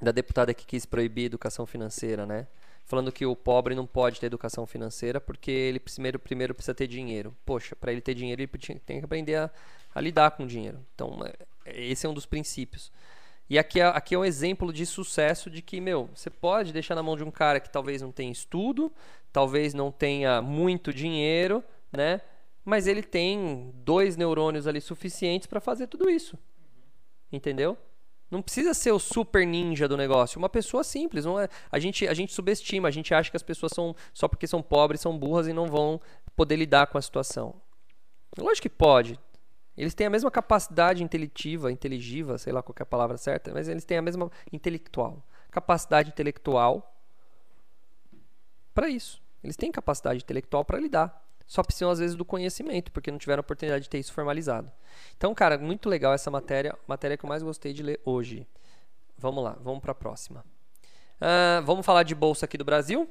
da 0.00 0.12
deputada 0.12 0.54
que 0.54 0.64
quis 0.64 0.86
proibir 0.86 1.24
educação 1.24 1.66
financeira, 1.66 2.24
né? 2.24 2.46
Falando 2.84 3.10
que 3.10 3.26
o 3.26 3.34
pobre 3.34 3.74
não 3.74 3.86
pode 3.86 4.20
ter 4.20 4.26
educação 4.26 4.66
financeira 4.66 5.20
porque 5.20 5.50
ele 5.50 5.80
primeiro, 5.80 6.18
primeiro 6.18 6.54
precisa 6.54 6.74
ter 6.74 6.86
dinheiro. 6.86 7.34
Poxa, 7.44 7.74
para 7.74 7.90
ele 7.90 8.00
ter 8.00 8.14
dinheiro, 8.14 8.42
ele 8.42 8.80
tem 8.80 8.98
que 9.00 9.04
aprender 9.04 9.36
a, 9.36 9.50
a 9.94 10.00
lidar 10.00 10.30
com 10.32 10.44
o 10.44 10.46
dinheiro. 10.46 10.78
Então, 10.94 11.18
é, 11.64 11.82
esse 11.82 12.06
é 12.06 12.08
um 12.08 12.14
dos 12.14 12.26
princípios. 12.26 12.92
E 13.48 13.58
aqui 13.58 13.80
é, 13.80 13.84
aqui 13.84 14.14
é 14.14 14.18
um 14.18 14.24
exemplo 14.24 14.72
de 14.72 14.86
sucesso 14.86 15.50
de 15.50 15.60
que, 15.60 15.80
meu, 15.80 16.08
você 16.14 16.30
pode 16.30 16.72
deixar 16.72 16.94
na 16.94 17.02
mão 17.02 17.16
de 17.16 17.22
um 17.22 17.30
cara 17.30 17.60
que 17.60 17.70
talvez 17.70 18.00
não 18.00 18.10
tenha 18.10 18.32
estudo, 18.32 18.90
talvez 19.32 19.74
não 19.74 19.92
tenha 19.92 20.40
muito 20.40 20.92
dinheiro, 20.92 21.62
né? 21.92 22.20
Mas 22.64 22.86
ele 22.86 23.02
tem 23.02 23.70
dois 23.74 24.16
neurônios 24.16 24.66
ali 24.66 24.80
suficientes 24.80 25.46
para 25.46 25.60
fazer 25.60 25.86
tudo 25.86 26.08
isso. 26.08 26.38
Entendeu? 27.30 27.76
Não 28.30 28.40
precisa 28.40 28.72
ser 28.72 28.90
o 28.92 28.98
super 28.98 29.46
ninja 29.46 29.86
do 29.86 29.96
negócio. 29.96 30.38
Uma 30.38 30.48
pessoa 30.48 30.82
simples. 30.82 31.26
Não 31.26 31.38
é, 31.38 31.48
a, 31.70 31.78
gente, 31.78 32.08
a 32.08 32.14
gente 32.14 32.32
subestima, 32.32 32.88
a 32.88 32.90
gente 32.90 33.12
acha 33.12 33.30
que 33.30 33.36
as 33.36 33.42
pessoas 33.42 33.72
são, 33.74 33.94
só 34.14 34.26
porque 34.26 34.46
são 34.46 34.62
pobres, 34.62 35.02
são 35.02 35.16
burras 35.16 35.46
e 35.46 35.52
não 35.52 35.66
vão 35.66 36.00
poder 36.34 36.56
lidar 36.56 36.86
com 36.86 36.96
a 36.96 37.02
situação. 37.02 37.54
Lógico 38.38 38.62
que 38.62 38.70
pode. 38.70 39.18
Eles 39.76 39.94
têm 39.94 40.06
a 40.06 40.10
mesma 40.10 40.30
capacidade 40.30 41.02
intelitiva, 41.02 41.70
inteligiva, 41.70 42.38
sei 42.38 42.52
lá 42.52 42.62
qual 42.62 42.74
é 42.78 42.82
a 42.82 42.86
palavra 42.86 43.16
certa, 43.16 43.52
mas 43.52 43.68
eles 43.68 43.84
têm 43.84 43.98
a 43.98 44.02
mesma 44.02 44.30
intelectual, 44.52 45.22
capacidade 45.50 46.10
intelectual 46.10 46.94
para 48.72 48.88
isso. 48.88 49.22
Eles 49.42 49.56
têm 49.56 49.70
capacidade 49.70 50.22
intelectual 50.22 50.64
para 50.64 50.78
lidar. 50.78 51.22
Só 51.46 51.62
precisam 51.62 51.90
às 51.90 51.98
vezes 51.98 52.16
do 52.16 52.24
conhecimento, 52.24 52.90
porque 52.90 53.10
não 53.10 53.18
tiveram 53.18 53.40
oportunidade 53.40 53.84
de 53.84 53.90
ter 53.90 53.98
isso 53.98 54.12
formalizado. 54.12 54.72
Então, 55.16 55.34
cara, 55.34 55.58
muito 55.58 55.88
legal 55.88 56.14
essa 56.14 56.30
matéria, 56.30 56.76
matéria 56.86 57.16
que 57.16 57.24
eu 57.24 57.28
mais 57.28 57.42
gostei 57.42 57.72
de 57.72 57.82
ler 57.82 58.00
hoje. 58.04 58.46
Vamos 59.18 59.44
lá, 59.44 59.56
vamos 59.60 59.80
para 59.80 59.92
a 59.92 59.94
próxima. 59.94 60.44
Uh, 61.20 61.62
vamos 61.64 61.84
falar 61.84 62.02
de 62.02 62.14
bolsa 62.14 62.46
aqui 62.46 62.56
do 62.56 62.64
Brasil. 62.64 63.08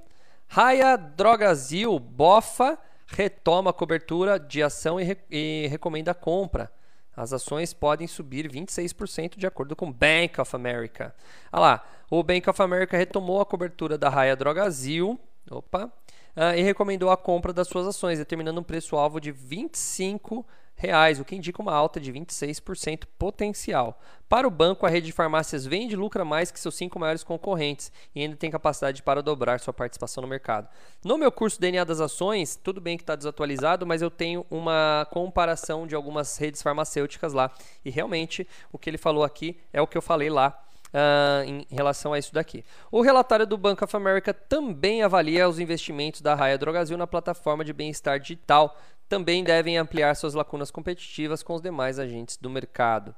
Raia 0.47 0.97
Drogazil, 0.97 1.97
bofa 1.99 2.77
retoma 3.07 3.69
a 3.69 3.73
cobertura 3.73 4.39
de 4.39 4.61
ação 4.61 4.99
e, 4.99 5.03
re 5.03 5.17
e 5.29 5.67
recomenda 5.69 6.11
a 6.11 6.15
compra. 6.15 6.71
As 7.15 7.31
ações 7.31 7.73
podem 7.73 8.07
subir 8.07 8.49
26% 8.49 9.37
de 9.37 9.45
acordo 9.45 9.75
com 9.75 9.91
Bank 9.91 10.41
of 10.41 10.55
America. 10.55 11.13
Olha 11.51 11.61
lá, 11.61 11.85
o 12.09 12.23
Bank 12.23 12.49
of 12.49 12.61
America 12.61 12.97
retomou 12.97 13.39
a 13.39 13.45
cobertura 13.45 13.97
da 13.97 14.09
Raia 14.09 14.35
Drogazil 14.35 15.19
opa, 15.49 15.85
uh, 15.85 16.57
e 16.57 16.61
recomendou 16.61 17.11
a 17.11 17.17
compra 17.17 17.53
das 17.53 17.67
suas 17.67 17.87
ações, 17.87 18.17
determinando 18.17 18.59
um 18.59 18.63
preço-alvo 18.63 19.19
de 19.19 19.31
25 19.31 20.45
reais, 20.75 21.19
o 21.19 21.25
que 21.25 21.35
indica 21.35 21.61
uma 21.61 21.73
alta 21.73 21.99
de 21.99 22.11
26% 22.11 23.03
potencial. 23.17 23.99
Para 24.27 24.47
o 24.47 24.51
banco, 24.51 24.85
a 24.85 24.89
rede 24.89 25.07
de 25.07 25.11
farmácias 25.11 25.65
vende 25.65 25.93
e 25.93 25.97
lucra 25.97 26.25
mais 26.25 26.51
que 26.51 26.59
seus 26.59 26.75
cinco 26.75 26.99
maiores 26.99 27.23
concorrentes 27.23 27.91
e 28.15 28.21
ainda 28.21 28.35
tem 28.35 28.49
capacidade 28.49 29.03
para 29.03 29.21
dobrar 29.21 29.59
sua 29.59 29.73
participação 29.73 30.21
no 30.21 30.27
mercado. 30.27 30.67
No 31.03 31.17
meu 31.17 31.31
curso 31.31 31.59
DNA 31.59 31.83
das 31.83 31.99
ações, 31.99 32.55
tudo 32.55 32.81
bem 32.81 32.97
que 32.97 33.03
está 33.03 33.15
desatualizado, 33.15 33.85
mas 33.85 34.01
eu 34.01 34.09
tenho 34.09 34.45
uma 34.49 35.07
comparação 35.11 35.85
de 35.85 35.95
algumas 35.95 36.37
redes 36.37 36.61
farmacêuticas 36.61 37.33
lá. 37.33 37.51
E 37.85 37.89
realmente 37.89 38.47
o 38.71 38.77
que 38.77 38.89
ele 38.89 38.97
falou 38.97 39.23
aqui 39.23 39.59
é 39.71 39.81
o 39.81 39.87
que 39.87 39.97
eu 39.97 40.01
falei 40.01 40.29
lá 40.29 40.63
uh, 40.93 41.43
em 41.43 41.65
relação 41.69 42.13
a 42.13 42.19
isso 42.19 42.33
daqui. 42.33 42.63
O 42.91 43.01
relatório 43.01 43.45
do 43.45 43.57
Bank 43.57 43.83
of 43.83 43.95
America 43.95 44.33
também 44.33 45.01
avalia 45.01 45.49
os 45.49 45.59
investimentos 45.59 46.21
da 46.21 46.35
Raia 46.35 46.57
Drogazil 46.57 46.97
na 46.97 47.07
plataforma 47.07 47.65
de 47.65 47.73
bem-estar 47.73 48.19
digital. 48.19 48.77
Também 49.13 49.43
devem 49.43 49.77
ampliar 49.77 50.15
suas 50.15 50.33
lacunas 50.33 50.71
competitivas 50.71 51.43
com 51.43 51.53
os 51.53 51.61
demais 51.61 51.99
agentes 51.99 52.35
do 52.35 52.49
mercado. 52.49 53.13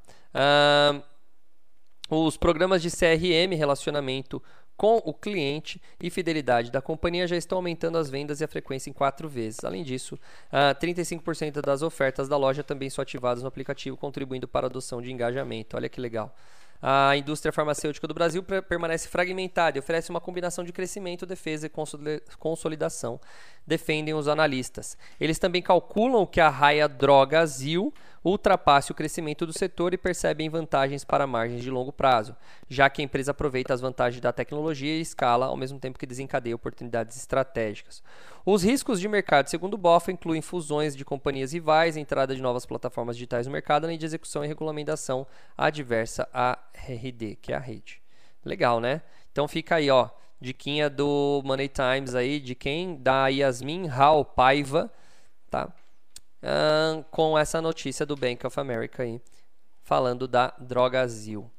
Os 2.09 2.35
programas 2.35 2.81
de 2.81 2.91
CRM, 2.91 3.55
relacionamento 3.55 4.43
com 4.75 4.97
o 5.05 5.13
cliente 5.13 5.81
e 6.03 6.09
fidelidade 6.09 6.69
da 6.69 6.81
companhia 6.81 7.25
já 7.25 7.37
estão 7.37 7.59
aumentando 7.59 7.97
as 7.97 8.09
vendas 8.09 8.41
e 8.41 8.43
a 8.43 8.47
frequência 8.49 8.89
em 8.89 8.93
quatro 8.93 9.29
vezes. 9.29 9.63
Além 9.63 9.83
disso, 9.83 10.15
uh, 10.51 10.77
35% 10.77 11.61
das 11.61 11.81
ofertas 11.81 12.27
da 12.27 12.35
loja 12.35 12.61
também 12.61 12.89
são 12.89 13.01
ativadas 13.01 13.41
no 13.41 13.47
aplicativo, 13.47 13.95
contribuindo 13.95 14.49
para 14.49 14.65
a 14.65 14.69
adoção 14.69 15.01
de 15.01 15.13
engajamento. 15.13 15.77
Olha 15.77 15.87
que 15.87 16.01
legal 16.01 16.35
a 16.81 17.15
indústria 17.15 17.51
farmacêutica 17.51 18.07
do 18.07 18.13
Brasil 18.13 18.43
permanece 18.43 19.07
fragmentada 19.07 19.77
e 19.77 19.79
oferece 19.79 20.09
uma 20.09 20.21
combinação 20.21 20.63
de 20.63 20.71
crescimento, 20.71 21.25
defesa 21.25 21.67
e 21.67 21.71
consolidação, 22.37 23.19
defendem 23.65 24.13
os 24.13 24.27
analistas. 24.27 24.97
Eles 25.19 25.39
também 25.39 25.61
calculam 25.61 26.25
que 26.25 26.39
a 26.39 26.49
raia 26.49 26.87
Drogasil 26.87 27.93
ultrapasse 28.25 28.91
o 28.91 28.95
crescimento 28.95 29.45
do 29.45 29.53
setor 29.53 29.93
e 29.93 29.97
percebem 29.97 30.49
vantagens 30.49 31.03
para 31.03 31.27
margens 31.27 31.61
de 31.61 31.69
longo 31.69 31.93
prazo, 31.93 32.35
já 32.67 32.89
que 32.89 33.01
a 33.01 33.05
empresa 33.05 33.29
aproveita 33.29 33.71
as 33.71 33.81
vantagens 33.81 34.19
da 34.19 34.33
tecnologia 34.33 34.97
e 34.97 35.01
escala 35.01 35.45
ao 35.45 35.55
mesmo 35.55 35.79
tempo 35.79 35.99
que 35.99 36.07
desencadeia 36.07 36.55
oportunidades 36.55 37.15
estratégicas. 37.15 38.01
Os 38.43 38.63
riscos 38.63 38.99
de 38.99 39.07
mercado, 39.07 39.47
segundo 39.47 39.77
BOFA, 39.77 40.11
incluem 40.11 40.41
fusões 40.41 40.95
de 40.95 41.05
companhias 41.05 41.53
rivais, 41.53 41.95
entrada 41.95 42.35
de 42.35 42.41
novas 42.41 42.65
plataformas 42.65 43.15
digitais 43.15 43.45
no 43.45 43.53
mercado, 43.53 43.85
além 43.85 43.97
de 43.97 44.05
execução 44.05 44.43
e 44.43 44.47
regulamentação 44.47 45.27
adversa 45.55 46.27
à 46.33 46.57
RD, 46.73 47.37
que 47.39 47.53
é 47.53 47.55
a 47.55 47.59
rede. 47.59 48.01
Legal, 48.43 48.79
né? 48.79 49.03
Então 49.31 49.47
fica 49.47 49.75
aí, 49.75 49.91
ó, 49.91 50.09
diquinha 50.41 50.89
do 50.89 51.41
Money 51.45 51.69
Times 51.69 52.15
aí, 52.15 52.39
de 52.39 52.55
quem? 52.55 52.95
Da 52.95 53.27
Yasmin 53.27 53.87
Hal 53.87 54.25
Paiva, 54.25 54.91
tá? 55.49 55.71
Uh, 56.45 57.03
com 57.11 57.37
essa 57.37 57.61
notícia 57.61 58.05
do 58.05 58.15
Bank 58.15 58.45
of 58.45 58.59
America 58.59 59.03
aí, 59.03 59.19
falando 59.83 60.27
da 60.27 60.53
Drogazil. 60.59 61.49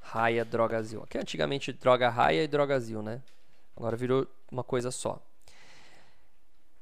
Raia 0.00 0.44
Drogazil. 0.44 1.02
Aqui 1.02 1.18
antigamente 1.18 1.72
Droga 1.72 2.08
Raia 2.08 2.42
e 2.42 2.48
Drogazil, 2.48 3.02
né? 3.02 3.22
Agora 3.76 3.96
virou 3.96 4.26
uma 4.50 4.64
coisa 4.64 4.90
só. 4.90 5.22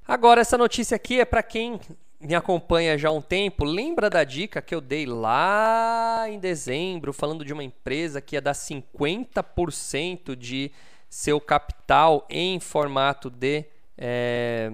Agora 0.06 0.40
essa 0.40 0.56
notícia 0.56 0.96
aqui 0.96 1.20
é 1.20 1.24
para 1.24 1.42
quem 1.42 1.78
me 2.20 2.34
acompanha 2.34 2.98
já 2.98 3.10
há 3.10 3.12
um 3.12 3.20
tempo, 3.20 3.64
lembra 3.64 4.10
da 4.10 4.24
dica 4.24 4.60
que 4.60 4.74
eu 4.74 4.80
dei 4.80 5.06
lá 5.06 6.24
em 6.28 6.38
dezembro, 6.38 7.12
falando 7.12 7.44
de 7.44 7.52
uma 7.52 7.62
empresa 7.62 8.20
que 8.20 8.34
ia 8.34 8.40
dar 8.40 8.54
50% 8.54 10.34
de 10.34 10.72
seu 11.08 11.40
capital 11.40 12.26
em 12.28 12.58
formato 12.58 13.30
de 13.30 13.64
é, 13.96 14.72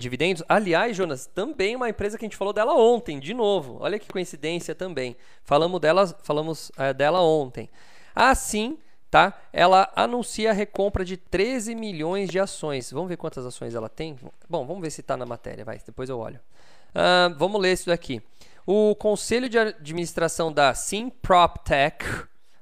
dividendos. 0.00 0.42
Aliás, 0.48 0.96
Jonas, 0.96 1.26
também 1.26 1.76
uma 1.76 1.88
empresa 1.88 2.18
que 2.18 2.24
a 2.24 2.28
gente 2.28 2.36
falou 2.36 2.52
dela 2.52 2.74
ontem, 2.74 3.20
de 3.20 3.32
novo. 3.32 3.76
Olha 3.80 3.98
que 3.98 4.08
coincidência 4.08 4.74
também. 4.74 5.16
Falamos 5.44 5.80
dela, 5.80 6.06
falamos 6.22 6.72
é, 6.76 6.92
dela 6.92 7.20
ontem. 7.20 7.70
Assim, 8.14 8.78
tá? 9.10 9.38
Ela 9.52 9.90
anuncia 9.94 10.50
a 10.50 10.54
recompra 10.54 11.04
de 11.04 11.16
13 11.16 11.74
milhões 11.74 12.28
de 12.28 12.40
ações. 12.40 12.90
Vamos 12.90 13.08
ver 13.08 13.16
quantas 13.16 13.44
ações 13.46 13.74
ela 13.74 13.88
tem? 13.88 14.16
Bom, 14.48 14.66
vamos 14.66 14.82
ver 14.82 14.90
se 14.90 15.00
está 15.02 15.16
na 15.16 15.26
matéria, 15.26 15.64
vai. 15.64 15.78
Depois 15.84 16.08
eu 16.08 16.18
olho. 16.18 16.40
Uh, 16.90 17.36
vamos 17.36 17.60
ler 17.60 17.72
isso 17.72 17.86
daqui. 17.86 18.22
O 18.66 18.94
conselho 18.94 19.48
de 19.48 19.58
administração 19.58 20.52
da 20.52 20.74
SimPropTech, 20.74 22.04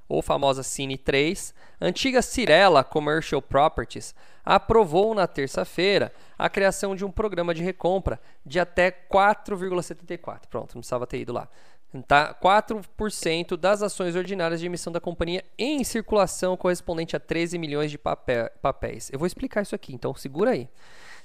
ou 0.09 0.23
famosa 0.23 0.63
Cine 0.63 0.97
3, 0.97 1.55
antiga 1.81 2.23
Cirela 2.23 2.83
Commercial 2.83 3.43
Properties, 3.43 4.15
aprovou 4.49 5.15
na 5.15 5.27
terça-feira 5.27 6.11
a 6.39 6.49
criação 6.49 6.97
de 6.97 7.05
um 7.05 7.11
programa 7.11 7.53
de 7.53 7.63
recompra 7.63 8.19
de 8.47 8.59
até 8.59 8.91
4,74. 8.91 10.47
Pronto, 10.49 10.75
não 10.75 10.81
precisava 10.81 11.07
ter 11.07 11.19
ido 11.19 11.35
lá. 11.35 11.47
Tá? 12.07 12.33
4% 12.33 13.59
das 13.59 13.83
ações 13.83 14.17
ordinárias 14.17 14.59
de 14.59 14.65
emissão 14.65 14.91
da 14.91 15.01
companhia 15.01 15.45
em 15.59 15.85
circulação, 15.85 16.57
correspondente 16.57 17.15
a 17.15 17.21
13 17.21 17.59
milhões 17.59 17.91
de 17.91 17.99
papéis. 17.99 19.11
Eu 19.13 19.19
vou 19.19 19.27
explicar 19.27 19.61
isso 19.61 19.75
aqui, 19.75 19.93
então 19.93 20.15
segura 20.15 20.53
aí. 20.53 20.67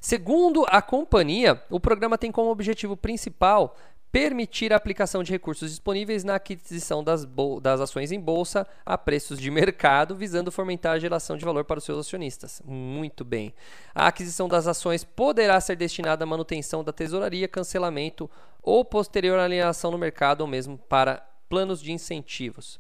Segundo 0.02 0.66
a 0.68 0.82
companhia, 0.82 1.64
o 1.70 1.80
programa 1.80 2.18
tem 2.18 2.30
como 2.30 2.50
objetivo 2.50 2.98
principal 2.98 3.78
permitir 4.14 4.72
a 4.72 4.76
aplicação 4.76 5.24
de 5.24 5.32
recursos 5.32 5.72
disponíveis 5.72 6.24
na 6.24 6.36
aquisição 6.36 7.04
das, 7.04 7.26
das, 7.60 7.82
ações 7.82 8.12
em 8.12 8.20
bolsa 8.20 8.68
a 8.86 8.96
preços 8.96 9.40
de 9.40 9.50
mercado, 9.50 10.16
visando 10.16 10.52
fomentar 10.52 10.94
a 10.94 11.00
geração 11.00 11.36
de 11.36 11.44
valor 11.44 11.66
para 11.66 11.80
os 11.80 11.84
seus 11.84 11.98
acionistas. 11.98 12.62
Muito 12.64 13.26
bem. 13.26 13.56
A 13.94 14.06
aquisição 14.06 14.48
das 14.48 14.68
ações 14.68 15.04
poderá 15.04 15.60
ser 15.60 15.76
destinada 15.78 16.26
à 16.26 16.28
manutenção 16.28 16.84
da 16.84 16.94
tesouraria, 16.94 17.48
cancelamento 17.48 18.30
ou 18.62 18.86
posterior 18.86 19.40
alienação 19.40 19.90
no 19.90 19.98
mercado, 19.98 20.42
ou 20.42 20.48
mesmo 20.48 20.78
para 20.78 21.28
planos 21.50 21.82
de 21.82 21.92
incentivos. 21.92 22.80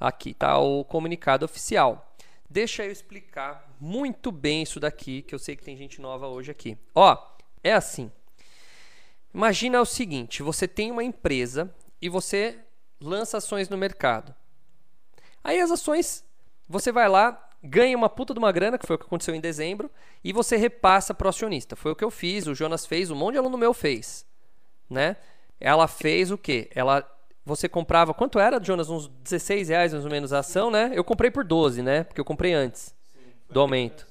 Aqui 0.00 0.30
está 0.30 0.58
o 0.58 0.84
comunicado 0.84 1.44
oficial. 1.44 2.12
Deixa 2.50 2.84
eu 2.84 2.90
explicar 2.90 3.72
muito 3.78 4.32
bem 4.32 4.64
isso 4.64 4.80
daqui, 4.80 5.22
que 5.22 5.32
eu 5.32 5.38
sei 5.38 5.54
que 5.54 5.62
tem 5.62 5.76
gente 5.76 6.00
nova 6.00 6.26
hoje 6.26 6.50
aqui. 6.50 6.76
Ó, 6.92 7.16
é 7.62 7.72
assim. 7.72 8.10
Imagina 9.34 9.80
o 9.80 9.86
seguinte: 9.86 10.42
você 10.42 10.68
tem 10.68 10.90
uma 10.90 11.04
empresa 11.04 11.72
e 12.00 12.08
você 12.08 12.58
lança 13.00 13.38
ações 13.38 13.68
no 13.68 13.76
mercado. 13.76 14.34
Aí 15.42 15.60
as 15.60 15.70
ações, 15.70 16.24
você 16.68 16.92
vai 16.92 17.08
lá, 17.08 17.50
ganha 17.62 17.96
uma 17.96 18.08
puta 18.08 18.32
de 18.32 18.38
uma 18.38 18.52
grana, 18.52 18.78
que 18.78 18.86
foi 18.86 18.96
o 18.96 18.98
que 18.98 19.06
aconteceu 19.06 19.34
em 19.34 19.40
dezembro, 19.40 19.90
e 20.22 20.32
você 20.32 20.56
repassa 20.56 21.14
para 21.14 21.26
o 21.26 21.28
acionista. 21.28 21.76
Foi 21.76 21.92
o 21.92 21.96
que 21.96 22.04
eu 22.04 22.10
fiz, 22.10 22.46
o 22.46 22.54
Jonas 22.54 22.86
fez, 22.86 23.10
um 23.10 23.16
monte 23.16 23.32
de 23.32 23.38
aluno 23.38 23.56
meu 23.58 23.72
fez. 23.72 24.26
Né? 24.88 25.16
Ela 25.58 25.88
fez 25.88 26.30
o 26.30 26.38
quê? 26.38 26.70
Ela, 26.74 27.08
você 27.44 27.68
comprava, 27.68 28.12
quanto 28.12 28.38
era, 28.38 28.62
Jonas? 28.62 28.90
Uns 28.90 29.08
16 29.08 29.68
reais 29.68 29.92
mais 29.92 30.04
ou 30.04 30.10
menos 30.10 30.32
a 30.32 30.40
ação, 30.40 30.70
né? 30.70 30.92
Eu 30.94 31.02
comprei 31.02 31.30
por 31.30 31.44
12, 31.44 31.82
né? 31.82 32.04
Porque 32.04 32.20
eu 32.20 32.24
comprei 32.24 32.52
antes 32.52 32.94
Sim, 33.12 33.20
do 33.50 33.60
aumento. 33.60 34.06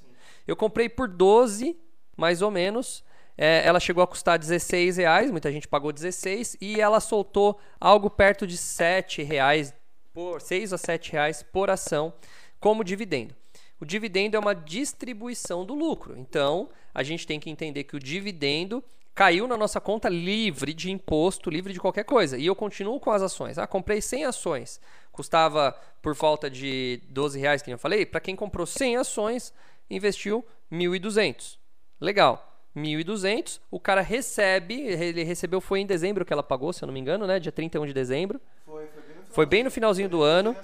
Eu 0.47 0.55
comprei 0.55 0.89
por 0.89 1.07
12, 1.07 1.77
mais 2.17 2.41
ou 2.41 2.49
menos. 2.49 3.03
É, 3.43 3.65
ela 3.65 3.79
chegou 3.79 4.03
a 4.03 4.07
custar 4.07 4.37
16 4.37 4.97
reais, 4.97 5.31
muita 5.31 5.51
gente 5.51 5.67
pagou 5.67 5.91
16 5.91 6.57
e 6.61 6.79
ela 6.79 6.99
soltou 6.99 7.59
algo 7.79 8.07
perto 8.07 8.45
de 8.45 8.55
7 8.55 9.23
reais 9.23 9.73
por 10.13 10.39
6 10.39 10.73
a 10.73 10.77
7 10.77 11.11
reais 11.11 11.41
por 11.41 11.67
ação 11.67 12.13
como 12.59 12.83
dividendo. 12.83 13.35
O 13.79 13.85
dividendo 13.85 14.37
é 14.37 14.39
uma 14.39 14.53
distribuição 14.53 15.65
do 15.65 15.73
lucro. 15.73 16.15
Então, 16.15 16.69
a 16.93 17.01
gente 17.01 17.25
tem 17.25 17.39
que 17.39 17.49
entender 17.49 17.83
que 17.83 17.95
o 17.95 17.99
dividendo 17.99 18.83
caiu 19.15 19.47
na 19.47 19.57
nossa 19.57 19.81
conta 19.81 20.07
livre 20.07 20.71
de 20.71 20.91
imposto, 20.91 21.49
livre 21.49 21.73
de 21.73 21.79
qualquer 21.79 22.03
coisa. 22.03 22.37
E 22.37 22.45
eu 22.45 22.55
continuo 22.55 22.99
com 22.99 23.09
as 23.09 23.23
ações. 23.23 23.57
Ah, 23.57 23.65
comprei 23.65 24.03
100 24.03 24.25
ações. 24.25 24.79
Custava 25.11 25.75
por 25.99 26.13
volta 26.13 26.47
de 26.47 27.01
12 27.09 27.39
reais, 27.39 27.63
que 27.63 27.73
eu 27.73 27.79
falei. 27.79 28.05
Para 28.05 28.21
quem 28.21 28.35
comprou 28.35 28.67
100 28.67 28.97
ações, 28.97 29.51
investiu 29.89 30.45
1.200. 30.71 31.57
Legal. 31.99 32.50
1.200, 32.75 33.59
o 33.69 33.79
cara 33.79 34.01
recebe, 34.01 34.79
ele 34.79 35.23
recebeu, 35.23 35.59
foi 35.59 35.81
em 35.81 35.85
dezembro 35.85 36.23
que 36.23 36.31
ela 36.31 36.43
pagou, 36.43 36.71
se 36.71 36.83
eu 36.83 36.87
não 36.87 36.93
me 36.93 36.99
engano, 36.99 37.27
né? 37.27 37.39
Dia 37.39 37.51
31 37.51 37.85
de 37.85 37.93
dezembro. 37.93 38.39
Foi, 38.65 38.87
foi 38.87 39.01
bem 39.01 39.15
no 39.15 39.25
Foi 39.25 39.45
bem 39.45 39.63
no 39.63 39.71
finalzinho 39.71 40.09
do 40.09 40.21
ano. 40.21 40.55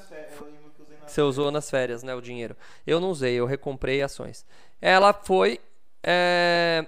Você 1.06 1.22
usou 1.22 1.52
nas 1.52 1.70
férias, 1.70 2.04
né, 2.04 2.14
o 2.14 2.22
dinheiro. 2.22 2.56
Eu 2.86 3.00
não 3.00 3.10
usei, 3.10 3.36
eu 3.36 3.46
recomprei 3.46 4.02
ações. 4.02 4.46
Ela 4.82 5.14
foi. 5.14 5.60
é, 6.04 6.86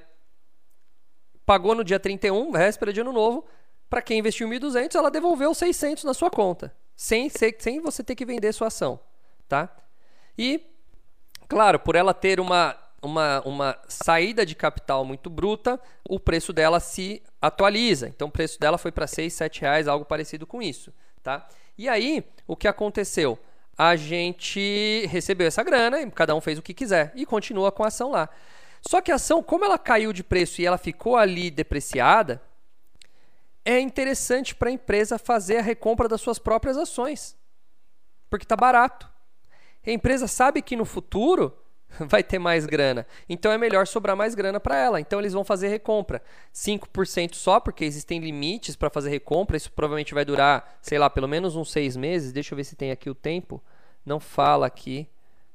pagou 1.46 1.74
no 1.74 1.84
dia 1.84 2.00
31, 2.00 2.52
véspera 2.52 2.94
de 2.94 3.02
ano 3.02 3.12
novo. 3.12 3.46
Para 3.90 4.02
quem 4.02 4.20
investiu 4.20 4.48
1.200, 4.48 4.94
ela 4.96 5.10
devolveu 5.10 5.54
600 5.54 6.04
na 6.04 6.14
sua 6.14 6.30
conta. 6.30 6.72
Sem, 6.96 7.30
sem 7.58 7.80
você 7.80 8.04
ter 8.04 8.14
que 8.14 8.26
vender 8.26 8.54
sua 8.54 8.68
ação. 8.68 9.00
Tá? 9.48 9.76
E, 10.38 10.62
claro, 11.48 11.80
por 11.80 11.96
ela 11.96 12.14
ter 12.14 12.40
uma, 12.40 12.78
uma, 13.02 13.42
uma 13.42 13.80
saída 13.88 14.46
de 14.46 14.56
capital 14.56 15.06
muito 15.06 15.30
bruta, 15.30 15.80
o 16.08 16.20
preço 16.20 16.52
dela 16.52 16.80
se 16.80 17.22
atualiza. 17.42 18.08
Então, 18.08 18.28
o 18.28 18.32
preço 18.32 18.60
dela 18.60 18.78
foi 18.78 18.92
para 18.92 19.08
6, 19.08 19.34
7 19.34 19.62
reais, 19.62 19.88
algo 19.88 20.06
parecido 20.06 20.46
com 20.46 20.62
isso. 20.62 20.94
Tá? 21.24 21.48
E 21.78 21.88
aí, 21.88 22.24
o 22.48 22.56
que 22.56 22.68
aconteceu? 22.68 23.40
A 23.78 23.96
gente 23.96 25.06
recebeu 25.08 25.48
essa 25.48 25.64
grana 25.64 26.02
e 26.02 26.12
cada 26.12 26.36
um 26.36 26.42
fez 26.42 26.60
o 26.60 26.62
que 26.62 26.74
quiser 26.74 27.14
e 27.16 27.26
continua 27.26 27.72
com 27.72 27.84
a 27.84 27.88
ação 27.88 28.12
lá. 28.12 28.30
Só 28.82 29.02
que 29.02 29.12
a 29.12 29.16
ação, 29.16 29.42
como 29.42 29.66
ela 29.66 29.78
caiu 29.78 30.12
de 30.12 30.24
preço 30.24 30.62
e 30.62 30.66
ela 30.66 30.78
ficou 30.78 31.16
ali 31.16 31.50
depreciada, 31.50 32.42
é 33.64 33.80
interessante 33.80 34.56
para 34.56 34.70
a 34.70 34.74
empresa 34.74 35.18
fazer 35.18 35.58
a 35.58 35.62
recompra 35.62 36.08
das 36.08 36.22
suas 36.22 36.40
próprias 36.40 36.78
ações. 36.78 37.38
Porque 38.30 38.46
está 38.46 38.56
barato. 38.56 39.10
A 39.86 39.92
empresa 39.92 40.28
sabe 40.28 40.62
que 40.62 40.76
no 40.76 40.86
futuro 40.86 41.58
vai 42.08 42.24
ter 42.24 42.40
mais 42.40 42.66
grana. 42.66 43.06
Então 43.28 43.52
é 43.52 43.58
melhor 43.58 43.88
sobrar 43.88 44.16
mais 44.16 44.36
grana 44.36 44.60
para 44.60 44.78
ela. 44.78 45.00
Então 45.00 45.20
eles 45.20 45.34
vão 45.34 45.44
fazer 45.44 45.70
recompra. 45.70 46.22
5% 46.54 47.36
só, 47.36 47.60
porque 47.60 47.84
existem 47.84 48.20
limites 48.20 48.76
para 48.76 48.90
fazer 48.90 49.10
recompra. 49.10 49.58
Isso 49.58 49.72
provavelmente 49.72 50.14
vai 50.14 50.26
durar, 50.26 50.78
sei 50.82 51.00
lá, 51.00 51.10
pelo 51.10 51.28
menos 51.28 51.56
uns 51.56 51.72
seis 51.72 51.96
meses. 51.96 52.32
Deixa 52.32 52.54
eu 52.54 52.58
ver 52.58 52.64
se 52.64 52.76
tem 52.76 52.92
aqui 52.92 53.10
o 53.10 53.16
tempo. 53.16 53.62
Não 54.06 54.20
fala 54.20 54.68
aqui. 54.68 55.10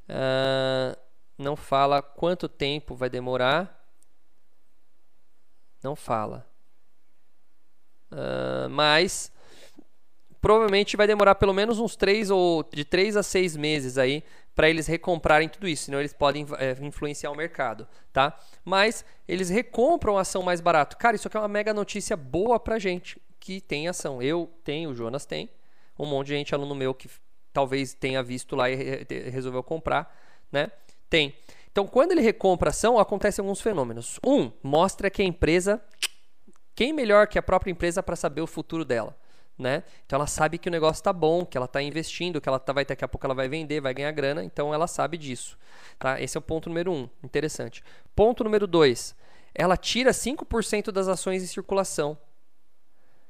Ah, 0.09 0.97
não 1.39 1.57
fala 1.57 2.03
quanto 2.03 2.49
tempo 2.49 2.95
vai 2.95 3.09
demorar. 3.09 3.83
Não 5.83 5.95
fala. 5.95 6.47
Ah, 8.11 8.69
mas 8.71 9.33
provavelmente 10.41 10.95
vai 10.95 11.07
demorar 11.07 11.37
pelo 11.37 11.55
menos 11.55 11.79
uns 11.79 11.97
3 11.97 12.31
ou 12.31 12.63
de 12.71 12.85
3 12.85 13.17
a 13.17 13.23
6 13.23 13.57
meses 13.57 13.97
aí 13.97 14.23
para 14.55 14.71
eles 14.71 14.87
recomprarem 14.87 15.49
tudo 15.49 15.67
isso, 15.67 15.85
senão 15.85 15.99
eles 15.99 16.13
podem 16.13 16.47
é, 16.59 16.77
influenciar 16.81 17.31
o 17.31 17.37
mercado, 17.37 17.89
tá? 18.13 18.39
Mas 18.65 19.05
eles 19.27 19.49
recompram 19.49 20.17
a 20.17 20.21
ação 20.21 20.43
mais 20.43 20.61
barato. 20.61 20.97
Cara, 20.97 21.17
isso 21.17 21.27
aqui 21.27 21.37
é 21.37 21.41
uma 21.41 21.49
mega 21.49 21.75
notícia 21.75 22.17
boa 22.17 22.59
pra 22.61 22.79
gente 22.79 23.21
que 23.41 23.61
tem 23.61 23.89
ação. 23.89 24.23
Eu 24.23 24.51
tenho, 24.63 24.91
o 24.91 24.95
Jonas 24.95 25.27
tem, 25.27 25.51
um 25.99 26.07
monte 26.07 26.29
de 26.29 26.35
gente 26.35 26.55
aluno 26.55 26.75
meu 26.75 26.95
que 26.95 27.11
talvez 27.53 27.95
tenha 27.95 28.23
visto 28.23 28.55
lá 28.57 28.71
e 28.71 28.75
re- 28.75 29.07
re- 29.09 29.31
resolveu 29.31 29.63
comprar, 29.63 30.17
né? 30.51 30.71
Tem. 31.11 31.35
Então, 31.71 31.87
quando 31.87 32.13
ele 32.13 32.21
recompra 32.21 32.69
a 32.69 32.71
ação, 32.71 32.99
acontecem 32.99 33.43
alguns 33.43 33.61
fenômenos. 33.61 34.21
Um, 34.25 34.53
mostra 34.63 35.11
que 35.11 35.21
a 35.21 35.25
empresa 35.25 35.83
quem 36.75 36.93
melhor 36.93 37.29
que 37.29 37.39
a 37.39 37.43
própria 37.43 37.71
empresa 37.71 38.03
para 38.03 38.17
saber 38.17 38.41
o 38.41 38.47
futuro 38.47 38.85
dela, 38.85 39.17
né? 39.59 39.85
Então 40.05 40.17
ela 40.17 40.27
sabe 40.27 40.59
que 40.59 40.69
o 40.69 40.73
negócio 40.73 41.01
está 41.01 41.13
bom, 41.13 41.45
que 41.45 41.57
ela 41.57 41.67
está 41.67 41.81
investindo, 41.81 42.41
que 42.41 42.49
ela 42.49 42.59
tá, 42.59 42.73
vai 42.73 42.85
daqui 42.85 43.05
a 43.05 43.09
pouco 43.09 43.27
ela 43.27 43.35
vai 43.35 43.49
vender, 43.49 43.81
vai 43.81 43.95
ganhar 43.95 44.11
grana, 44.11 44.43
então 44.45 44.75
ela 44.75 44.87
sabe 44.87 45.17
disso, 45.17 45.57
tá? 45.99 46.21
Esse 46.21 46.37
é 46.37 46.41
o 46.41 46.43
ponto 46.43 46.69
número 46.69 46.93
um, 46.93 47.09
interessante. 47.23 47.83
Ponto 48.15 48.43
número 48.43 48.67
dois, 48.67 49.15
ela 49.55 49.77
tira 49.77 50.11
5% 50.11 50.91
das 50.91 51.07
ações 51.07 51.43
em 51.43 51.47
circulação, 51.47 52.19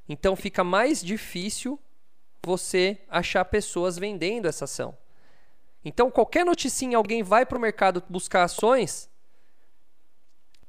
então 0.08 0.34
fica 0.34 0.64
mais 0.64 1.02
difícil 1.02 1.78
você 2.42 2.98
achar 3.08 3.44
pessoas 3.44 3.98
vendendo 3.98 4.46
essa 4.46 4.64
ação. 4.64 4.96
Então 5.84 6.10
qualquer 6.10 6.44
noticinha, 6.44 6.96
alguém 6.96 7.22
vai 7.22 7.44
para 7.44 7.58
o 7.58 7.60
mercado 7.60 8.02
buscar 8.08 8.44
ações, 8.44 9.10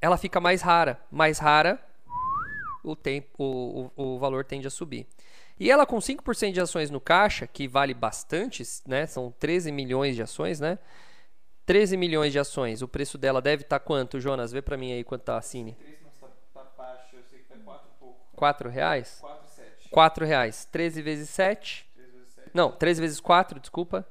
ela 0.02 0.18
fica 0.18 0.42
mais 0.42 0.62
rara, 0.62 1.00
mais 1.10 1.40
rara 1.40 1.82
o, 2.84 2.96
tempo, 2.96 3.30
o, 3.40 3.92
o, 3.96 4.16
o 4.16 4.20
valor 4.20 4.46
tende 4.46 4.68
a 4.68 4.70
subir. 4.70 5.08
E 5.60 5.72
ela 5.72 5.86
com 5.86 5.98
5% 5.98 6.52
de 6.52 6.60
ações 6.60 6.90
no 6.90 7.00
caixa, 7.00 7.48
que 7.48 7.68
vale 7.68 7.94
bastante, 7.94 8.64
né? 8.86 9.06
São 9.06 9.32
13 9.40 9.72
milhões 9.72 10.16
de 10.16 10.22
ações, 10.22 10.60
né? 10.60 10.78
13 11.66 11.96
milhões 11.98 12.32
de 12.32 12.40
ações. 12.40 12.82
O 12.82 12.88
preço 12.88 13.18
dela 13.18 13.42
deve 13.42 13.64
estar 13.64 13.80
quanto, 13.80 14.20
Jonas? 14.20 14.52
Vê 14.52 14.62
pra 14.62 14.78
mim 14.78 14.92
aí 14.92 15.04
quanto 15.04 15.24
tá 15.24 15.38
a 15.38 15.42
Cine. 15.42 15.74
3 15.74 15.98
não 16.04 16.10
tá, 16.12 16.36
tá 16.54 16.72
baixo, 16.78 17.16
eu 17.16 17.24
sei 17.24 17.40
que 17.40 17.46
tá 17.46 17.56
4 17.58 17.88
e 17.90 18.00
pouco. 18.00 18.20
4 18.36 18.70
reais? 18.70 19.18
4 19.22 19.46
e 19.46 19.50
7. 19.50 19.90
4 19.90 20.26
reais. 20.26 20.66
13 20.66 21.02
vezes 21.02 21.30
7. 21.30 21.90
3 21.96 22.12
vezes 22.12 22.30
7. 22.34 22.52
Não, 22.54 22.72
13 22.72 23.02
vezes 23.02 23.20
4, 23.20 23.60
desculpa. 23.60 24.06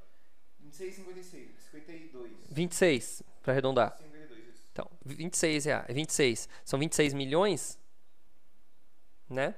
26, 0.60 0.94
56. 0.94 1.50
52. 1.70 2.32
26, 2.50 3.22
pra 3.42 3.52
arredondar. 3.52 3.96
52, 3.98 4.48
isso. 4.48 4.68
Então, 4.72 4.90
26 5.04 5.64
reais. 5.66 5.86
26. 5.90 6.48
São 6.64 6.78
26 6.78 7.14
milhões, 7.14 7.78
né? 9.28 9.54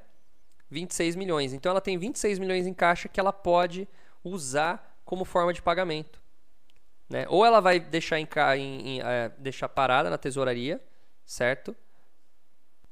26 0.71 1.17
milhões. 1.17 1.53
Então 1.53 1.71
ela 1.71 1.81
tem 1.81 1.97
26 1.99 2.39
milhões 2.39 2.67
em 2.67 2.75
caixa 2.75 3.09
que 3.09 3.21
ela 3.21 3.33
pode 3.33 3.89
usar 4.25 4.97
como 5.05 5.25
forma 5.25 5.53
de 5.53 5.63
pagamento. 5.63 6.21
Né? 7.09 7.25
Ou 7.29 7.45
ela 7.45 7.61
vai 7.61 7.79
deixar, 7.79 8.19
em, 8.19 8.27
em- 8.59 8.89
em, 8.97 9.01
eh, 9.01 9.31
deixar 9.39 9.69
parada 9.69 10.11
na 10.11 10.19
tesouraria, 10.19 10.83
certo? 11.25 11.75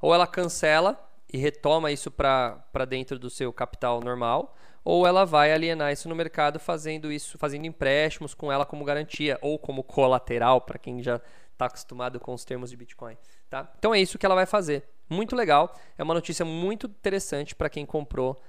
Ou 0.00 0.14
ela 0.14 0.26
cancela 0.26 1.00
e 1.32 1.36
retoma 1.38 1.90
isso 1.90 2.10
para 2.10 2.84
dentro 2.88 3.18
do 3.18 3.28
seu 3.28 3.52
capital 3.52 4.00
normal, 4.00 4.54
ou 4.84 5.06
ela 5.06 5.24
vai 5.24 5.52
alienar 5.52 5.92
isso 5.92 6.08
no 6.08 6.14
mercado 6.14 6.60
fazendo 6.60 7.10
isso, 7.10 7.38
fazendo 7.38 7.64
empréstimos 7.66 8.34
com 8.34 8.52
ela 8.52 8.64
como 8.66 8.84
garantia 8.84 9.38
ou 9.42 9.58
como 9.58 9.82
colateral 9.82 10.60
para 10.60 10.78
quem 10.78 11.02
já 11.02 11.20
está 11.52 11.66
acostumado 11.66 12.20
com 12.20 12.34
os 12.34 12.44
termos 12.44 12.70
de 12.70 12.76
Bitcoin, 12.76 13.16
tá? 13.48 13.72
Então 13.78 13.94
é 13.94 14.00
isso 14.00 14.18
que 14.18 14.26
ela 14.26 14.34
vai 14.34 14.46
fazer. 14.46 14.84
Muito 15.08 15.36
legal, 15.36 15.74
é 15.98 16.02
uma 16.02 16.14
notícia 16.14 16.44
muito 16.44 16.86
interessante 16.86 17.54
para 17.54 17.68
quem 17.68 17.84
comprou 17.84 18.40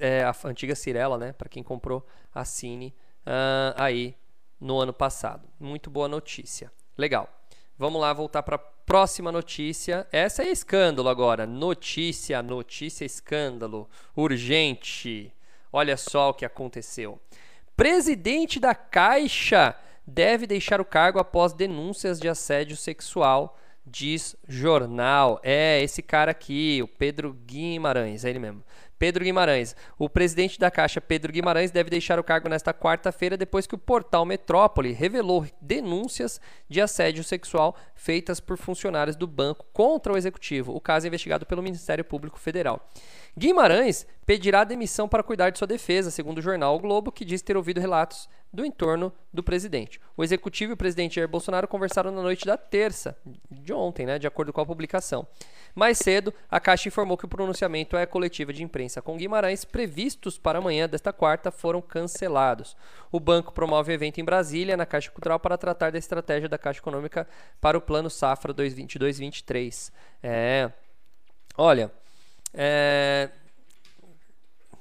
é, 0.00 0.24
a 0.24 0.34
antiga 0.44 0.74
Cirela, 0.74 1.16
né? 1.16 1.32
Para 1.32 1.48
quem 1.48 1.62
comprou 1.62 2.06
a 2.34 2.44
Cine 2.44 2.94
ah, 3.24 3.74
aí 3.76 4.16
no 4.60 4.78
ano 4.78 4.92
passado. 4.92 5.48
Muito 5.58 5.90
boa 5.90 6.08
notícia. 6.08 6.72
Legal. 6.96 7.28
Vamos 7.78 8.00
lá 8.00 8.12
voltar 8.12 8.42
para 8.42 8.56
a 8.56 8.58
próxima 8.58 9.30
notícia. 9.30 10.06
Essa 10.10 10.42
é 10.42 10.48
escândalo 10.48 11.08
agora. 11.08 11.46
Notícia, 11.46 12.42
notícia, 12.42 13.04
escândalo. 13.04 13.88
Urgente. 14.16 15.32
Olha 15.72 15.96
só 15.96 16.30
o 16.30 16.34
que 16.34 16.44
aconteceu. 16.44 17.20
Presidente 17.76 18.58
da 18.58 18.74
Caixa 18.74 19.76
deve 20.06 20.46
deixar 20.46 20.80
o 20.80 20.84
cargo 20.84 21.18
após 21.18 21.52
denúncias 21.52 22.18
de 22.18 22.28
assédio 22.28 22.76
sexual, 22.76 23.58
diz 23.86 24.34
jornal. 24.48 25.40
É 25.42 25.80
esse 25.82 26.02
cara 26.02 26.32
aqui, 26.32 26.80
o 26.82 26.88
Pedro 26.88 27.32
Guimarães, 27.32 28.24
é 28.24 28.30
ele 28.30 28.38
mesmo. 28.38 28.64
Pedro 28.98 29.24
Guimarães. 29.24 29.76
O 29.98 30.08
presidente 30.08 30.58
da 30.58 30.70
Caixa, 30.70 31.00
Pedro 31.00 31.32
Guimarães, 31.32 31.70
deve 31.70 31.90
deixar 31.90 32.18
o 32.18 32.24
cargo 32.24 32.48
nesta 32.48 32.72
quarta-feira 32.72 33.36
depois 33.36 33.66
que 33.66 33.74
o 33.74 33.78
portal 33.78 34.24
Metrópole 34.24 34.92
revelou 34.92 35.46
denúncias 35.60 36.40
de 36.68 36.80
assédio 36.80 37.22
sexual 37.22 37.76
feitas 37.94 38.40
por 38.40 38.56
funcionários 38.56 39.16
do 39.16 39.26
banco 39.26 39.66
contra 39.72 40.12
o 40.12 40.16
executivo. 40.16 40.74
O 40.74 40.80
caso 40.80 41.06
é 41.06 41.08
investigado 41.08 41.44
pelo 41.44 41.62
Ministério 41.62 42.04
Público 42.04 42.38
Federal. 42.38 42.88
Guimarães 43.38 44.06
pedirá 44.24 44.64
demissão 44.64 45.06
para 45.06 45.22
cuidar 45.22 45.50
de 45.50 45.58
sua 45.58 45.66
defesa, 45.66 46.10
segundo 46.10 46.38
o 46.38 46.42
jornal 46.42 46.74
O 46.74 46.80
Globo, 46.80 47.12
que 47.12 47.24
diz 47.24 47.42
ter 47.42 47.56
ouvido 47.56 47.80
relatos 47.80 48.28
do 48.52 48.64
entorno 48.64 49.12
do 49.32 49.42
presidente. 49.42 50.00
O 50.16 50.24
executivo 50.24 50.72
e 50.72 50.74
o 50.74 50.76
presidente 50.76 51.16
Jair 51.16 51.28
Bolsonaro 51.28 51.68
conversaram 51.68 52.10
na 52.10 52.22
noite 52.22 52.46
da 52.46 52.56
terça, 52.56 53.16
de 53.50 53.72
ontem, 53.72 54.06
né, 54.06 54.18
de 54.18 54.26
acordo 54.26 54.52
com 54.52 54.60
a 54.60 54.66
publicação. 54.66 55.26
Mais 55.74 55.98
cedo, 55.98 56.32
a 56.50 56.58
Caixa 56.58 56.88
informou 56.88 57.18
que 57.18 57.26
o 57.26 57.28
pronunciamento 57.28 57.96
é 57.96 58.06
coletiva 58.06 58.52
de 58.52 58.62
imprensa 58.62 59.02
com 59.02 59.16
Guimarães, 59.16 59.64
previstos 59.64 60.38
para 60.38 60.58
amanhã 60.58 60.88
desta 60.88 61.12
quarta, 61.12 61.50
foram 61.50 61.82
cancelados. 61.82 62.76
O 63.12 63.20
banco 63.20 63.52
promove 63.52 63.92
evento 63.92 64.20
em 64.20 64.24
Brasília, 64.24 64.76
na 64.76 64.86
Caixa 64.86 65.10
Cultural, 65.10 65.38
para 65.38 65.58
tratar 65.58 65.92
da 65.92 65.98
estratégia 65.98 66.48
da 66.48 66.56
Caixa 66.56 66.80
Econômica 66.80 67.28
para 67.60 67.76
o 67.76 67.80
Plano 67.80 68.08
Safra 68.08 68.54
2022-2023. 68.54 69.92
É. 70.22 70.70
Olha, 71.58 71.90
é 72.54 73.30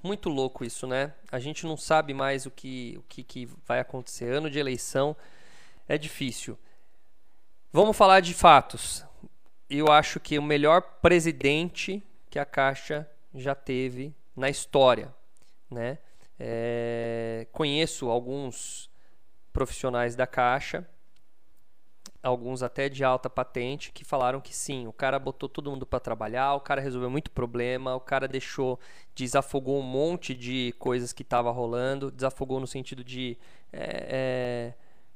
muito 0.06 0.30
louco 0.30 0.64
isso, 0.64 0.88
né? 0.88 1.14
A 1.32 1.40
gente 1.40 1.66
não 1.66 1.76
sabe 1.76 2.14
mais 2.14 2.46
o 2.46 2.52
que, 2.52 2.96
o 2.98 3.04
que, 3.10 3.24
que 3.24 3.50
vai 3.66 3.80
acontecer. 3.80 4.32
Ano 4.32 4.50
de 4.50 4.60
eleição 4.60 5.16
é 5.88 5.98
difícil. 5.98 6.58
Vamos 7.74 7.98
falar 7.98 8.22
de 8.22 8.34
fatos. 8.34 9.04
Eu 9.70 9.92
acho 9.92 10.20
que 10.20 10.40
o 10.40 10.44
melhor 10.44 10.82
presidente 11.02 12.02
que 12.30 12.40
a 12.40 12.46
Caixa 12.46 13.10
já 13.34 13.56
teve 13.56 14.14
na 14.36 14.50
história, 14.50 15.14
né? 15.70 15.98
É, 16.40 17.48
conheço 17.52 18.10
alguns 18.10 18.90
profissionais 19.52 20.16
da 20.16 20.28
Caixa. 20.28 20.88
Alguns 22.28 22.64
até 22.64 22.90
de 22.90 23.04
alta 23.04 23.30
patente, 23.30 23.92
que 23.92 24.04
falaram 24.04 24.42
que 24.42 24.56
sim, 24.56 24.88
o 24.88 24.94
cara 24.94 25.20
botou 25.20 25.48
todo 25.48 25.70
mundo 25.70 25.86
para 25.86 26.00
trabalhar, 26.00 26.56
o 26.56 26.60
cara 26.60 26.82
resolveu 26.82 27.10
muito 27.10 27.30
problema, 27.30 27.96
o 27.96 28.00
cara 28.00 28.28
deixou, 28.28 28.80
desafogou 29.14 29.80
um 29.80 29.84
monte 29.84 30.34
de 30.34 30.74
coisas 30.80 31.14
que 31.14 31.22
estava 31.22 31.52
rolando, 31.52 32.10
desafogou 32.10 32.60
no 32.60 32.66
sentido 32.66 33.04
de 33.04 33.38
é, 33.72 34.08
é, 34.10 34.74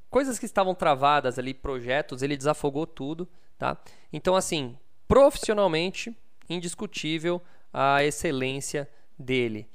coisas 0.10 0.38
que 0.38 0.46
estavam 0.46 0.76
travadas 0.76 1.40
ali, 1.40 1.54
projetos, 1.54 2.22
ele 2.22 2.38
desafogou 2.38 2.86
tudo, 2.86 3.28
tá? 3.58 3.78
Então, 4.14 4.36
assim, 4.36 4.78
profissionalmente, 5.08 6.16
indiscutível 6.48 7.42
a 7.74 8.04
excelência 8.04 8.88
dele. 9.18 9.68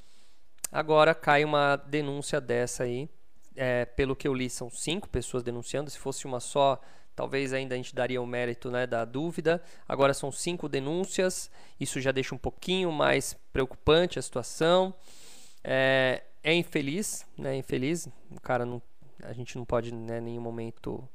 Agora 0.70 1.14
cai 1.14 1.44
uma 1.44 1.76
denúncia 1.76 2.40
dessa 2.40 2.84
aí. 2.84 3.08
É, 3.56 3.84
pelo 3.84 4.16
que 4.16 4.26
eu 4.26 4.34
li, 4.34 4.50
são 4.50 4.68
cinco 4.68 5.08
pessoas 5.08 5.44
denunciando. 5.44 5.88
Se 5.88 5.98
fosse 5.98 6.26
uma 6.26 6.40
só, 6.40 6.80
talvez 7.14 7.52
ainda 7.52 7.74
a 7.74 7.76
gente 7.76 7.94
daria 7.94 8.20
o 8.20 8.26
mérito 8.26 8.70
né, 8.70 8.86
da 8.86 9.04
dúvida. 9.04 9.62
Agora 9.88 10.14
são 10.14 10.30
cinco 10.32 10.68
denúncias. 10.68 11.50
Isso 11.78 12.00
já 12.00 12.12
deixa 12.12 12.34
um 12.34 12.38
pouquinho 12.38 12.90
mais 12.92 13.34
preocupante 13.52 14.18
a 14.18 14.22
situação. 14.22 14.94
É, 15.62 16.22
é 16.42 16.54
infeliz, 16.54 17.26
né? 17.38 17.56
Infeliz. 17.56 18.08
O 18.30 18.40
cara 18.40 18.66
não, 18.66 18.82
a 19.22 19.32
gente 19.32 19.56
não 19.56 19.64
pode, 19.64 19.92
né, 19.92 20.18
em 20.18 20.22
nenhum 20.22 20.42
momento 20.42 21.08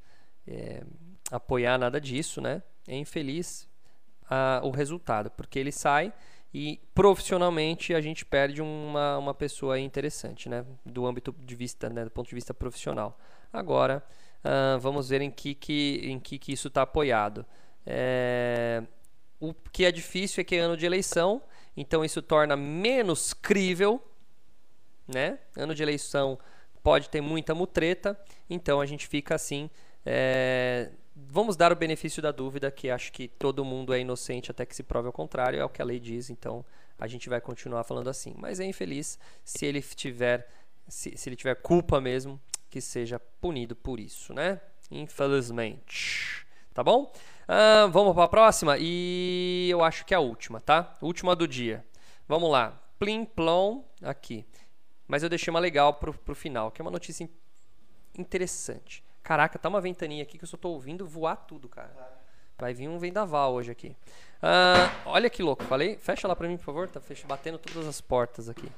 é, 0.47 0.83
apoiar 1.31 1.77
nada 1.77 1.99
disso, 1.99 2.41
né? 2.41 2.63
É 2.87 2.95
infeliz 2.95 3.67
a, 4.29 4.61
o 4.63 4.71
resultado, 4.71 5.29
porque 5.31 5.59
ele 5.59 5.71
sai 5.71 6.13
e 6.53 6.79
profissionalmente 6.95 7.93
a 7.93 8.01
gente 8.01 8.25
perde 8.25 8.61
uma, 8.61 9.17
uma 9.17 9.33
pessoa 9.33 9.79
interessante, 9.79 10.49
né? 10.49 10.65
Do 10.83 11.05
âmbito 11.05 11.35
de 11.37 11.55
vista, 11.55 11.89
né? 11.89 12.03
do 12.03 12.11
ponto 12.11 12.27
de 12.27 12.35
vista 12.35 12.53
profissional. 12.53 13.19
Agora, 13.53 14.03
uh, 14.43 14.79
vamos 14.79 15.09
ver 15.09 15.21
em 15.21 15.31
que, 15.31 15.53
que, 15.55 16.01
em 16.03 16.19
que, 16.19 16.37
que 16.37 16.51
isso 16.51 16.67
está 16.67 16.81
apoiado. 16.81 17.45
É, 17.85 18.83
o 19.39 19.53
que 19.53 19.85
é 19.85 19.91
difícil 19.91 20.41
é 20.41 20.43
que 20.43 20.55
é 20.55 20.59
ano 20.59 20.77
de 20.77 20.85
eleição, 20.85 21.41
então 21.75 22.03
isso 22.03 22.21
torna 22.21 22.55
menos 22.55 23.33
crível, 23.33 24.03
né? 25.07 25.39
Ano 25.55 25.73
de 25.73 25.81
eleição 25.81 26.37
pode 26.83 27.09
ter 27.09 27.21
muita 27.21 27.53
mutreta, 27.55 28.19
então 28.49 28.79
a 28.79 28.85
gente 28.85 29.07
fica 29.07 29.35
assim 29.35 29.69
é, 30.05 30.91
vamos 31.15 31.55
dar 31.55 31.71
o 31.71 31.75
benefício 31.75 32.21
da 32.21 32.31
dúvida, 32.31 32.71
que 32.71 32.89
acho 32.89 33.11
que 33.11 33.27
todo 33.27 33.65
mundo 33.65 33.93
é 33.93 33.99
inocente 33.99 34.51
até 34.51 34.65
que 34.65 34.75
se 34.75 34.83
prove 34.83 35.07
ao 35.07 35.13
contrário, 35.13 35.59
é 35.59 35.65
o 35.65 35.69
que 35.69 35.81
a 35.81 35.85
lei 35.85 35.99
diz, 35.99 36.29
então 36.29 36.65
a 36.97 37.07
gente 37.07 37.29
vai 37.29 37.41
continuar 37.41 37.83
falando 37.83 38.09
assim. 38.09 38.33
Mas 38.37 38.59
é 38.59 38.65
infeliz 38.65 39.19
se 39.43 39.65
ele 39.65 39.81
tiver, 39.81 40.47
se, 40.87 41.17
se 41.17 41.29
ele 41.29 41.35
tiver 41.35 41.55
culpa 41.55 41.99
mesmo, 41.99 42.39
que 42.69 42.79
seja 42.81 43.19
punido 43.41 43.75
por 43.75 43.99
isso, 43.99 44.33
né? 44.33 44.61
Infelizmente. 44.91 46.45
Tá 46.73 46.83
bom? 46.83 47.11
Uh, 47.47 47.89
vamos 47.89 48.13
para 48.13 48.25
a 48.25 48.27
próxima 48.27 48.77
e 48.79 49.67
eu 49.69 49.83
acho 49.83 50.05
que 50.05 50.13
é 50.13 50.17
a 50.17 50.19
última, 50.19 50.61
tá? 50.61 50.95
Última 51.01 51.35
do 51.35 51.47
dia. 51.47 51.83
Vamos 52.27 52.51
lá. 52.51 52.79
Plim 52.99 53.25
plom 53.25 53.83
aqui. 54.03 54.45
Mas 55.07 55.23
eu 55.23 55.29
deixei 55.29 55.49
uma 55.49 55.59
legal 55.59 55.95
pro, 55.95 56.13
pro 56.13 56.35
final, 56.35 56.69
que 56.69 56.81
é 56.81 56.83
uma 56.83 56.91
notícia 56.91 57.27
interessante. 58.17 59.03
Caraca, 59.23 59.57
tá 59.57 59.67
uma 59.67 59.81
ventania 59.81 60.21
aqui 60.21 60.37
que 60.37 60.43
eu 60.43 60.47
só 60.47 60.57
tô 60.57 60.69
ouvindo 60.69 61.07
voar 61.07 61.35
tudo, 61.35 61.67
cara. 61.67 61.91
Vai 62.57 62.73
vir 62.73 62.87
um 62.87 62.99
vendaval 62.99 63.53
hoje 63.53 63.71
aqui. 63.71 63.95
Uh, 64.43 64.91
olha 65.05 65.29
que 65.29 65.41
louco, 65.41 65.63
falei? 65.63 65.97
Fecha 65.97 66.27
lá 66.27 66.35
pra 66.35 66.47
mim, 66.47 66.57
por 66.57 66.65
favor. 66.65 66.89
Tá 66.89 66.99
fecha, 66.99 67.25
batendo 67.25 67.57
todas 67.57 67.87
as 67.87 67.99
portas 68.01 68.49
aqui. 68.49 68.69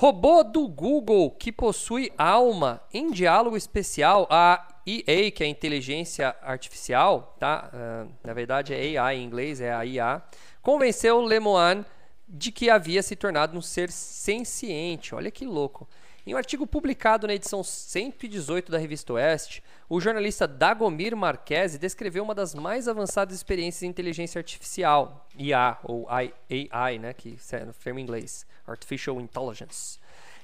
Robô 0.00 0.44
do 0.44 0.68
Google 0.68 1.28
que 1.32 1.50
possui 1.50 2.12
alma 2.16 2.80
em 2.94 3.10
diálogo 3.10 3.56
especial. 3.56 4.28
A 4.30 4.64
EA, 4.86 5.28
que 5.32 5.42
é 5.42 5.46
a 5.46 5.50
inteligência 5.50 6.36
artificial, 6.40 7.34
tá? 7.36 7.68
Uh, 7.74 8.08
na 8.22 8.32
verdade 8.32 8.72
é 8.72 8.96
AI 8.96 9.16
em 9.16 9.24
inglês, 9.24 9.60
é 9.60 9.72
a 9.72 9.84
IA. 9.84 10.22
Convenceu 10.62 11.20
Lemoine 11.20 11.84
de 12.28 12.52
que 12.52 12.70
havia 12.70 13.02
se 13.02 13.16
tornado 13.16 13.58
um 13.58 13.60
ser 13.60 13.90
senciente. 13.90 15.16
Olha 15.16 15.32
que 15.32 15.44
louco. 15.44 15.88
Em 16.28 16.34
um 16.34 16.36
artigo 16.36 16.66
publicado 16.66 17.26
na 17.26 17.32
edição 17.32 17.64
118 17.64 18.70
da 18.70 18.76
revista 18.76 19.14
Oeste, 19.14 19.64
o 19.88 19.98
jornalista 19.98 20.46
Dagomir 20.46 21.16
Marquesi 21.16 21.78
descreveu 21.78 22.22
uma 22.22 22.34
das 22.34 22.54
mais 22.54 22.86
avançadas 22.86 23.34
experiências 23.34 23.82
em 23.82 23.86
inteligência 23.86 24.38
artificial, 24.38 25.26
IA, 25.38 25.78
ou 25.82 26.06
AI, 26.06 26.98
né, 26.98 27.14
que 27.14 27.38
é 27.50 27.64
no 27.64 27.72
termo 27.72 27.98
inglês, 27.98 28.46
Artificial 28.66 29.18
Intelligence. 29.18 29.98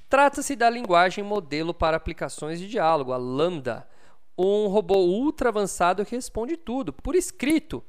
Trata-se 0.09 0.57
da 0.57 0.71
linguagem 0.71 1.23
modelo 1.23 1.75
para 1.75 1.99
aplicações 1.99 2.59
de 2.59 2.67
diálogo, 2.67 3.13
a 3.13 3.19
Lambda, 3.19 3.87
um 4.39 4.69
robô 4.69 5.01
ultra 5.01 5.51
avançado 5.51 6.03
que 6.07 6.17
responde 6.17 6.57
tudo, 6.57 6.95
por 6.95 7.15
escrito, 7.15 7.85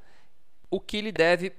o 0.70 0.78
que 0.78 1.00
lhe 1.00 1.12
deve 1.12 1.50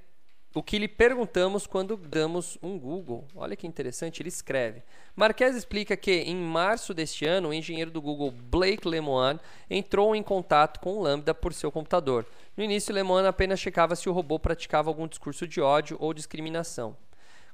o 0.53 0.63
que 0.63 0.79
lhe 0.79 0.87
perguntamos 0.87 1.67
quando 1.67 1.95
damos 1.95 2.57
um 2.63 2.79
Google. 2.79 3.27
Olha 3.35 3.55
que 3.55 3.67
interessante, 3.67 4.21
ele 4.21 4.29
escreve. 4.29 4.81
Marques 5.15 5.55
explica 5.55 5.95
que 5.95 6.11
em 6.11 6.35
março 6.35 6.93
deste 6.93 7.25
ano, 7.25 7.49
o 7.49 7.53
engenheiro 7.53 7.91
do 7.91 8.01
Google 8.01 8.31
Blake 8.31 8.87
Lemoine 8.87 9.39
entrou 9.69 10.15
em 10.15 10.23
contato 10.23 10.79
com 10.79 10.97
o 10.97 11.01
Lambda 11.01 11.33
por 11.33 11.53
seu 11.53 11.71
computador. 11.71 12.25
No 12.55 12.63
início, 12.63 12.93
Lemoine 12.93 13.27
apenas 13.27 13.59
checava 13.59 13.95
se 13.95 14.09
o 14.09 14.13
robô 14.13 14.39
praticava 14.39 14.89
algum 14.89 15.07
discurso 15.07 15.47
de 15.47 15.61
ódio 15.61 15.97
ou 15.99 16.13
discriminação. 16.13 16.95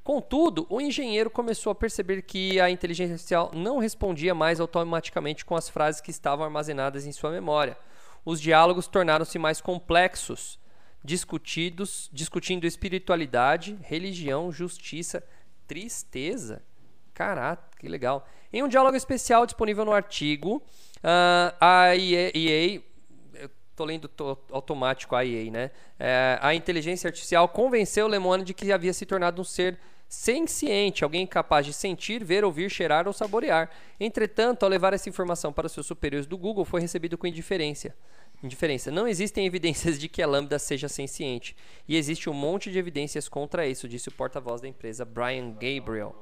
Contudo, 0.04 0.68
o 0.70 0.82
engenheiro 0.82 1.30
começou 1.30 1.72
a 1.72 1.76
perceber 1.76 2.22
que 2.24 2.60
a 2.60 2.70
inteligência 2.70 3.14
artificial 3.14 3.52
não 3.54 3.80
respondia 3.80 4.36
mais 4.36 4.60
automaticamente 4.60 5.46
com 5.46 5.56
as 5.56 5.70
frases 5.70 6.02
que 6.02 6.12
estavam 6.12 6.44
armazenadas 6.46 7.06
em 7.06 7.12
sua 7.14 7.32
memória. 7.32 7.78
Os 8.26 8.40
diálogos 8.40 8.88
tornaram-se 8.88 9.40
mais 9.40 9.62
complexos 9.62 10.60
discutidos, 11.04 12.10
discutindo 12.14 12.66
espiritualidade, 12.66 13.78
religião, 13.82 14.52
justiça, 14.52 15.24
tristeza. 15.68 16.62
Caraca, 17.14 17.64
que 17.78 17.88
legal. 17.88 18.28
Em 18.52 18.64
um 18.64 18.68
diálogo 18.68 18.96
especial 18.96 19.46
disponível 19.46 19.84
no 19.84 19.92
artigo, 19.92 20.58
uh, 20.98 21.56
a 21.60 21.96
EA, 21.96 22.32
EA 22.34 22.82
tô 23.76 23.86
lendo 23.86 24.10
automático 24.52 25.16
a 25.16 25.26
EA, 25.26 25.52
né? 25.52 25.72
Uh, 26.00 26.40
a 26.42 26.56
inteligência 26.56 27.08
artificial 27.08 27.48
convenceu 27.50 28.08
Lemone 28.08 28.44
de 28.44 28.54
que 28.54 28.72
havia 28.72 28.94
se 28.94 29.06
tornado 29.06 29.42
um 29.42 29.46
ser 29.46 29.80
senciente, 30.08 31.04
alguém 31.04 31.26
capaz 31.26 31.66
de 31.66 31.74
sentir, 31.74 32.24
ver, 32.24 32.46
ouvir, 32.46 32.70
cheirar 32.70 33.08
ou 33.08 33.14
saborear. 33.14 33.70
Entretanto, 34.00 34.64
ao 34.64 34.70
levar 34.70 34.94
essa 34.94 35.10
informação 35.10 35.52
para 35.52 35.68
seus 35.68 35.88
superiores 35.88 36.28
do 36.28 36.38
Google, 36.38 36.66
foi 36.66 36.82
recebido 36.82 37.18
com 37.18 37.26
indiferença 37.26 37.96
indiferença. 38.46 38.92
Não 38.92 39.08
existem 39.08 39.46
evidências 39.46 40.00
de 40.00 40.08
que 40.08 40.22
a 40.22 40.28
Lambda 40.28 40.60
seja 40.60 40.88
senciente, 40.88 41.56
e 41.88 41.96
existe 41.96 42.30
um 42.30 42.34
monte 42.34 42.72
de 42.72 42.78
evidências 42.78 43.28
contra 43.30 43.68
isso, 43.68 43.88
disse 43.88 44.10
o 44.10 44.12
porta-voz 44.12 44.62
da 44.62 44.68
empresa, 44.68 45.06
Brian 45.06 45.52
Gabriel. 45.52 46.16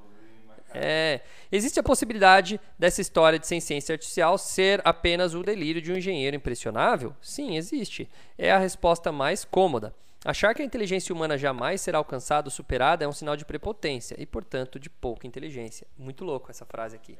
É, 0.73 1.19
existe 1.51 1.79
a 1.79 1.83
possibilidade 1.83 2.59
dessa 2.79 3.01
história 3.01 3.37
de 3.37 3.45
senciência 3.45 3.93
artificial 3.93 4.37
ser 4.37 4.81
apenas 4.85 5.33
o 5.33 5.43
delírio 5.43 5.81
de 5.81 5.91
um 5.91 5.97
engenheiro 5.97 6.35
impressionável? 6.35 7.13
Sim, 7.21 7.57
existe. 7.57 8.09
É 8.37 8.51
a 8.51 8.57
resposta 8.57 9.11
mais 9.11 9.43
cômoda. 9.43 9.93
Achar 10.23 10.53
que 10.53 10.61
a 10.61 10.65
inteligência 10.65 11.13
humana 11.15 11.35
jamais 11.35 11.81
será 11.81 11.97
alcançada 11.97 12.47
ou 12.47 12.51
superada 12.51 13.03
é 13.03 13.07
um 13.07 13.11
sinal 13.11 13.35
de 13.35 13.43
prepotência 13.43 14.15
e, 14.19 14.25
portanto, 14.25 14.79
de 14.79 14.87
pouca 14.87 15.25
inteligência. 15.25 15.87
Muito 15.97 16.23
louco 16.23 16.51
essa 16.51 16.63
frase 16.63 16.95
aqui. 16.95 17.17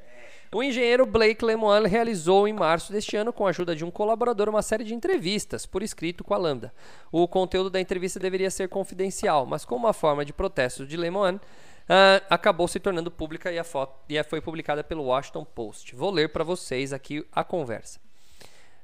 O 0.54 0.62
engenheiro 0.62 1.04
Blake 1.06 1.44
Lemoine 1.44 1.88
realizou 1.88 2.48
em 2.48 2.54
março 2.54 2.94
deste 2.94 3.18
ano, 3.18 3.34
com 3.34 3.48
a 3.48 3.50
ajuda 3.50 3.76
de 3.76 3.84
um 3.84 3.90
colaborador, 3.90 4.50
uma 4.50 4.62
série 4.62 4.84
de 4.84 4.94
entrevistas 4.94 5.66
por 5.66 5.82
escrito 5.82 6.24
com 6.24 6.36
a 6.36 6.38
Lambda. 6.38 6.72
O 7.12 7.28
conteúdo 7.28 7.72
da 7.72 7.82
entrevista 7.82 8.20
deveria 8.20 8.52
ser 8.52 8.70
confidencial, 8.70 9.48
mas 9.48 9.66
com 9.66 9.76
uma 9.76 9.94
forma 9.94 10.24
de 10.24 10.32
protesto 10.32 10.86
de 10.86 10.96
Lemoine, 10.96 11.38
uh, 11.38 12.24
acabou 12.30 12.68
se 12.68 12.80
tornando 12.80 13.10
pública 13.10 13.52
e 13.52 13.58
a 13.58 13.64
foto 13.64 13.98
e 14.08 14.22
foi 14.24 14.42
publicada 14.42 14.84
pelo 14.84 15.06
Washington 15.06 15.44
Post. 15.44 15.96
Vou 15.96 16.12
ler 16.12 16.30
para 16.30 16.44
vocês 16.44 16.94
aqui 16.94 17.26
a 17.32 17.44
conversa. 17.44 18.00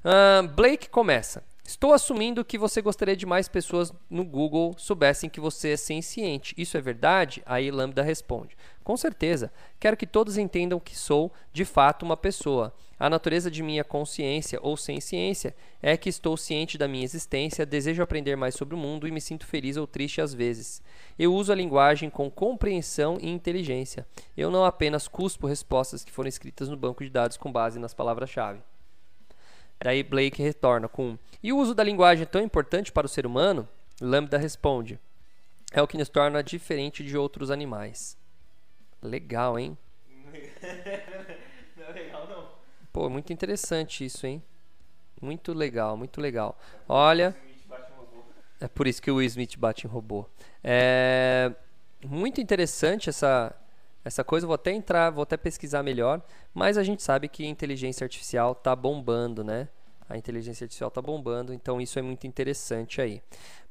Uh, 0.04 0.48
Blake 0.48 0.90
começa. 0.90 1.44
Estou 1.68 1.92
assumindo 1.92 2.46
que 2.46 2.58
você 2.58 2.82
gostaria 2.82 3.14
de 3.14 3.26
mais 3.26 3.50
pessoas 3.50 3.92
no 4.10 4.24
Google 4.24 4.74
soubessem 4.78 5.30
que 5.30 5.42
você 5.42 5.72
é 5.72 5.78
senciente. 5.78 6.56
Isso 6.58 6.78
é 6.78 6.82
verdade? 6.82 7.44
Aí 7.46 7.70
Lambda 7.70 8.02
responde: 8.02 8.56
Com 8.86 8.96
certeza. 8.96 9.52
Quero 9.78 9.98
que 9.98 10.08
todos 10.08 10.38
entendam 10.38 10.80
que 10.80 10.98
sou, 10.98 11.30
de 11.52 11.66
fato, 11.66 12.06
uma 12.06 12.16
pessoa. 12.16 12.74
A 12.98 13.10
natureza 13.10 13.52
de 13.52 13.62
minha 13.62 13.84
consciência 13.84 14.60
ou 14.64 14.78
senciência 14.78 15.54
é 15.82 15.98
que 15.98 16.08
estou 16.08 16.38
ciente 16.38 16.78
da 16.78 16.88
minha 16.88 17.04
existência, 17.04 17.66
desejo 17.66 18.02
aprender 18.02 18.38
mais 18.38 18.56
sobre 18.56 18.74
o 18.74 18.78
mundo 18.78 19.06
e 19.06 19.12
me 19.12 19.20
sinto 19.20 19.46
feliz 19.46 19.76
ou 19.76 19.86
triste 19.86 20.22
às 20.22 20.34
vezes. 20.34 20.82
Eu 21.20 21.34
uso 21.34 21.52
a 21.52 21.56
linguagem 21.56 22.10
com 22.10 22.32
compreensão 22.32 23.18
e 23.20 23.30
inteligência. 23.30 24.08
Eu 24.38 24.50
não 24.50 24.64
apenas 24.64 25.06
cuspo 25.06 25.46
respostas 25.46 26.06
que 26.06 26.14
foram 26.14 26.30
escritas 26.30 26.70
no 26.70 26.78
banco 26.78 27.04
de 27.04 27.10
dados 27.10 27.36
com 27.36 27.52
base 27.52 27.78
nas 27.78 27.94
palavras-chave. 27.94 28.62
Daí 29.80 30.04
Blake 30.04 30.42
retorna 30.42 30.88
com: 30.88 31.18
E 31.42 31.54
o 31.54 31.58
uso 31.58 31.74
da 31.74 31.84
linguagem 31.84 32.24
é 32.24 32.26
tão 32.26 32.42
importante 32.42 32.92
para 32.92 33.06
o 33.06 33.10
ser 33.10 33.26
humano? 33.26 33.68
Lambda 34.02 34.38
responde: 34.38 35.00
É 35.72 35.82
o 35.82 35.88
que 35.88 35.98
nos 35.98 36.10
torna 36.10 36.44
diferente 36.44 37.04
de 37.04 37.18
outros 37.18 37.52
animais. 37.52 38.18
Legal, 39.02 39.58
hein? 39.60 39.78
Não 41.78 41.86
é 41.86 41.92
legal, 41.92 42.28
não. 42.28 42.50
Pô, 42.92 43.10
muito 43.10 43.32
interessante 43.32 44.04
isso, 44.04 44.26
hein? 44.26 44.44
Muito 45.22 45.54
legal, 45.54 45.96
muito 45.96 46.20
legal. 46.20 46.60
Olha, 46.90 47.36
é 48.60 48.68
por 48.68 48.88
isso 48.88 49.02
que 49.02 49.12
o 49.12 49.16
Will 49.16 49.28
Smith 49.28 49.56
bate 49.58 49.86
em 49.86 49.90
robô. 49.90 50.26
É 50.64 51.52
muito 52.04 52.42
interessante 52.42 53.10
essa, 53.10 53.56
essa 54.08 54.24
coisa. 54.24 54.48
Vou 54.48 54.56
até 54.56 54.72
entrar, 54.72 55.10
vou 55.10 55.24
até 55.24 55.38
pesquisar 55.38 55.84
melhor. 55.84 56.22
Mas 56.54 56.78
a 56.78 56.84
gente 56.84 57.04
sabe 57.04 57.28
que 57.28 57.46
inteligência 57.46 58.06
artificial 58.06 58.56
tá 58.56 58.76
bombando, 58.76 59.44
né? 59.44 59.68
A 60.10 60.18
inteligência 60.18 60.64
artificial 60.64 60.90
tá 60.90 61.02
bombando, 61.02 61.54
então 61.54 61.82
isso 61.82 62.00
é 62.00 62.02
muito 62.02 62.26
interessante 62.26 63.02
aí. 63.02 63.22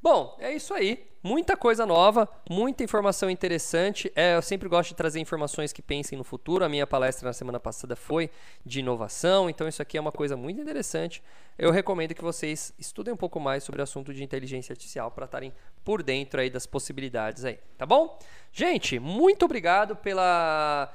Bom, 0.01 0.37
é 0.39 0.53
isso 0.53 0.73
aí. 0.73 1.07
Muita 1.23 1.57
coisa 1.57 1.85
nova, 1.85 2.29
muita 2.49 2.83
informação 2.83 3.29
interessante. 3.29 4.11
É, 4.15 4.35
eu 4.35 4.41
sempre 4.41 4.69
gosto 4.69 4.89
de 4.89 4.95
trazer 4.95 5.19
informações 5.19 5.73
que 5.73 5.81
pensem 5.81 6.17
no 6.17 6.23
futuro. 6.23 6.63
A 6.63 6.69
minha 6.69 6.85
palestra 6.85 7.27
na 7.27 7.33
semana 7.33 7.59
passada 7.59 7.95
foi 7.95 8.29
de 8.63 8.79
inovação, 8.79 9.49
então 9.49 9.67
isso 9.67 9.81
aqui 9.81 9.97
é 9.97 10.01
uma 10.01 10.11
coisa 10.11 10.37
muito 10.37 10.61
interessante. 10.61 11.23
Eu 11.57 11.71
recomendo 11.71 12.13
que 12.13 12.21
vocês 12.21 12.71
estudem 12.77 13.13
um 13.13 13.17
pouco 13.17 13.39
mais 13.39 13.63
sobre 13.63 13.81
o 13.81 13.83
assunto 13.83 14.13
de 14.13 14.23
inteligência 14.23 14.73
artificial 14.73 15.09
para 15.09 15.25
estarem 15.25 15.51
por 15.83 16.03
dentro 16.03 16.39
aí 16.39 16.51
das 16.51 16.67
possibilidades 16.67 17.43
aí, 17.43 17.57
tá 17.77 17.85
bom? 17.85 18.19
Gente, 18.53 18.99
muito 18.99 19.43
obrigado 19.43 19.95
pela. 19.95 20.93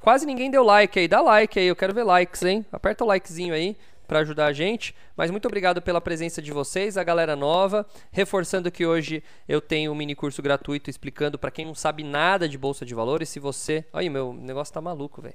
Quase 0.00 0.26
ninguém 0.26 0.50
deu 0.50 0.64
like 0.64 0.98
aí. 0.98 1.06
Dá 1.06 1.20
like 1.20 1.58
aí, 1.58 1.66
eu 1.66 1.76
quero 1.76 1.94
ver 1.94 2.02
likes, 2.02 2.42
hein? 2.42 2.66
Aperta 2.72 3.04
o 3.04 3.06
likezinho 3.06 3.54
aí 3.54 3.76
para 4.12 4.20
ajudar 4.20 4.44
a 4.44 4.52
gente. 4.52 4.94
Mas 5.16 5.30
muito 5.30 5.46
obrigado 5.46 5.80
pela 5.80 5.98
presença 5.98 6.42
de 6.42 6.52
vocês, 6.52 6.98
a 6.98 7.02
galera 7.02 7.34
nova. 7.34 7.86
Reforçando 8.10 8.70
que 8.70 8.84
hoje 8.84 9.22
eu 9.48 9.58
tenho 9.58 9.90
um 9.90 9.94
mini 9.94 10.14
curso 10.14 10.42
gratuito 10.42 10.90
explicando 10.90 11.38
para 11.38 11.50
quem 11.50 11.64
não 11.64 11.74
sabe 11.74 12.04
nada 12.04 12.46
de 12.46 12.58
bolsa 12.58 12.84
de 12.84 12.94
valores. 12.94 13.30
Se 13.30 13.40
você. 13.40 13.86
Olha, 13.90 14.10
meu 14.10 14.34
negócio 14.34 14.74
tá 14.74 14.82
maluco, 14.82 15.22
velho. 15.22 15.34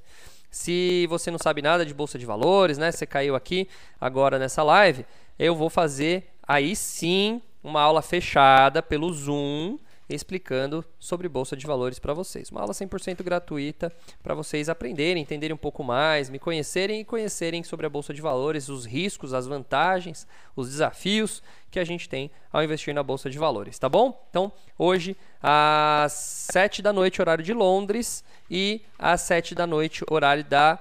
Se 0.52 1.08
você 1.08 1.32
não 1.32 1.40
sabe 1.40 1.60
nada 1.60 1.84
de 1.84 1.92
bolsa 1.92 2.20
de 2.20 2.26
valores, 2.28 2.78
né? 2.78 2.92
Você 2.92 3.08
caiu 3.08 3.36
aqui 3.36 3.68
agora 4.00 4.38
nessa 4.38 4.62
live, 4.62 5.08
eu 5.40 5.56
vou 5.56 5.72
fazer 5.72 6.30
aí 6.48 6.76
sim 6.76 7.42
uma 7.64 7.82
aula 7.82 8.04
fechada 8.04 8.84
pelo 8.84 9.12
Zoom 9.12 9.80
explicando 10.10 10.84
sobre 11.00 11.28
bolsa 11.28 11.56
de 11.56 11.66
valores 11.68 12.00
para 12.00 12.14
vocês. 12.14 12.50
Uma 12.50 12.62
aula 12.62 12.74
100% 12.74 13.24
gratuita 13.24 13.92
para 14.24 14.34
vocês 14.34 14.70
aprenderem, 14.70 15.22
entenderem 15.22 15.54
um 15.54 15.58
pouco 15.58 15.84
mais, 15.84 16.30
me 16.30 16.40
conhecerem 16.40 17.02
e 17.02 17.06
conhecerem 17.06 17.64
sobre 17.64 17.86
a 17.86 17.90
bolsa 17.90 18.14
de 18.14 18.22
valores, 18.22 18.70
os 18.70 18.86
riscos, 18.86 19.34
as 19.34 19.48
vantagens, 19.48 20.28
os 20.56 20.70
desafios 20.70 21.44
que 21.70 21.80
a 21.80 21.84
gente 21.84 22.08
tem 22.08 22.32
ao 22.52 22.64
investir 22.64 22.94
na 22.94 23.04
bolsa 23.04 23.30
de 23.30 23.38
valores, 23.38 23.78
tá 23.78 23.90
bom? 23.90 24.26
Então, 24.30 24.52
hoje 24.78 25.18
às 25.42 26.14
7 26.52 26.82
da 26.82 26.94
noite, 26.94 27.22
horário 27.22 27.44
de 27.44 27.54
Londres, 27.54 28.24
e 28.50 28.82
às 28.98 29.22
7 29.22 29.54
da 29.54 29.68
noite, 29.68 30.04
horário 30.10 30.44
da 30.44 30.80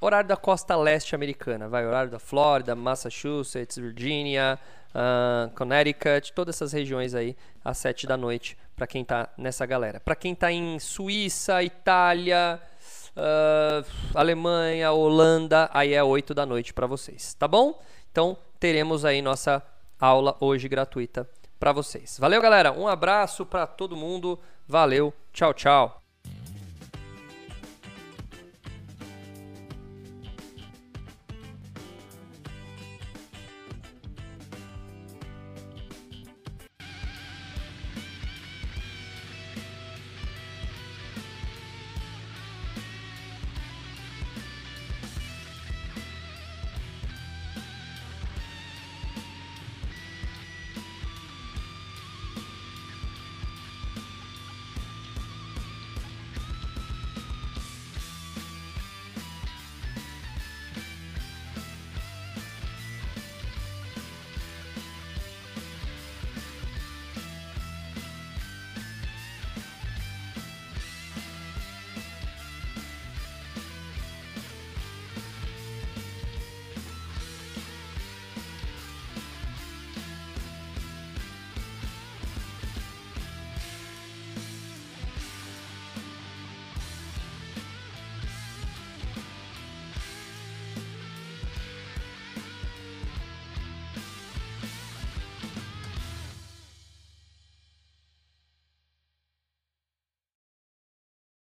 horário 0.00 0.28
da 0.28 0.36
costa 0.36 0.74
leste 0.74 1.14
americana, 1.14 1.68
vai 1.68 1.86
horário 1.86 2.10
da 2.10 2.18
Flórida, 2.18 2.74
Massachusetts, 2.74 3.76
Virgínia, 3.76 4.58
uh, 4.94 5.50
Connecticut, 5.56 6.32
todas 6.32 6.56
essas 6.56 6.72
regiões 6.72 7.14
aí 7.14 7.36
às 7.64 7.78
7 7.78 8.06
da 8.06 8.16
noite 8.16 8.56
para 8.76 8.86
quem 8.86 9.04
tá 9.04 9.28
nessa 9.36 9.66
galera. 9.66 10.00
Para 10.00 10.16
quem 10.16 10.34
tá 10.34 10.50
em 10.50 10.78
Suíça, 10.78 11.62
Itália, 11.62 12.60
uh, 13.16 13.86
Alemanha, 14.14 14.92
Holanda, 14.92 15.70
aí 15.72 15.94
é 15.94 16.02
8 16.02 16.34
da 16.34 16.46
noite 16.46 16.72
para 16.72 16.86
vocês, 16.86 17.34
tá 17.34 17.46
bom? 17.46 17.80
Então 18.10 18.36
teremos 18.58 19.04
aí 19.04 19.22
nossa 19.22 19.62
aula 19.98 20.36
hoje 20.40 20.68
gratuita 20.68 21.28
para 21.58 21.72
vocês. 21.72 22.18
Valeu, 22.18 22.42
galera. 22.42 22.72
Um 22.72 22.88
abraço 22.88 23.46
para 23.46 23.66
todo 23.66 23.96
mundo. 23.96 24.38
Valeu. 24.66 25.14
Tchau, 25.32 25.54
tchau. 25.54 26.01